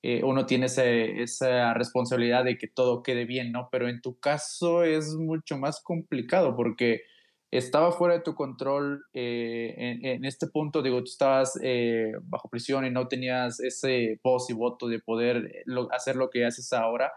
eh, 0.06 0.22
uno 0.22 0.44
tiene 0.44 0.66
esa 0.66 1.72
responsabilidad 1.72 2.44
de 2.44 2.58
que 2.58 2.68
todo 2.68 3.02
quede 3.02 3.24
bien, 3.24 3.52
¿no? 3.52 3.70
Pero 3.72 3.88
en 3.88 4.02
tu 4.02 4.18
caso 4.18 4.84
es 4.84 5.14
mucho 5.14 5.56
más 5.56 5.80
complicado 5.82 6.54
porque 6.54 7.04
estaba 7.50 7.90
fuera 7.90 8.12
de 8.12 8.20
tu 8.20 8.34
control 8.34 9.02
eh, 9.14 9.74
en, 10.02 10.26
este 10.26 10.46
punto, 10.48 10.82
digo, 10.82 10.98
tú 10.98 11.10
estabas 11.10 11.58
eh, 11.62 12.12
bajo 12.24 12.50
prisión 12.50 12.84
y 12.84 12.90
no 12.90 13.08
tenías 13.08 13.60
ese 13.60 14.20
voz 14.22 14.50
y 14.50 14.52
voto 14.52 14.88
de 14.88 14.98
poder 14.98 15.64
hacer 15.90 16.16
lo 16.16 16.28
que 16.28 16.44
haces 16.44 16.74
ahora. 16.74 17.10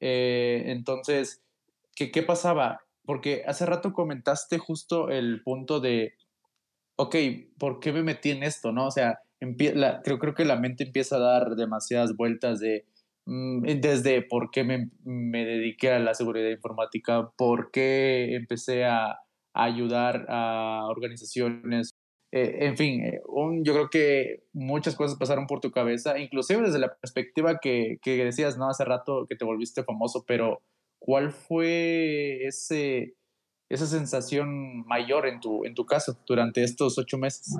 entonces, 0.00 1.42
¿qué, 1.94 2.10
¿qué 2.10 2.22
pasaba? 2.22 2.80
Porque 3.04 3.44
hace 3.46 3.66
rato 3.66 3.92
comentaste 3.92 4.56
justo 4.56 5.10
el 5.10 5.42
punto 5.42 5.78
de, 5.78 6.14
ok, 6.96 7.16
¿por 7.58 7.80
qué 7.80 7.92
me 7.92 8.02
metí 8.02 8.30
en 8.30 8.44
esto, 8.44 8.72
no? 8.72 8.86
O 8.86 8.90
sea, 8.90 9.20
creo, 9.40 10.18
creo 10.18 10.34
que 10.34 10.44
la 10.44 10.56
mente 10.56 10.84
empieza 10.84 11.16
a 11.16 11.20
dar 11.20 11.56
demasiadas 11.56 12.16
vueltas 12.16 12.60
de 12.60 12.86
mm, 13.26 13.62
desde 13.80 14.22
por 14.22 14.50
qué 14.50 14.64
me, 14.64 14.90
me, 15.04 15.44
dediqué 15.44 15.90
a 15.92 15.98
la 15.98 16.14
seguridad 16.14 16.50
informática, 16.50 17.30
por 17.36 17.70
qué 17.70 18.34
empecé 18.34 18.84
a, 18.84 19.18
ayudar 19.52 20.26
a 20.28 20.86
organizaciones. 20.88 21.90
Eh, 22.32 22.66
en 22.66 22.76
fin, 22.76 23.04
eh, 23.04 23.20
yo 23.62 23.72
creo 23.72 23.90
que 23.90 24.44
muchas 24.52 24.94
cosas 24.94 25.18
pasaron 25.18 25.46
por 25.46 25.60
tu 25.60 25.72
cabeza, 25.72 26.18
inclusive 26.18 26.62
desde 26.62 26.78
la 26.78 26.94
perspectiva 26.94 27.58
que, 27.58 27.98
que 28.02 28.24
decías, 28.24 28.56
¿no? 28.56 28.68
Hace 28.68 28.84
rato 28.84 29.26
que 29.28 29.36
te 29.36 29.44
volviste 29.44 29.82
famoso, 29.82 30.24
pero 30.26 30.62
¿cuál 31.00 31.32
fue 31.32 32.46
ese, 32.46 33.16
esa 33.68 33.86
sensación 33.86 34.86
mayor 34.86 35.26
en 35.26 35.40
tu, 35.40 35.64
en 35.64 35.74
tu 35.74 35.84
caso 35.86 36.16
durante 36.26 36.62
estos 36.62 36.98
ocho 36.98 37.18
meses? 37.18 37.56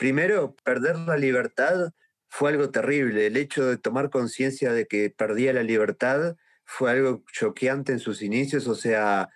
Primero, 0.00 0.56
perder 0.64 0.96
la 0.96 1.18
libertad 1.18 1.92
fue 2.30 2.48
algo 2.52 2.70
terrible. 2.70 3.26
El 3.26 3.36
hecho 3.36 3.66
de 3.66 3.76
tomar 3.76 4.08
conciencia 4.08 4.72
de 4.72 4.86
que 4.86 5.10
perdía 5.10 5.52
la 5.52 5.62
libertad 5.62 6.36
fue 6.64 6.90
algo 6.90 7.22
choqueante 7.30 7.92
en 7.92 7.98
sus 7.98 8.22
inicios, 8.22 8.66
o 8.66 8.74
sea, 8.74 9.28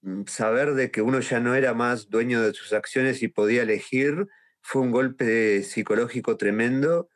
mm, 0.00 0.22
saber 0.26 0.72
de 0.72 0.90
que 0.90 1.02
uno 1.02 1.20
ya 1.20 1.38
no 1.38 1.54
era 1.54 1.74
más 1.74 2.08
dueño 2.08 2.40
de 2.40 2.54
sus 2.54 2.72
acciones 2.72 3.22
y 3.22 3.28
podía 3.28 3.60
elegir 3.60 4.26
fue 4.62 4.80
un 4.80 4.90
golpe 4.90 5.62
psicológico 5.62 6.38
tremendo. 6.38 7.10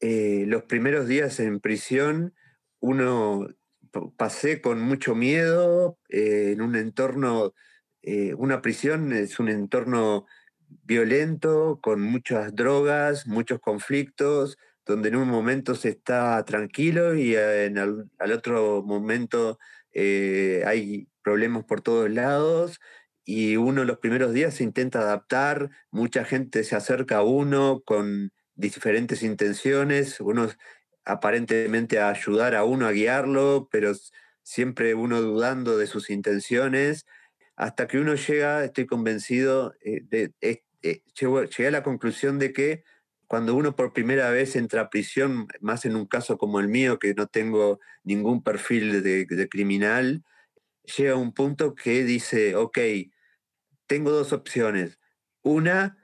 Eh, 0.00 0.44
los 0.46 0.64
primeros 0.64 1.08
días 1.08 1.40
en 1.40 1.58
prisión, 1.58 2.34
uno 2.80 3.48
pasé 4.18 4.60
con 4.60 4.78
mucho 4.78 5.14
miedo 5.14 5.98
eh, 6.10 6.50
en 6.52 6.60
un 6.60 6.76
entorno, 6.76 7.54
eh, 8.02 8.34
una 8.34 8.60
prisión 8.60 9.14
es 9.14 9.38
un 9.38 9.48
entorno 9.48 10.26
violento, 10.82 11.78
con 11.82 12.00
muchas 12.00 12.54
drogas, 12.54 13.26
muchos 13.26 13.60
conflictos, 13.60 14.56
donde 14.86 15.08
en 15.08 15.16
un 15.16 15.28
momento 15.28 15.74
se 15.74 15.90
está 15.90 16.44
tranquilo 16.44 17.14
y 17.14 17.36
en 17.36 17.78
al 17.78 18.32
otro 18.32 18.82
momento 18.82 19.58
hay 19.94 21.08
problemas 21.22 21.64
por 21.64 21.80
todos 21.80 22.10
lados 22.10 22.80
y 23.24 23.56
uno 23.56 23.84
los 23.84 23.98
primeros 23.98 24.32
días 24.34 24.54
se 24.54 24.64
intenta 24.64 25.00
adaptar, 25.00 25.70
mucha 25.90 26.24
gente 26.24 26.62
se 26.64 26.76
acerca 26.76 27.18
a 27.18 27.22
uno 27.22 27.82
con 27.84 28.32
diferentes 28.54 29.22
intenciones, 29.22 30.20
unos 30.20 30.58
aparentemente 31.04 31.98
a 31.98 32.10
ayudar 32.10 32.54
a 32.54 32.64
uno 32.64 32.86
a 32.86 32.92
guiarlo, 32.92 33.68
pero 33.70 33.92
siempre 34.42 34.94
uno 34.94 35.22
dudando 35.22 35.78
de 35.78 35.86
sus 35.86 36.10
intenciones, 36.10 37.06
hasta 37.56 37.86
que 37.86 37.98
uno 37.98 38.14
llega, 38.14 38.64
estoy 38.64 38.86
convencido, 38.86 39.74
eh, 39.80 40.30
eh, 40.40 41.02
llegué 41.18 41.66
a 41.68 41.70
la 41.70 41.82
conclusión 41.82 42.38
de 42.38 42.52
que 42.52 42.84
cuando 43.26 43.54
uno 43.54 43.74
por 43.74 43.92
primera 43.92 44.30
vez 44.30 44.54
entra 44.54 44.82
a 44.82 44.90
prisión, 44.90 45.48
más 45.60 45.84
en 45.84 45.96
un 45.96 46.06
caso 46.06 46.36
como 46.38 46.60
el 46.60 46.68
mío, 46.68 46.98
que 46.98 47.14
no 47.14 47.26
tengo 47.26 47.80
ningún 48.02 48.42
perfil 48.42 49.02
de, 49.02 49.24
de 49.24 49.48
criminal, 49.48 50.24
llega 50.96 51.12
a 51.12 51.16
un 51.16 51.32
punto 51.32 51.74
que 51.74 52.04
dice, 52.04 52.54
ok, 52.56 52.78
tengo 53.86 54.10
dos 54.10 54.32
opciones. 54.32 54.98
Una, 55.42 55.98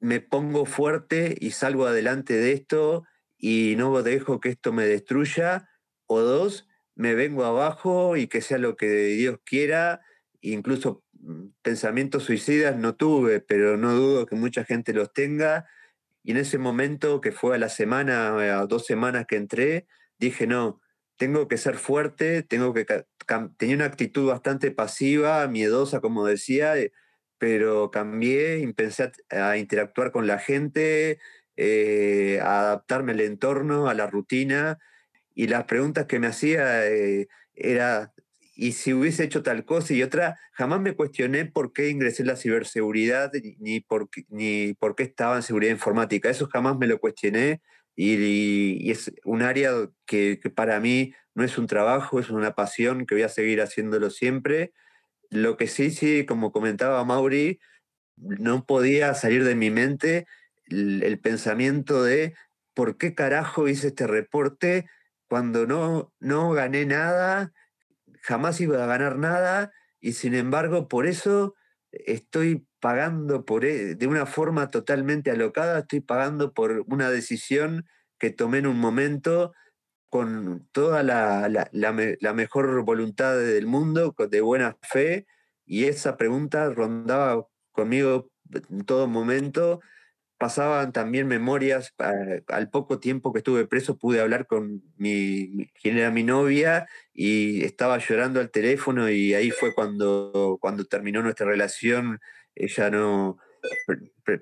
me 0.00 0.20
pongo 0.20 0.64
fuerte 0.66 1.36
y 1.38 1.50
salgo 1.50 1.86
adelante 1.86 2.34
de 2.34 2.52
esto 2.52 3.04
y 3.36 3.74
no 3.76 4.02
dejo 4.02 4.40
que 4.40 4.50
esto 4.50 4.72
me 4.72 4.86
destruya. 4.86 5.68
O 6.06 6.20
dos, 6.20 6.68
me 6.94 7.14
vengo 7.14 7.44
abajo 7.44 8.16
y 8.16 8.26
que 8.26 8.40
sea 8.40 8.58
lo 8.58 8.76
que 8.76 8.88
Dios 8.88 9.38
quiera. 9.44 10.00
Incluso 10.40 11.04
mm, 11.20 11.48
pensamientos 11.62 12.24
suicidas 12.24 12.76
no 12.76 12.94
tuve, 12.94 13.40
pero 13.40 13.76
no 13.76 13.94
dudo 13.94 14.26
que 14.26 14.36
mucha 14.36 14.64
gente 14.64 14.92
los 14.92 15.12
tenga. 15.12 15.66
Y 16.22 16.32
en 16.32 16.38
ese 16.38 16.58
momento, 16.58 17.20
que 17.20 17.32
fue 17.32 17.56
a 17.56 17.58
la 17.58 17.68
semana, 17.68 18.58
a 18.58 18.66
dos 18.66 18.86
semanas 18.86 19.26
que 19.26 19.36
entré, 19.36 19.86
dije, 20.18 20.46
no, 20.46 20.80
tengo 21.16 21.48
que 21.48 21.58
ser 21.58 21.76
fuerte, 21.76 22.42
tengo 22.42 22.72
que... 22.72 22.86
Tenía 23.58 23.76
una 23.76 23.84
actitud 23.84 24.26
bastante 24.28 24.70
pasiva, 24.70 25.46
miedosa, 25.46 26.00
como 26.00 26.26
decía, 26.26 26.76
eh, 26.78 26.92
pero 27.38 27.90
cambié 27.90 28.58
y 28.58 28.62
empecé 28.64 29.12
a, 29.30 29.56
interactuar 29.56 30.12
con 30.12 30.26
la 30.26 30.38
gente, 30.38 31.18
eh, 31.56 32.40
a 32.42 32.60
adaptarme 32.60 33.12
al 33.12 33.20
entorno, 33.20 33.88
a 33.88 33.94
la 33.94 34.06
rutina, 34.06 34.78
y 35.34 35.46
las 35.46 35.64
preguntas 35.64 36.06
que 36.06 36.18
me 36.18 36.26
hacía 36.26 36.86
eh, 36.86 37.28
era, 37.54 38.12
¿y 38.60 38.72
si 38.72 38.92
hubiese 38.92 39.24
hecho 39.24 39.42
tal 39.42 39.64
cosa 39.64 39.94
y 39.94 40.02
otra? 40.02 40.38
Jamás 40.52 40.80
me 40.82 40.94
cuestioné 40.94 41.46
por 41.46 41.72
qué 41.72 41.88
ingresé 41.88 42.22
en 42.22 42.28
la 42.28 42.36
ciberseguridad 42.36 43.32
ni 43.58 43.80
por, 43.80 44.10
qué, 44.10 44.24
ni 44.28 44.74
por 44.74 44.94
qué 44.94 45.04
estaba 45.04 45.36
en 45.36 45.42
seguridad 45.42 45.72
informática. 45.72 46.28
Eso 46.28 46.46
jamás 46.46 46.76
me 46.76 46.86
lo 46.86 47.00
cuestioné 47.00 47.62
y, 47.96 48.90
es 48.90 49.12
un 49.24 49.40
área 49.40 49.72
que, 50.04 50.38
para 50.54 50.78
mí 50.78 51.14
no 51.34 51.42
es 51.42 51.56
un 51.56 51.66
trabajo, 51.66 52.20
es 52.20 52.28
una 52.28 52.54
pasión 52.54 53.06
que 53.06 53.14
voy 53.14 53.22
a 53.22 53.30
seguir 53.30 53.62
haciéndolo 53.62 54.10
siempre 54.10 54.72
lo 55.30 55.56
que 55.56 55.66
sí, 55.66 55.90
sí, 55.90 56.26
como 56.26 56.52
comentaba 56.52 57.04
Mauri, 57.04 57.60
no 58.16 58.66
podía 58.66 59.14
salir 59.14 59.44
de 59.44 59.54
mi 59.54 59.70
mente 59.70 60.26
el, 60.66 61.18
pensamiento 61.20 62.02
de 62.02 62.34
por 62.74 62.98
qué 62.98 63.14
carajo 63.14 63.68
hice 63.68 63.88
este 63.88 64.06
reporte 64.06 64.86
cuando 65.28 65.66
no, 65.66 66.12
no 66.18 66.50
gané 66.50 66.84
nada, 66.84 67.52
jamás 68.22 68.60
iba 68.60 68.82
a 68.82 68.86
ganar 68.86 69.18
nada 69.18 69.72
y 70.00 70.12
sin 70.12 70.34
embargo 70.34 70.88
por 70.88 71.06
eso 71.06 71.54
estoy 71.92 72.66
pagando 72.80 73.44
por, 73.44 73.64
e, 73.64 73.94
de 73.94 74.06
una 74.06 74.26
forma 74.26 74.70
totalmente 74.70 75.30
alocada, 75.30 75.80
estoy 75.80 76.00
pagando 76.00 76.52
por 76.52 76.84
una 76.86 77.10
decisión 77.10 77.86
que 78.18 78.30
tomé 78.30 78.58
en 78.58 78.66
un 78.66 78.78
momento 78.78 79.52
con 80.08 80.68
toda 80.72 81.02
la, 81.02 81.48
la, 81.48 82.32
mejor 82.34 82.84
voluntad 82.84 83.38
del 83.38 83.66
mundo, 83.66 84.14
de 84.28 84.40
buena 84.40 84.76
fe, 84.82 85.26
y 85.64 85.84
esa 85.84 86.16
pregunta 86.16 86.68
rondaba 86.70 87.46
conmigo 87.70 88.28
en 88.70 88.84
todo 88.84 89.06
momento. 89.06 89.80
Pasaban 90.40 90.92
también 90.92 91.28
memorias, 91.28 91.94
al 92.48 92.70
poco 92.70 92.98
tiempo 92.98 93.32
que 93.32 93.40
estuve 93.40 93.66
preso 93.66 93.98
pude 93.98 94.20
hablar 94.20 94.46
con 94.46 94.82
mi, 94.96 95.68
quien 95.80 95.98
era 95.98 96.10
mi 96.10 96.24
novia 96.24 96.88
y 97.12 97.62
estaba 97.62 97.98
llorando 97.98 98.40
al 98.40 98.50
teléfono 98.50 99.10
y 99.10 99.34
ahí 99.34 99.50
fue 99.50 99.74
cuando, 99.74 100.56
cuando 100.60 100.86
terminó 100.86 101.20
nuestra 101.22 101.46
relación. 101.46 102.20
Ella 102.54 102.90
no 102.90 103.36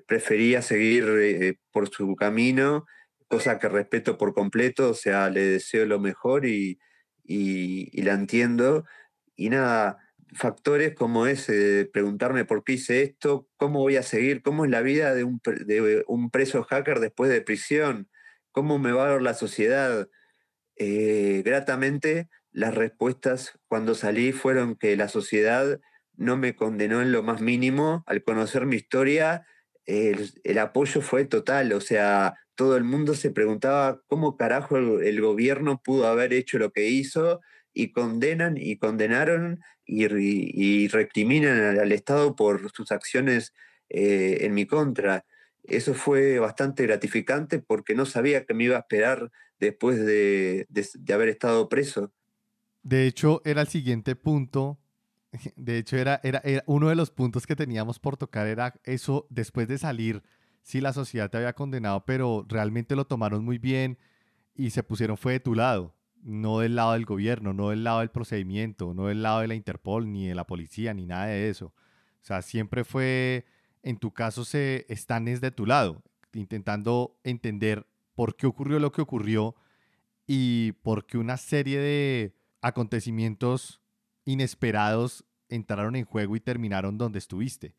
prefería 0.07 0.61
seguir 0.61 1.05
eh, 1.19 1.55
por 1.71 1.89
su 1.89 2.15
camino 2.15 2.85
cosa 3.29 3.59
que 3.59 3.69
respeto 3.69 4.17
por 4.17 4.33
completo, 4.33 4.89
o 4.89 4.93
sea, 4.93 5.29
le 5.29 5.41
deseo 5.41 5.85
lo 5.85 5.99
mejor 5.99 6.45
y, 6.45 6.79
la 7.93 8.13
entiendo. 8.13 8.85
Y 9.35 9.49
nada, 9.49 9.99
factores 10.33 10.95
como 10.95 11.27
ese, 11.27 11.89
preguntarme 11.91 12.45
por 12.45 12.63
qué 12.63 12.73
hice 12.73 13.03
esto, 13.03 13.47
cómo 13.57 13.79
voy 13.79 13.97
a 13.97 14.03
seguir, 14.03 14.41
cómo 14.41 14.65
es 14.65 14.71
la 14.71 14.81
vida 14.81 15.13
de 15.13 15.23
un, 15.23 15.41
de 15.43 16.03
un 16.07 16.29
preso 16.29 16.63
hacker 16.63 16.99
después 16.99 17.29
de 17.29 17.41
prisión, 17.41 18.09
cómo 18.51 18.79
me 18.79 18.91
va 18.91 19.07
a 19.07 19.13
ver 19.13 19.21
la 19.21 19.33
sociedad. 19.33 20.07
Eh, 20.75 21.41
gratamente, 21.45 22.29
las 22.51 22.75
respuestas 22.75 23.59
cuando 23.67 23.95
salí 23.95 24.31
fueron 24.31 24.75
que 24.75 24.95
la 24.95 25.09
sociedad 25.09 25.79
no 26.15 26.37
me 26.37 26.55
condenó 26.55 27.01
en 27.01 27.11
lo 27.11 27.23
más 27.23 27.41
mínimo. 27.41 28.03
Al 28.07 28.23
conocer 28.23 28.65
mi 28.65 28.75
historia, 28.75 29.45
el, 29.85 30.31
el 30.43 30.57
apoyo 30.59 31.01
fue 31.01 31.25
total, 31.25 31.73
o 31.73 31.81
sea, 31.81 32.35
todo 32.59 32.75
el 32.75 32.83
mundo 32.83 33.13
se 33.13 33.31
preguntaba 33.31 34.01
cómo 34.07 34.35
carajo 34.35 34.75
el, 34.75 35.21
gobierno 35.21 35.81
pudo 35.81 36.07
haber 36.07 36.33
hecho 36.33 36.57
lo 36.57 36.73
que 36.73 36.89
hizo 36.89 37.39
y 37.79 37.91
condenan 37.91 38.57
y 38.57 38.77
condenaron 38.77 39.61
y, 39.85 40.87
recriminan 40.89 41.79
al, 41.79 41.91
Estado 41.91 42.35
por 42.35 42.71
sus 42.71 42.91
acciones 42.91 43.53
eh, 43.89 44.39
en 44.41 44.53
mi 44.53 44.65
contra. 44.65 45.25
Eso 45.63 45.93
fue 45.93 46.39
bastante 46.39 46.83
gratificante 46.83 47.59
porque 47.59 47.95
no 47.95 48.05
sabía 48.05 48.45
que 48.45 48.53
me 48.53 48.65
iba 48.65 48.75
a 48.75 48.81
esperar 48.81 49.31
después 49.59 50.05
de, 50.05 50.67
haber 51.11 51.29
estado 51.29 51.69
preso. 51.69 52.11
De 52.83 53.07
hecho, 53.07 53.41
era 53.45 53.61
el 53.61 53.67
siguiente 53.67 54.15
punto. 54.15 54.79
De 55.55 55.77
hecho, 55.77 55.97
era, 55.97 56.19
era, 56.23 56.41
uno 56.65 56.89
de 56.89 56.95
los 56.95 57.11
puntos 57.11 57.45
que 57.45 57.55
teníamos 57.55 57.99
por 57.99 58.17
tocar, 58.17 58.47
era 58.47 58.73
eso 58.83 59.27
después 59.29 59.67
de 59.67 59.77
salir 59.77 60.23
sí 60.63 60.81
la 60.81 60.93
sociedad 60.93 61.29
te 61.29 61.37
había 61.37 61.53
condenado, 61.53 62.05
pero 62.05 62.45
realmente 62.47 62.95
lo 62.95 63.05
tomaron 63.05 63.43
muy 63.43 63.57
bien 63.57 63.97
y 64.53 64.71
se 64.71 64.83
pusieron 64.83 65.17
fue 65.17 65.33
de 65.33 65.39
tu 65.39 65.55
lado, 65.55 65.95
no 66.23 66.59
del 66.59 66.75
lado 66.75 66.93
del 66.93 67.05
gobierno, 67.05 67.53
no 67.53 67.69
del 67.69 67.83
lado 67.83 67.99
del 67.99 68.09
procedimiento, 68.09 68.93
no 68.93 69.07
del 69.07 69.23
lado 69.23 69.41
de 69.41 69.47
la 69.47 69.55
Interpol, 69.55 70.11
ni 70.11 70.27
de 70.27 70.35
la 70.35 70.45
policía, 70.45 70.93
ni 70.93 71.05
nada 71.05 71.27
de 71.27 71.49
eso. 71.49 71.67
O 71.67 72.25
sea, 72.25 72.41
siempre 72.41 72.83
fue, 72.83 73.45
en 73.83 73.97
tu 73.97 74.11
caso, 74.11 74.45
se 74.45 74.85
están 74.89 75.25
de 75.25 75.51
tu 75.51 75.65
lado, 75.65 76.03
intentando 76.33 77.17
entender 77.23 77.87
por 78.15 78.35
qué 78.35 78.47
ocurrió 78.47 78.79
lo 78.79 78.91
que 78.91 79.01
ocurrió 79.01 79.55
y 80.27 80.73
por 80.83 81.05
qué 81.05 81.17
una 81.17 81.37
serie 81.37 81.79
de 81.79 82.35
acontecimientos 82.61 83.81
inesperados 84.25 85.25
entraron 85.47 85.95
en 85.95 86.05
juego 86.05 86.35
y 86.35 86.39
terminaron 86.39 86.97
donde 86.97 87.19
estuviste 87.19 87.75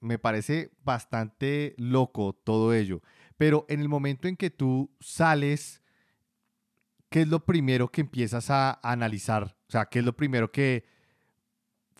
me 0.00 0.18
parece 0.18 0.70
bastante 0.82 1.74
loco 1.76 2.32
todo 2.32 2.74
ello. 2.74 3.02
Pero 3.36 3.66
en 3.68 3.80
el 3.80 3.88
momento 3.88 4.28
en 4.28 4.36
que 4.36 4.50
tú 4.50 4.90
sales, 5.00 5.82
¿qué 7.10 7.22
es 7.22 7.28
lo 7.28 7.44
primero 7.44 7.88
que 7.88 8.00
empiezas 8.00 8.50
a 8.50 8.80
analizar? 8.82 9.56
O 9.68 9.70
sea, 9.70 9.86
¿qué 9.86 9.98
es 9.98 10.04
lo 10.04 10.16
primero 10.16 10.50
que 10.50 10.84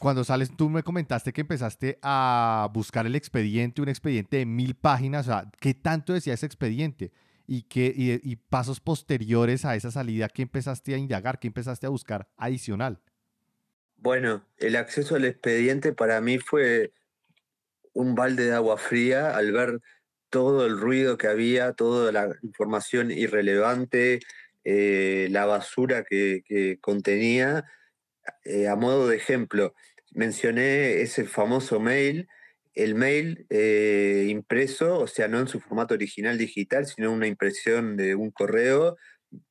cuando 0.00 0.24
sales, 0.24 0.50
tú 0.56 0.70
me 0.70 0.82
comentaste 0.82 1.32
que 1.32 1.42
empezaste 1.42 1.98
a 2.00 2.68
buscar 2.72 3.06
el 3.06 3.14
expediente, 3.14 3.82
un 3.82 3.90
expediente 3.90 4.38
de 4.38 4.46
mil 4.46 4.74
páginas, 4.74 5.28
o 5.28 5.30
sea, 5.30 5.50
¿qué 5.60 5.74
tanto 5.74 6.14
decía 6.14 6.32
ese 6.32 6.46
expediente? 6.46 7.12
¿Y, 7.46 7.64
qué, 7.64 7.92
y, 7.96 8.36
pasos 8.36 8.80
posteriores 8.80 9.64
a 9.64 9.76
esa 9.76 9.90
salida, 9.90 10.28
¿qué 10.28 10.42
empezaste 10.42 10.94
a 10.94 10.96
indagar? 10.96 11.38
¿Qué 11.38 11.48
empezaste 11.48 11.84
a 11.86 11.90
buscar 11.90 12.28
adicional? 12.38 13.00
Bueno, 13.96 14.42
el 14.56 14.76
acceso 14.76 15.16
al 15.16 15.26
expediente 15.26 15.92
para 15.92 16.20
mí 16.22 16.38
fue 16.38 16.92
un 17.92 18.14
balde 18.14 18.46
de 18.46 18.54
agua 18.54 18.78
fría 18.78 19.36
al 19.36 19.52
ver 19.52 19.80
todo 20.30 20.64
el 20.64 20.80
ruido 20.80 21.18
que 21.18 21.26
había, 21.26 21.74
toda 21.74 22.10
la 22.12 22.28
información 22.42 23.10
irrelevante, 23.10 24.20
eh, 24.64 25.28
la 25.30 25.46
basura 25.46 26.04
que, 26.04 26.78
contenía. 26.80 27.64
Eh, 28.44 28.68
a 28.68 28.76
modo 28.76 29.08
de 29.08 29.16
ejemplo, 29.16 29.74
mencioné 30.12 31.00
ese 31.02 31.24
famoso 31.24 31.80
mail, 31.80 32.28
el 32.74 32.94
mail 32.94 33.46
eh, 33.50 34.26
impreso, 34.28 34.98
o 35.00 35.06
sea, 35.06 35.28
no 35.28 35.40
en 35.40 35.48
su 35.48 35.60
formato 35.60 35.94
original 35.94 36.38
digital, 36.38 36.86
sino 36.86 37.12
una 37.12 37.26
impresión 37.26 37.96
de 37.96 38.14
un 38.14 38.30
correo, 38.30 38.96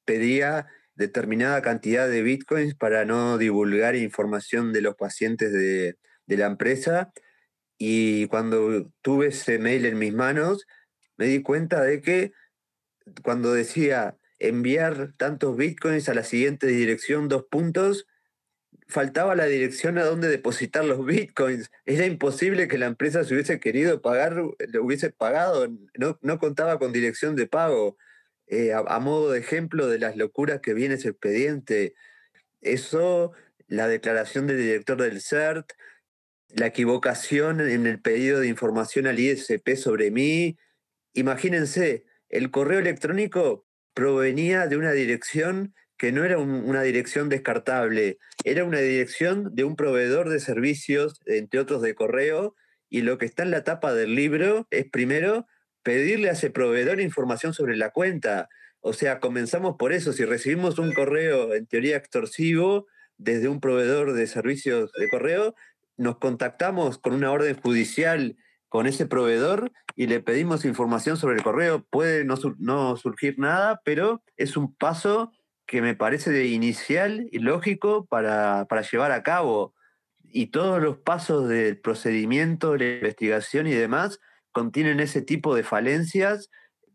pedía 0.06 0.68
determinada 0.96 1.62
cantidad 1.62 2.10
de 2.10 2.24
bitcoins 2.24 2.76
para 2.76 3.06
no 3.06 3.38
divulgar 3.38 3.96
información 3.96 4.74
de 4.74 4.82
los 4.82 4.96
pacientes 4.96 5.52
de, 5.52 5.98
de 6.28 6.38
la 6.38 6.48
empresa. 6.48 7.12
Y 7.78 8.28
cuando 8.28 8.92
tuve 9.02 9.28
ese 9.28 9.60
mail 9.60 9.86
en 9.86 9.98
mis 9.98 10.14
manos, 10.14 10.66
me 11.18 11.28
di 11.28 11.42
cuenta 11.42 11.82
de 11.82 12.02
que 12.02 12.32
cuando 13.24 13.54
decía 13.54 14.18
enviar 14.40 15.14
tantos 15.18 15.56
bitcoins 15.56 16.10
a 16.10 16.14
la 16.14 16.24
siguiente 16.24 16.68
dirección, 16.68 17.28
dos 17.28 17.46
puntos, 17.50 18.08
faltaba 18.88 19.36
la 19.36 19.46
dirección 19.46 19.98
a 19.98 20.04
donde 20.04 20.28
depositar 20.28 20.84
los 20.84 21.06
bitcoins. 21.06 21.70
Era 21.86 22.06
imposible 22.06 22.68
que 22.68 22.78
la 22.78 22.88
empresa 22.88 23.24
se 23.24 23.34
hubiese 23.34 23.60
querido 23.60 24.02
pagar, 24.02 24.34
lo 24.34 24.84
hubiese 24.84 25.12
pagado, 25.12 25.68
no, 25.98 26.18
no 26.22 26.40
contaba 26.40 26.80
con 26.80 26.92
dirección 26.92 27.36
de 27.36 27.48
pago. 27.48 27.98
Eh, 28.48 28.74
a, 28.74 29.00
modo 29.00 29.32
de 29.32 29.40
ejemplo 29.40 29.88
de 29.88 30.00
las 30.00 30.18
locuras 30.18 30.60
que 30.60 30.74
viene 30.74 30.96
ese 30.96 31.10
expediente, 31.10 31.94
eso, 32.62 33.32
la 33.68 33.88
declaración 33.88 34.48
del 34.48 34.58
director 34.58 35.00
del 35.00 35.22
CERT, 35.22 35.72
la 36.56 36.66
equivocación 36.66 37.62
en 37.62 37.86
el 37.86 38.02
pedido 38.02 38.40
de 38.40 38.48
información 38.48 39.06
al 39.06 39.20
ISP 39.20 39.76
sobre 39.76 40.10
mí. 40.10 40.58
Imagínense, 41.14 42.06
el 42.30 42.50
correo 42.50 42.80
electrónico 42.80 43.68
provenía 44.00 44.68
de 44.68 44.78
una 44.78 44.94
dirección 44.94 45.74
que 45.98 46.14
no 46.14 46.24
era 46.24 46.38
una 46.38 46.84
dirección 46.84 47.28
descartable, 47.28 48.18
era 48.46 48.64
una 48.64 48.80
dirección 48.80 49.54
de 49.54 49.66
un 49.66 49.76
proveedor 49.76 50.30
de 50.30 50.40
servicios, 50.40 51.20
entre 51.26 51.60
otros 51.60 51.82
de 51.82 51.96
correo, 51.96 52.56
y 52.90 53.02
lo 53.02 53.18
que 53.18 53.26
está 53.26 53.44
en 53.44 53.52
la 53.52 53.66
tapa 53.66 53.94
del 53.94 54.16
libro 54.16 54.68
es 54.72 54.90
primero 54.90 55.48
pedirle 55.84 56.30
a 56.30 56.32
ese 56.32 56.50
proveedor 56.50 57.02
información 57.02 57.54
sobre 57.54 57.76
la 57.76 57.90
cuenta. 57.90 58.48
O 58.80 58.94
sea, 58.94 59.20
comenzamos 59.20 59.76
por 59.78 59.92
eso, 59.92 60.14
si 60.14 60.24
recibimos 60.24 60.80
un 60.80 60.94
correo 60.94 61.54
en 61.54 61.68
teoría 61.68 61.98
extorsivo 61.98 62.88
desde 63.18 63.50
un 63.50 63.60
proveedor 63.60 64.14
de 64.14 64.28
servicios 64.28 64.94
de 64.94 65.10
correo, 65.10 65.56
nos 65.98 66.20
contactamos 66.20 67.00
con 67.00 67.14
una 67.16 67.34
orden 67.34 67.60
judicial 67.60 68.38
con 68.70 68.88
ese 68.88 69.06
proveedor 69.06 69.72
y 69.96 70.08
le 70.08 70.22
pedimos 70.22 70.64
información 70.64 71.18
sobre 71.18 71.36
el 71.36 71.44
correo. 71.44 71.84
Puede 71.90 72.24
no, 72.24 72.36
no 72.60 72.96
surgir 72.96 73.38
nada, 73.40 73.82
pero 73.84 74.24
es 74.38 74.56
un 74.56 74.74
paso 74.74 75.32
que 75.66 75.82
me 75.82 75.96
parece 75.96 76.32
de 76.32 76.48
inicial 76.48 77.28
y 77.32 77.40
lógico 77.40 78.06
para, 78.06 78.66
para 78.70 78.82
llevar 78.82 79.12
a 79.12 79.24
cabo. 79.24 79.74
Y 80.24 80.48
todos 80.48 80.82
los 80.82 80.98
pasos 80.98 81.50
del 81.50 81.80
procedimiento, 81.80 82.76
la 82.76 82.86
investigación 82.86 83.68
y 83.68 83.72
demás 83.72 84.20
contienen 84.52 85.00
ese 85.00 85.22
tipo 85.22 85.56
de 85.56 85.64
falencias 85.64 86.50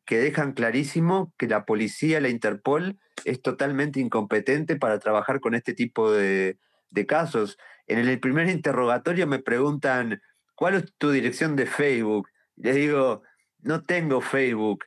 que 0.06 0.18
dejan 0.18 0.52
clarísimo 0.52 1.32
que 1.38 1.48
la 1.48 1.64
policía, 1.64 2.20
la 2.20 2.28
Interpol, 2.28 2.98
es 3.24 3.42
totalmente 3.42 4.00
incompetente 4.00 4.76
para 4.76 4.98
trabajar 4.98 5.40
con 5.40 5.54
este 5.54 5.72
tipo 5.72 6.12
de, 6.12 6.58
de 6.90 7.06
casos. 7.06 7.58
En 7.86 7.98
el 7.98 8.20
primer 8.20 8.48
interrogatorio 8.48 9.26
me 9.26 9.38
preguntan, 9.38 10.20
¿cuál 10.54 10.74
es 10.74 10.92
tu 10.98 11.10
dirección 11.10 11.56
de 11.56 11.66
Facebook? 11.66 12.28
Les 12.56 12.74
digo, 12.74 13.22
no 13.60 13.84
tengo 13.84 14.20
Facebook. 14.20 14.84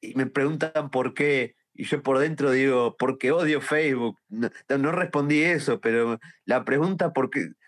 Y 0.00 0.14
me 0.14 0.26
preguntan 0.26 0.90
por 0.90 1.14
qué. 1.14 1.56
Y 1.72 1.84
yo 1.84 2.02
por 2.02 2.18
dentro 2.18 2.50
digo, 2.50 2.96
porque 2.98 3.32
odio 3.32 3.60
Facebook. 3.60 4.18
No, 4.28 4.92
respondí 4.92 5.42
eso, 5.42 5.80
pero 5.80 6.20
la 6.44 6.64
pregunta, 6.64 7.12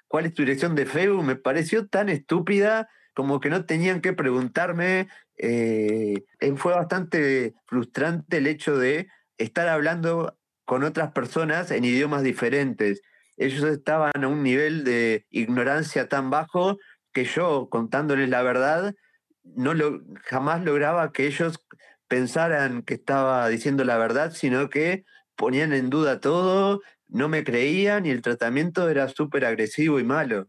¿cuál 0.09 0.27
es 0.27 0.35
tu 0.35 0.43
dirección 0.43 0.75
de 0.75 0.87
Facebook? 0.87 1.25
Me 1.25 1.37
pareció 1.37 1.87
tan 1.89 2.09
estúpida 2.09 2.89
como 3.15 3.41
que 3.41 3.51
no 3.51 3.65
tenían 3.65 4.01
que 4.01 4.13
preguntarme. 4.13 5.09
Eh, 5.39 6.25
fue 6.57 6.75
bastante 6.75 7.55
frustrante 7.67 8.39
el 8.39 8.47
hecho 8.47 8.79
de 8.79 9.09
estar 9.39 9.69
hablando 9.69 10.39
con 10.65 10.83
otras 10.83 11.13
personas 11.13 11.71
en 11.71 11.85
idiomas 11.85 12.23
diferentes 12.23 13.03
ellos 13.37 13.65
estaban 13.65 14.13
a 14.23 14.29
un 14.29 14.43
nivel 14.43 14.85
de 14.85 15.27
ignorancia 15.31 16.09
tan 16.09 16.31
bajo 16.31 16.79
que 17.17 17.25
yo, 17.25 17.71
contándoles 17.71 18.29
la 18.29 18.43
verdad, 18.43 18.95
no 19.43 19.73
lo, 19.73 20.03
jamás 20.23 20.63
lograba 20.63 21.13
que 21.13 21.27
ellos 21.27 21.65
pensaran 22.09 22.83
que 22.83 22.93
estaba 22.93 23.49
diciendo 23.49 23.85
la 23.85 23.97
verdad, 23.97 24.33
sino 24.33 24.69
que 24.69 25.07
ponían 25.35 25.73
en 25.73 25.89
duda 25.89 26.21
todo, 26.21 26.83
no 27.09 27.31
me 27.31 27.43
creían 27.43 28.05
y 28.05 28.11
el 28.11 28.21
tratamiento 28.21 28.91
era 28.91 29.09
súper 29.09 29.47
agresivo 29.47 29.99
y 29.99 30.05
malo. 30.05 30.49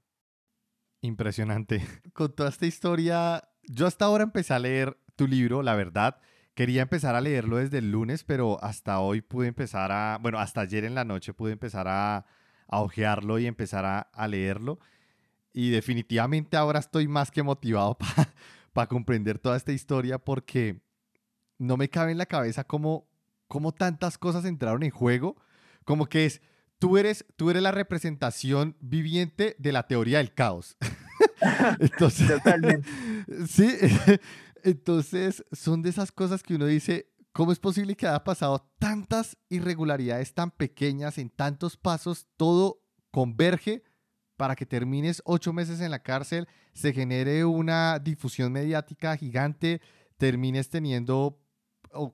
Impresionante. 0.99 1.81
Con 2.13 2.35
toda 2.35 2.49
esta 2.49 2.65
historia, 2.65 3.47
yo 3.63 3.87
hasta 3.87 4.03
ahora 4.03 4.25
empecé 4.25 4.53
a 4.53 4.59
leer 4.59 4.97
tu 5.15 5.25
libro, 5.25 5.63
la 5.63 5.75
verdad. 5.75 6.19
Quería 6.53 6.81
empezar 6.81 7.15
a 7.15 7.21
leerlo 7.21 7.57
desde 7.57 7.77
el 7.77 7.91
lunes, 7.91 8.25
pero 8.25 8.61
hasta 8.61 8.99
hoy 8.99 9.21
pude 9.21 9.47
empezar 9.47 9.93
a, 9.93 10.17
bueno, 10.21 10.39
hasta 10.39 10.59
ayer 10.59 10.83
en 10.83 10.95
la 10.95 11.05
noche 11.05 11.33
pude 11.33 11.53
empezar 11.53 11.87
a, 11.87 12.25
a 12.67 12.81
ojearlo 12.81 13.39
y 13.39 13.47
empezar 13.47 13.85
a, 13.85 14.27
leerlo. 14.27 14.79
Y 15.53 15.69
definitivamente 15.69 16.57
ahora 16.57 16.79
estoy 16.79 17.07
más 17.07 17.31
que 17.31 17.43
motivado 17.43 17.97
para 18.73 18.87
comprender 18.87 19.39
toda 19.39 19.57
esta 19.57 19.71
historia 19.71 20.19
porque 20.19 20.81
no 21.57 21.77
me 21.77 21.89
cabe 21.89 22.11
en 22.11 22.17
la 22.17 22.25
cabeza 22.25 22.63
cómo, 22.63 23.07
cómo 23.47 23.73
tantas 23.73 24.17
cosas 24.17 24.45
entraron 24.45 24.83
en 24.83 24.91
juego. 24.91 25.35
Como 25.83 26.05
que 26.07 26.25
es, 26.25 26.41
tú 26.79 26.97
eres, 26.97 27.25
tú 27.35 27.49
eres 27.49 27.63
la 27.63 27.71
representación 27.71 28.75
viviente 28.79 29.55
de 29.57 29.71
la 29.71 29.87
teoría 29.87 30.19
del 30.19 30.33
caos. 30.33 30.77
entonces, 31.79 32.27
Totalmente. 32.27 32.87
sí, 33.47 33.75
entonces 34.63 35.43
son 35.51 35.81
de 35.81 35.89
esas 35.89 36.11
cosas 36.11 36.43
que 36.43 36.55
uno 36.55 36.65
dice, 36.65 37.11
¿Cómo 37.37 37.51
es 37.51 37.59
posible 37.59 37.95
que 37.95 38.07
haya 38.07 38.23
pasado 38.23 38.67
tantas 38.79 39.37
irregularidades 39.47 40.33
tan 40.33 40.49
pequeñas 40.49 41.19
en 41.19 41.29
tantos 41.29 41.77
pasos? 41.77 42.25
Todo 42.35 42.81
converge 43.11 43.83
para 44.37 44.55
que 44.55 44.65
termines 44.65 45.21
ocho 45.25 45.51
meses 45.51 45.81
en 45.81 45.91
la 45.91 46.03
cárcel, 46.03 46.47
se 46.73 46.93
genere 46.93 47.43
una 47.43 47.99
difusión 47.99 48.53
mediática 48.53 49.17
gigante, 49.17 49.81
termines 50.17 50.69
teniendo 50.69 51.41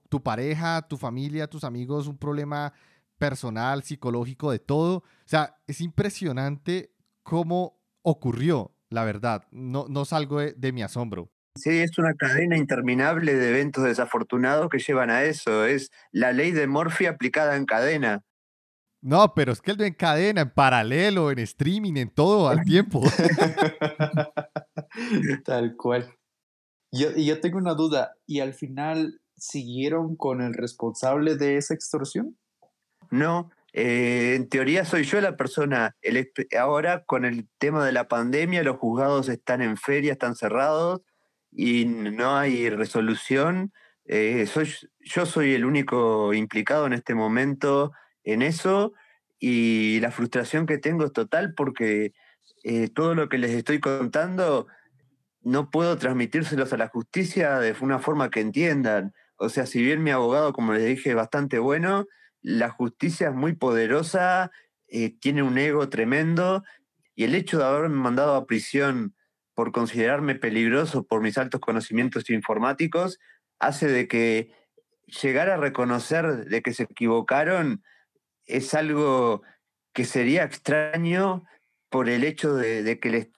tu 0.09 0.23
pareja, 0.23 0.81
tu 0.87 0.97
familia, 0.97 1.47
tus 1.47 1.63
amigos, 1.63 2.07
un 2.07 2.17
problema 2.17 2.73
personal, 3.17 3.83
psicológico, 3.83 4.51
de 4.51 4.59
todo. 4.59 4.97
O 4.97 5.03
sea, 5.25 5.57
es 5.67 5.81
impresionante 5.81 6.93
cómo 7.23 7.79
ocurrió, 8.01 8.75
la 8.89 9.03
verdad. 9.03 9.43
No, 9.51 9.85
no 9.89 10.05
salgo 10.05 10.39
de 10.39 10.71
mi 10.71 10.81
asombro. 10.81 11.29
Sí, 11.55 11.69
es 11.81 11.97
una 11.99 12.15
cadena 12.15 12.57
interminable 12.57 13.35
de 13.35 13.49
eventos 13.49 13.83
desafortunados 13.83 14.69
que 14.69 14.79
llevan 14.79 15.11
a 15.11 15.23
eso. 15.23 15.65
Es 15.65 15.91
la 16.11 16.31
ley 16.31 16.51
de 16.51 16.67
Morphy 16.67 17.05
aplicada 17.05 17.55
en 17.55 17.65
cadena. 17.65 18.23
No, 19.03 19.33
pero 19.33 19.51
es 19.51 19.61
que 19.61 19.71
el 19.71 19.81
en 19.81 19.95
cadena, 19.95 20.41
en 20.41 20.49
paralelo, 20.49 21.29
en 21.29 21.39
streaming, 21.39 21.97
en 21.97 22.09
todo 22.09 22.47
al 22.47 22.61
tiempo. 22.63 23.01
Tal 25.45 25.75
cual. 25.75 26.09
Yo, 26.89 27.09
y 27.13 27.25
yo 27.25 27.41
tengo 27.41 27.57
una 27.57 27.73
duda. 27.73 28.13
¿Y 28.25 28.39
al 28.39 28.53
final 28.53 29.19
siguieron 29.35 30.15
con 30.15 30.41
el 30.41 30.53
responsable 30.53 31.35
de 31.35 31.57
esa 31.57 31.73
extorsión? 31.73 32.37
No, 33.11 33.51
eh, 33.73 34.35
en 34.35 34.47
teoría 34.47 34.85
soy 34.85 35.03
yo 35.03 35.19
la 35.19 35.35
persona. 35.35 35.97
ahora 36.57 37.03
con 37.03 37.25
el 37.25 37.49
tema 37.57 37.85
de 37.85 37.91
la 37.91 38.07
pandemia, 38.07 38.63
los 38.63 38.77
juzgados 38.77 39.27
están 39.27 39.61
en 39.61 39.75
feria, 39.75 40.13
están 40.13 40.35
cerrados 40.35 41.01
y 41.51 41.83
no 41.83 42.37
hay 42.37 42.69
resolución. 42.69 43.73
Eh, 44.05 44.47
soy, 44.47 44.73
yo 45.01 45.25
soy 45.25 45.55
el 45.55 45.65
único 45.65 46.33
implicado 46.33 46.85
en 46.85 46.93
este 46.93 47.15
momento 47.15 47.91
en 48.23 48.41
eso 48.41 48.93
y 49.39 49.99
la 49.99 50.11
frustración 50.11 50.65
que 50.65 50.77
tengo 50.77 51.05
es 51.05 51.13
total 51.13 51.53
porque 51.53 52.13
eh, 52.63 52.87
todo 52.87 53.15
lo 53.15 53.29
que 53.29 53.37
les 53.37 53.51
estoy 53.51 53.79
contando 53.79 54.67
no 55.41 55.69
puedo 55.69 55.97
transmitírselos 55.97 56.71
a 56.71 56.77
la 56.77 56.87
justicia 56.87 57.59
de 57.59 57.75
una 57.81 57.99
forma 57.99 58.29
que 58.29 58.39
entiendan. 58.39 59.13
O 59.35 59.49
sea, 59.49 59.65
si 59.65 59.81
bien 59.81 60.03
mi 60.03 60.11
abogado, 60.11 60.53
como 60.53 60.73
les 60.73 60.85
dije, 60.85 61.09
es 61.09 61.15
bastante 61.15 61.59
bueno, 61.59 62.05
la 62.41 62.69
justicia 62.69 63.29
es 63.29 63.35
muy 63.35 63.53
poderosa, 63.53 64.51
eh, 64.87 65.13
tiene 65.19 65.43
un 65.43 65.57
ego 65.57 65.89
tremendo 65.89 66.63
y 67.15 67.25
el 67.25 67.35
hecho 67.35 67.57
de 67.57 67.65
haberme 67.65 67.97
mandado 67.97 68.35
a 68.35 68.45
prisión 68.45 69.15
por 69.53 69.71
considerarme 69.71 70.35
peligroso 70.35 71.03
por 71.03 71.21
mis 71.21 71.37
altos 71.37 71.61
conocimientos 71.61 72.29
informáticos, 72.29 73.19
hace 73.59 73.87
de 73.87 74.07
que 74.07 74.51
llegar 75.21 75.49
a 75.49 75.57
reconocer 75.57 76.45
de 76.45 76.61
que 76.61 76.73
se 76.73 76.83
equivocaron 76.83 77.83
es 78.45 78.73
algo 78.73 79.41
que 79.93 80.05
sería 80.05 80.43
extraño 80.43 81.45
por 81.89 82.09
el 82.09 82.23
hecho 82.23 82.55
de, 82.55 82.99
que 82.99 83.31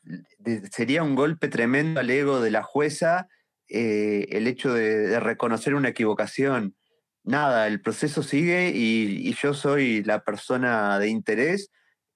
sería 0.72 1.04
un 1.04 1.16
golpe 1.16 1.50
tremendo 1.50 2.00
al 2.00 2.10
ego 2.10 2.40
de 2.40 2.52
la 2.52 2.64
jueza 2.64 3.28
eh, 3.68 4.28
el 4.30 4.48
hecho 4.48 4.74
de, 4.74 5.20
reconocer 5.20 5.76
una 5.76 5.90
equivocación. 5.90 6.76
Nada, 7.24 7.68
el 7.68 7.82
proceso 7.82 8.24
sigue 8.24 8.70
y, 8.70 9.28
y 9.28 9.34
yo 9.34 9.54
soy 9.54 10.04
la 10.04 10.24
persona 10.24 11.00
de 11.00 11.10
interés 11.10 11.72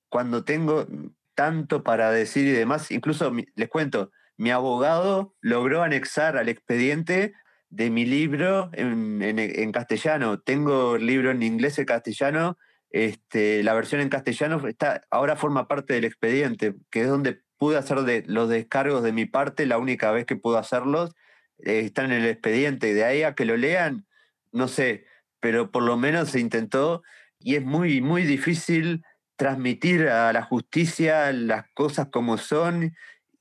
cuando 0.08 0.44
tengo 0.44 0.88
tanto 1.36 1.84
para 1.84 2.12
decir 2.12 2.48
y 2.48 2.52
demás. 2.52 2.92
Incluso 2.92 3.34
les 3.56 3.70
cuento, 3.70 4.12
mi 4.38 4.52
abogado 4.52 5.36
logró 5.42 5.84
anexar 5.84 6.38
al 6.38 6.48
expediente 6.48 7.34
de 7.70 7.90
mi 7.90 8.06
libro 8.06 8.70
en, 8.74 9.72
castellano. 9.72 10.40
Tengo 10.40 10.96
el 10.96 11.06
libro 11.06 11.32
en 11.32 11.44
inglés 11.44 11.78
y 11.80 11.86
castellano 11.86 12.58
Este, 12.92 13.62
la 13.64 13.74
versión 13.74 14.02
en 14.02 14.10
castellano 14.10 14.66
está, 14.68 15.02
ahora 15.12 15.36
forma 15.36 15.68
parte 15.68 15.94
del 15.94 16.06
expediente, 16.06 16.76
que 16.90 17.02
es 17.02 17.08
donde 17.08 17.42
pude 17.58 17.78
hacer 17.78 18.00
los 18.28 18.50
descargos 18.50 19.04
de 19.04 19.12
mi 19.12 19.26
parte, 19.26 19.66
la 19.66 19.78
única 19.78 20.12
vez 20.12 20.26
que 20.26 20.36
puedo 20.36 20.58
hacerlos, 20.58 21.12
eh, 21.60 21.80
está 21.80 22.06
en 22.06 22.12
el 22.12 22.26
expediente. 22.26 22.94
De 22.94 23.04
ahí 23.04 23.24
a 23.24 23.36
que 23.36 23.46
lo 23.46 23.58
lean, 23.58 24.08
no 24.52 24.68
sé, 24.68 25.06
pero 25.40 25.72
por 25.72 25.84
lo 25.84 25.98
menos 25.98 26.30
se 26.30 26.40
intentó 26.40 27.04
y 27.38 27.56
es 27.56 27.64
muy, 27.64 28.02
muy 28.02 28.24
difícil 28.24 29.04
transmitir 29.36 30.08
a 30.08 30.34
la 30.34 30.44
justicia 30.44 31.32
las 31.32 31.66
cosas 31.74 32.08
como 32.12 32.38
son 32.38 32.96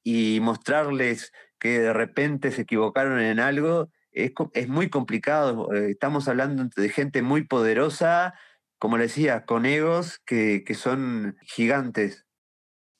y 0.04 0.38
mostrarles 0.40 1.32
que 1.58 1.80
de 1.80 1.92
repente 1.92 2.52
se 2.52 2.62
equivocaron 2.62 3.20
en 3.20 3.40
algo. 3.40 3.90
Es, 4.12 4.32
es 4.52 4.68
muy 4.68 4.90
complicado. 4.90 5.72
Eh, 5.72 5.90
estamos 5.90 6.28
hablando 6.28 6.68
de 6.76 6.88
gente 6.88 7.22
muy 7.22 7.44
poderosa 7.44 8.34
como 8.78 8.96
le 8.96 9.04
decía, 9.04 9.44
con 9.44 9.66
egos 9.66 10.20
que, 10.24 10.64
son 10.74 11.36
gigantes. 11.42 12.26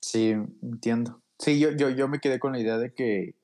Sí, 0.01 0.31
entiendo. 0.63 1.23
Sí, 1.39 1.61
yo, 1.61 1.71
yo, 1.71 1.91
yo 1.91 2.09
me 2.09 2.19
quedé 2.19 2.39
con 2.39 2.53
la 2.53 2.61
idea 2.61 2.79
de 2.79 2.93
que 2.93 3.37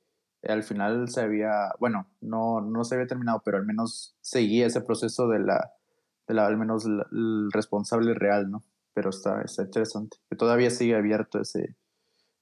al 0.43 0.63
final 0.63 1.09
se 1.09 1.21
había, 1.21 1.73
bueno, 1.79 2.09
no, 2.21 2.61
no 2.61 2.85
se 2.85 2.97
había 2.97 3.07
terminado, 3.07 3.43
pero 3.45 3.57
al 3.57 3.67
menos 3.67 4.17
seguía 4.21 4.67
ese 4.67 4.81
proceso 4.81 5.29
de 5.29 5.39
la, 5.39 5.73
de 6.27 6.35
la 6.35 6.47
al 6.47 6.57
menos 6.57 6.85
el 6.85 7.51
responsable 7.53 8.15
real, 8.15 8.51
¿no? 8.51 8.65
Pero 8.95 9.11
está, 9.11 9.43
está 9.43 9.63
interesante, 9.63 10.19
que 10.29 10.37
todavía 10.37 10.71
sigue 10.71 10.95
abierto 10.95 11.41
ese, 11.41 11.77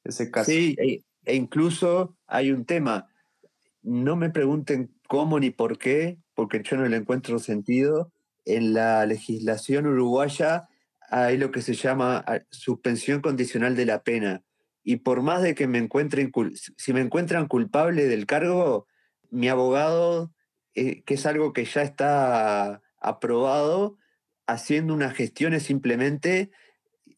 ese 0.04 0.30
caso. 0.30 0.50
Sí, 0.50 0.74
e, 0.78 1.04
e 1.24 1.34
incluso 1.36 2.16
hay 2.26 2.50
un 2.50 2.64
tema, 2.64 3.08
no 3.82 4.16
me 4.16 4.30
pregunten 4.30 4.94
cómo 5.06 5.38
ni 5.38 5.50
por 5.50 5.78
qué, 5.78 6.18
porque 6.34 6.62
yo 6.62 6.76
no 6.76 6.86
le 6.86 6.96
encuentro 6.96 7.38
sentido, 7.38 8.12
en 8.44 8.74
la 8.74 9.06
legislación 9.06 9.86
uruguaya 9.86 10.68
hay 11.10 11.36
lo 11.36 11.50
que 11.50 11.60
se 11.60 11.74
llama 11.74 12.24
ah, 12.26 12.40
suspensión 12.50 13.20
condicional 13.20 13.76
de 13.76 13.86
la 13.86 14.02
pena. 14.02 14.42
Y 14.82 14.96
por 14.96 15.22
más 15.22 15.42
de 15.42 15.54
que 15.54 15.66
me 15.66 15.78
encuentren, 15.78 16.32
si 16.54 16.92
me 16.92 17.00
encuentran 17.00 17.48
culpable 17.48 18.06
del 18.06 18.26
cargo, 18.26 18.86
mi 19.30 19.48
abogado, 19.48 20.32
eh, 20.74 21.02
que 21.04 21.14
es 21.14 21.26
algo 21.26 21.52
que 21.52 21.64
ya 21.66 21.82
está 21.82 22.80
aprobado, 22.98 23.98
haciendo 24.46 24.94
unas 24.94 25.14
gestiones 25.14 25.64
simplemente, 25.64 26.50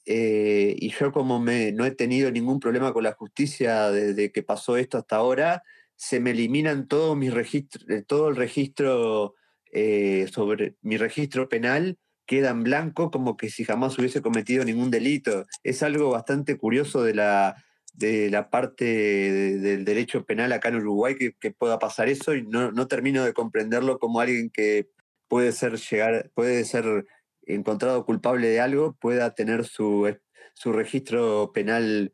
eh, 0.07 0.75
y 0.79 0.91
yo 0.91 1.13
como 1.13 1.41
me, 1.41 1.73
no 1.73 1.87
he 1.87 1.91
tenido 1.93 2.31
ningún 2.31 2.61
problema 2.61 2.93
con 2.93 3.05
la 3.05 3.13
justicia 3.13 3.91
desde 3.91 4.33
que 4.33 4.43
pasó 4.43 4.77
esto 4.77 4.99
hasta 4.99 5.17
ahora, 5.17 5.63
se 5.97 6.21
me 6.21 6.33
eliminan 6.33 6.89
todos 6.89 7.17
mis 7.17 7.33
registros, 7.33 7.89
eh, 7.89 8.03
todo 8.03 8.29
el 8.29 8.37
registro 8.37 9.35
eh, 9.77 10.29
sobre 10.33 10.77
mi 10.83 10.97
registro 10.97 11.49
penal 11.49 11.99
queda 12.27 12.51
en 12.51 12.63
blanco 12.63 13.11
como 13.11 13.37
que 13.37 13.51
si 13.51 13.65
jamás 13.65 13.99
hubiese 13.99 14.23
cometido 14.23 14.65
ningún 14.65 14.91
delito. 14.91 15.47
Es 15.65 15.83
algo 15.83 16.11
bastante 16.11 16.57
curioso 16.57 17.03
de 17.03 17.13
la, 17.13 17.57
de 17.93 18.31
la 18.31 18.51
parte 18.51 18.85
del 18.85 19.85
derecho 19.85 20.25
penal 20.25 20.53
acá 20.53 20.69
en 20.69 20.77
Uruguay 20.77 21.17
que, 21.17 21.51
pueda 21.51 21.81
pasar 21.81 22.09
eso 22.09 22.37
y 22.37 22.47
no, 22.47 22.71
no, 22.71 22.87
termino 22.87 23.25
de 23.25 23.35
comprenderlo 23.35 23.99
como 23.99 24.21
alguien 24.21 24.49
que 24.49 24.91
puede 25.27 25.51
ser, 25.51 25.77
llegar, 25.77 26.31
puede 26.35 26.65
ser 26.65 27.05
encontrado 27.43 28.07
culpable 28.07 28.47
de 28.47 28.61
algo, 28.61 28.97
pueda 29.01 29.35
tener 29.35 29.65
su, 29.65 30.17
su 30.55 30.73
registro 30.73 31.51
penal 31.53 32.13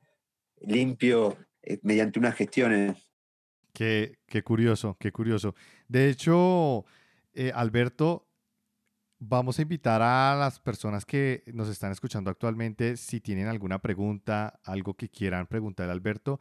limpio 0.62 1.36
eh, 1.62 1.78
mediante 1.82 2.18
unas 2.18 2.34
gestiones. 2.36 2.96
Qué 3.74 4.16
curioso, 4.42 4.96
qué 4.98 5.12
curioso. 5.12 5.54
De 5.88 6.08
hecho, 6.08 6.84
eh, 7.32 7.52
Alberto, 7.54 8.28
vamos 9.18 9.58
a 9.58 9.62
invitar 9.62 10.02
a 10.02 10.36
las 10.36 10.58
personas 10.60 11.04
que 11.04 11.42
nos 11.46 11.68
están 11.68 11.92
escuchando 11.92 12.30
actualmente, 12.30 12.96
si 12.96 13.20
tienen 13.20 13.46
alguna 13.46 13.80
pregunta, 13.80 14.60
algo 14.64 14.94
que 14.94 15.08
quieran 15.08 15.46
preguntar 15.46 15.88
a 15.88 15.92
Alberto. 15.92 16.40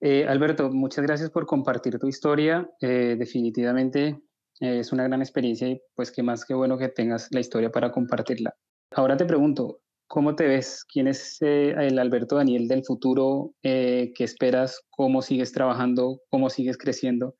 Eh, 0.00 0.26
Alberto, 0.26 0.70
muchas 0.70 1.04
gracias 1.04 1.30
por 1.30 1.46
compartir 1.46 1.98
tu 1.98 2.08
historia. 2.08 2.68
Eh, 2.80 3.16
definitivamente 3.18 4.18
es 4.58 4.92
una 4.92 5.04
gran 5.04 5.20
experiencia 5.20 5.68
y 5.68 5.80
pues 5.94 6.10
qué 6.10 6.22
más 6.22 6.44
que 6.44 6.54
bueno 6.54 6.76
que 6.76 6.88
tengas 6.88 7.28
la 7.30 7.40
historia 7.40 7.70
para 7.70 7.92
compartirla. 7.92 8.54
Ahora 8.92 9.16
te 9.16 9.24
pregunto, 9.24 9.80
¿cómo 10.06 10.34
te 10.34 10.46
ves? 10.46 10.84
¿Quién 10.84 11.06
es 11.06 11.38
el 11.40 11.98
Alberto 11.98 12.36
Daniel 12.36 12.66
del 12.68 12.84
futuro? 12.84 13.54
¿Qué 13.62 14.12
esperas? 14.18 14.80
¿Cómo 14.90 15.22
sigues 15.22 15.52
trabajando? 15.52 16.20
¿Cómo 16.30 16.50
sigues 16.50 16.76
creciendo? 16.76 17.36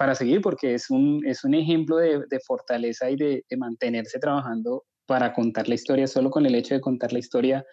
Para 0.00 0.14
seguir, 0.14 0.40
porque 0.40 0.72
es 0.72 0.88
un, 0.88 1.20
es 1.26 1.44
un 1.44 1.52
ejemplo 1.52 1.98
de, 1.98 2.40
fortaleza 2.46 3.10
y 3.10 3.16
de, 3.16 3.44
mantenerse 3.58 4.18
trabajando 4.18 4.86
para 5.04 5.34
contar 5.34 5.68
la 5.68 5.74
historia. 5.74 6.06
Solo 6.06 6.30
con 6.30 6.46
el 6.46 6.54
hecho 6.54 6.72
de 6.72 6.80
contar 6.80 7.12
la 7.12 7.18
historia 7.18 7.66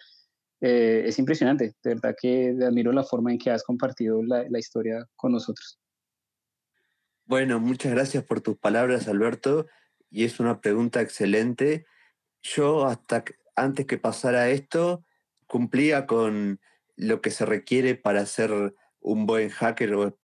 eh, 0.60 1.04
es 1.06 1.18
impresionante. 1.18 1.72
De 1.82 1.94
verdad 1.94 2.14
que 2.20 2.54
admiro 2.62 2.92
la 2.92 3.02
forma 3.02 3.32
en 3.32 3.38
que 3.38 3.50
has 3.50 3.64
compartido 3.64 4.22
la, 4.22 4.44
la 4.46 4.58
historia 4.58 5.06
con 5.16 5.32
nosotros. 5.32 5.80
Bueno, 7.24 7.60
muchas 7.60 7.92
gracias 7.92 8.24
por 8.24 8.42
tus 8.42 8.58
palabras, 8.58 9.08
Alberto. 9.08 9.66
Y 10.10 10.24
es 10.24 10.38
una 10.38 10.60
pregunta 10.60 11.00
excelente. 11.00 11.86
Yo 12.42 12.84
hasta 12.84 13.24
antes 13.56 13.86
que 13.86 13.96
pasara 13.96 14.50
esto, 14.50 15.02
cumplía 15.46 16.04
con 16.04 16.60
lo 16.94 17.22
que 17.22 17.30
se 17.30 17.46
requiere 17.46 17.94
para 17.94 18.26
ser 18.26 18.74
un 19.00 19.24
buen 19.24 19.48
hacker 19.48 19.94
o 19.94 20.18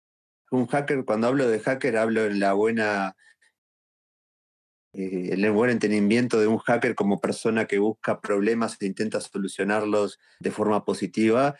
un 0.53 0.67
hacker, 0.67 1.03
cuando 1.03 1.27
hablo 1.27 1.47
de 1.47 1.59
hacker, 1.59 1.97
hablo 1.97 2.25
en 2.25 2.39
la 2.39 2.53
buena, 2.53 3.15
eh, 4.93 5.29
el 5.31 5.51
buen 5.51 5.71
entendimiento 5.71 6.39
de 6.39 6.47
un 6.47 6.59
hacker 6.59 6.93
como 6.93 7.19
persona 7.19 7.65
que 7.65 7.79
busca 7.79 8.21
problemas 8.21 8.77
e 8.79 8.85
intenta 8.85 9.19
solucionarlos 9.19 10.19
de 10.39 10.51
forma 10.51 10.85
positiva. 10.85 11.55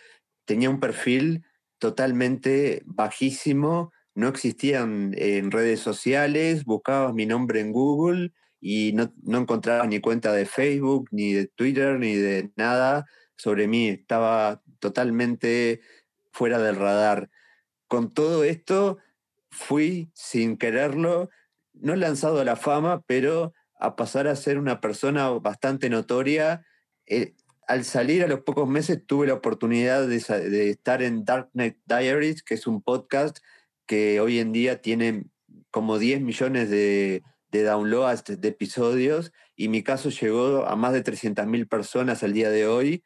Tenía 0.46 0.70
un 0.70 0.80
perfil 0.80 1.44
totalmente 1.80 2.84
bajísimo, 2.86 3.92
no 4.14 4.28
existían 4.28 5.14
en 5.18 5.50
redes 5.50 5.80
sociales, 5.80 6.64
buscabas 6.64 7.16
mi 7.16 7.26
nombre 7.26 7.62
en 7.62 7.72
Google 7.72 8.32
y 8.62 8.94
no, 8.94 9.12
no 9.24 9.40
encontrabas 9.40 9.88
ni 9.88 10.00
cuenta 10.02 10.32
de 10.34 10.46
Facebook, 10.46 11.10
ni 11.12 11.34
de 11.34 11.48
Twitter, 11.48 11.98
ni 12.00 12.16
de 12.16 12.52
nada 12.56 13.06
sobre 13.38 13.68
mí. 13.68 13.90
Estaba 13.90 14.62
totalmente 14.80 15.82
fuera 16.32 16.60
del 16.60 16.76
radar 16.76 17.32
con 17.94 18.12
todo 18.12 18.44
esto 18.44 18.98
fui 19.52 20.10
sin 20.16 20.58
quererlo, 20.58 21.30
no 21.74 21.96
lanzado 21.96 22.40
a 22.40 22.44
la 22.44 22.56
fama, 22.56 23.04
pero 23.06 23.54
a 23.80 23.96
pasar 23.96 24.28
a 24.28 24.36
ser 24.36 24.58
una 24.58 24.82
persona 24.82 25.30
bastante 25.30 25.92
notoria. 25.92 26.66
Eh, 27.06 27.36
al 27.68 27.86
salir 27.86 28.24
a 28.24 28.28
los 28.28 28.40
pocos 28.40 28.68
meses 28.68 29.06
tuve 29.06 29.28
la 29.28 29.36
oportunidad 29.36 30.08
de, 30.08 30.72
estar 30.72 31.04
en 31.04 31.24
Darknet 31.24 31.78
Diaries, 31.86 32.42
que 32.42 32.56
es 32.56 32.66
un 32.66 32.82
podcast 32.82 33.38
que 33.86 34.20
hoy 34.20 34.40
en 34.40 34.54
día 34.54 34.82
tiene 34.82 35.26
como 35.70 36.00
10 36.00 36.22
millones 36.22 36.72
de, 36.72 37.22
de 37.52 37.64
downloads 37.64 38.24
de, 38.24 38.48
episodios 38.48 39.32
y 39.56 39.68
mi 39.68 39.84
caso 39.84 40.10
llegó 40.10 40.66
a 40.66 40.76
más 40.76 40.94
de 40.94 41.04
300.000 41.04 41.70
personas 41.70 42.24
al 42.24 42.34
día 42.34 42.50
de 42.50 42.66
hoy. 42.66 43.04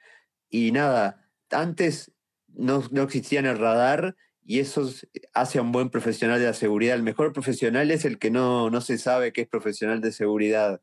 Y 0.50 0.72
nada, 0.72 1.30
antes 1.52 2.14
no, 2.48 2.86
no 2.90 3.02
existía 3.02 3.42
en 3.42 3.48
el 3.48 3.60
radar 3.60 4.16
y 4.48 4.62
eso 4.62 4.90
hace 5.34 5.60
a 5.60 5.62
un 5.62 5.74
buen 5.74 5.90
profesional 5.90 6.40
de 6.40 6.46
la 6.46 6.54
seguridad. 6.54 6.96
El 6.96 7.04
mejor 7.04 7.34
profesional 7.34 7.92
es 7.92 8.06
el 8.06 8.18
que 8.18 8.32
no, 8.32 8.70
no 8.70 8.80
se 8.80 8.98
sabe 8.98 9.34
que 9.34 9.42
es 9.42 9.48
profesional 9.48 10.00
de 10.00 10.14
seguridad. 10.14 10.82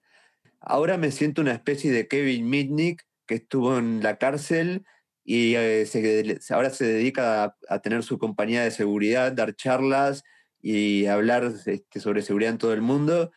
Ahora 0.61 0.99
me 0.99 1.11
siento 1.11 1.41
una 1.41 1.53
especie 1.53 1.91
de 1.91 2.07
Kevin 2.07 2.51
Mitnick 2.51 3.07
que 3.27 3.37
estuvo 3.37 3.79
en 3.79 4.03
la 4.03 4.19
cárcel 4.19 4.85
y 5.25 5.55
eh, 5.57 5.89
ahora 6.51 6.69
se 6.69 6.85
dedica 6.85 7.57
a, 7.67 7.79
tener 7.79 8.03
su 8.03 8.19
compañía 8.19 8.63
de 8.63 8.71
seguridad, 8.71 9.33
dar 9.33 9.57
charlas 9.57 10.25
y 10.61 11.07
hablar 11.07 11.51
este, 11.65 12.01
sobre 12.01 12.21
seguridad 12.21 12.53
en 12.53 12.59
todo 12.59 12.75
el 12.75 12.83
mundo. 12.83 13.33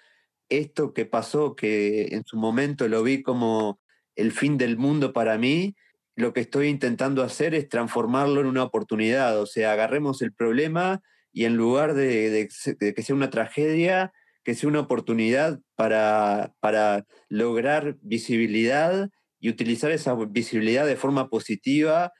Esto 0.50 0.94
que 0.94 1.06
pasó, 1.06 1.56
que 1.56 2.08
en 2.12 2.26
su 2.26 2.36
momento 2.36 2.90
lo 2.90 3.02
vi 3.02 3.24
como 3.24 3.80
el 4.18 4.34
fin 4.34 4.58
del 4.58 4.78
mundo 4.78 5.14
para 5.14 5.38
mí, 5.38 5.78
lo 6.18 6.34
que 6.34 6.42
estoy 6.42 6.68
intentando 6.68 7.22
hacer 7.22 7.54
es 7.54 7.70
transformarlo 7.70 8.42
en 8.42 8.48
una 8.48 8.64
oportunidad. 8.64 9.40
O 9.40 9.46
sea, 9.46 9.72
agarremos 9.72 10.24
el 10.24 10.34
problema 10.34 11.04
y 11.32 11.46
en 11.46 11.56
lugar 11.56 11.94
de, 11.94 12.50
que 12.80 13.04
sea 13.04 13.16
una 13.16 13.30
tragedia, 13.30 14.12
que 14.44 14.56
sea 14.56 14.68
una 14.68 14.80
oportunidad 14.80 15.60
para, 15.76 16.56
para 16.60 17.06
lograr 17.30 17.98
visibilidad 18.02 19.12
y 19.40 19.50
utilizar 19.50 19.92
esa 19.92 20.16
visibilidad 20.16 20.88
de 20.88 20.96
forma 20.96 21.30
positiva, 21.30 22.12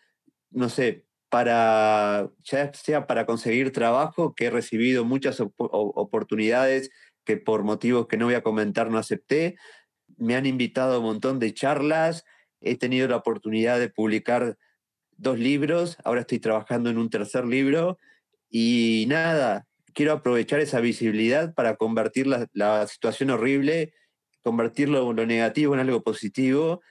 no 0.52 0.70
sé, 0.70 1.08
para, 1.30 2.30
ya 2.44 2.72
sea 2.76 3.08
para 3.08 3.26
conseguir 3.26 3.72
trabajo, 3.72 4.36
que 4.36 4.46
he 4.46 4.50
recibido 4.52 5.06
muchas 5.06 5.42
oportunidades 5.58 6.92
que 7.26 7.38
por 7.38 7.64
motivos 7.64 8.06
que 8.06 8.18
no 8.18 8.26
voy 8.26 8.36
a 8.36 8.44
comentar 8.44 8.92
no 8.92 9.00
acepté. 9.00 9.58
Me 10.18 10.36
han 10.36 10.46
invitado 10.46 10.94
a 10.94 11.00
un 11.00 11.06
montón 11.06 11.40
de 11.40 11.52
charlas, 11.56 12.26
He 12.62 12.78
tenido 12.78 13.08
la 13.08 13.18
oportunidad 13.18 13.80
de 13.80 13.90
publicar 13.90 14.58
dos 15.18 15.40
libros, 15.40 15.98
ahora 16.04 16.22
estoy 16.22 16.40
trabajando 16.40 16.90
en 16.90 16.98
un 16.98 17.10
tercer 17.10 17.46
libro 17.46 17.98
y 18.50 19.06
nada, 19.08 19.68
quiero 19.94 20.14
aprovechar 20.14 20.60
esa 20.60 20.80
visibilidad 20.80 21.54
para 21.56 21.76
convertir 21.76 22.28
la, 22.28 22.88
situación 22.88 23.32
horrible 23.32 23.94
convertirlo 24.44 25.12
lo 25.12 25.26
negativo 25.26 25.74
en 25.74 25.82
algo 25.82 26.04
positivo. 26.04 26.82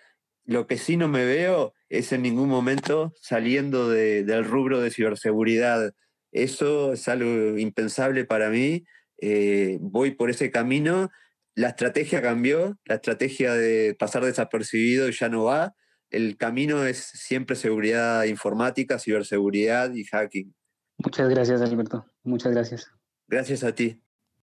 Lo 0.44 0.66
que 0.66 0.76
sí 0.76 0.98
no 0.98 1.08
me 1.08 1.24
veo 1.24 1.72
es 1.88 2.12
en 2.12 2.20
ningún 2.20 2.50
momento 2.50 3.14
saliendo 3.22 3.88
del 3.88 4.44
rubro 4.44 4.80
de 4.80 4.90
ciberseguridad. 4.90 5.94
Eso 6.32 6.92
es 6.92 7.08
algo 7.08 7.56
impensable 7.56 8.26
para 8.26 8.50
mí. 8.50 8.84
Eh, 9.22 9.78
voy 9.80 10.10
por 10.10 10.28
ese 10.28 10.50
camino. 10.50 11.10
La 11.56 11.68
estrategia 11.68 12.20
cambió, 12.20 12.78
la 12.84 12.96
estrategia 12.96 13.54
de 13.54 13.96
pasar 13.98 14.22
desapercibido 14.22 15.08
ya 15.08 15.30
no 15.30 15.44
va. 15.44 15.74
El 16.10 16.36
camino 16.36 16.84
es 16.84 16.98
siempre 16.98 17.56
seguridad 17.56 18.24
informática, 18.24 18.98
ciberseguridad 18.98 19.92
y 19.94 20.04
hacking. 20.04 20.54
Muchas 20.98 21.30
gracias, 21.30 21.62
Alberto. 21.62 22.04
Muchas 22.22 22.52
gracias. 22.52 22.92
Gracias 23.26 23.64
a 23.64 23.74
ti. 23.74 24.02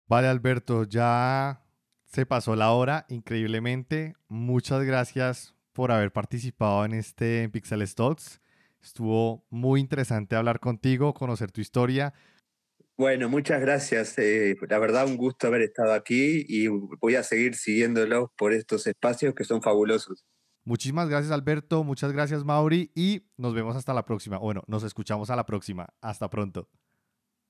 Vale, 0.06 0.28
Alberto, 0.28 0.84
ya 0.84 1.64
se 2.04 2.24
pasó 2.24 2.54
la 2.54 2.70
hora 2.70 3.04
increíblemente. 3.08 4.14
Muchas 4.28 4.84
gracias 4.84 5.56
por 5.72 5.90
haber 5.90 6.12
participado 6.12 6.84
en 6.84 6.94
este 6.94 7.48
Pixel 7.48 7.84
Talks. 7.94 8.40
Estuvo 8.80 9.44
muy 9.50 9.80
interesante 9.80 10.36
hablar 10.36 10.60
contigo, 10.60 11.14
conocer 11.14 11.50
tu 11.50 11.60
historia. 11.60 12.14
Bueno, 13.02 13.28
muchas 13.28 13.60
gracias. 13.60 14.16
Eh, 14.18 14.54
la 14.68 14.78
verdad, 14.78 15.08
un 15.08 15.16
gusto 15.16 15.48
haber 15.48 15.62
estado 15.62 15.92
aquí 15.92 16.46
y 16.46 16.68
voy 16.68 17.16
a 17.16 17.24
seguir 17.24 17.56
siguiéndolos 17.56 18.28
por 18.36 18.52
estos 18.52 18.86
espacios 18.86 19.34
que 19.34 19.42
son 19.42 19.60
fabulosos. 19.60 20.24
Muchísimas 20.64 21.08
gracias, 21.08 21.32
Alberto. 21.32 21.82
Muchas 21.82 22.12
gracias, 22.12 22.44
Mauri. 22.44 22.92
Y 22.94 23.26
nos 23.36 23.54
vemos 23.54 23.74
hasta 23.74 23.92
la 23.92 24.04
próxima. 24.04 24.38
Bueno, 24.38 24.62
nos 24.68 24.84
escuchamos 24.84 25.30
a 25.30 25.34
la 25.34 25.44
próxima. 25.44 25.88
Hasta 26.00 26.30
pronto. 26.30 26.68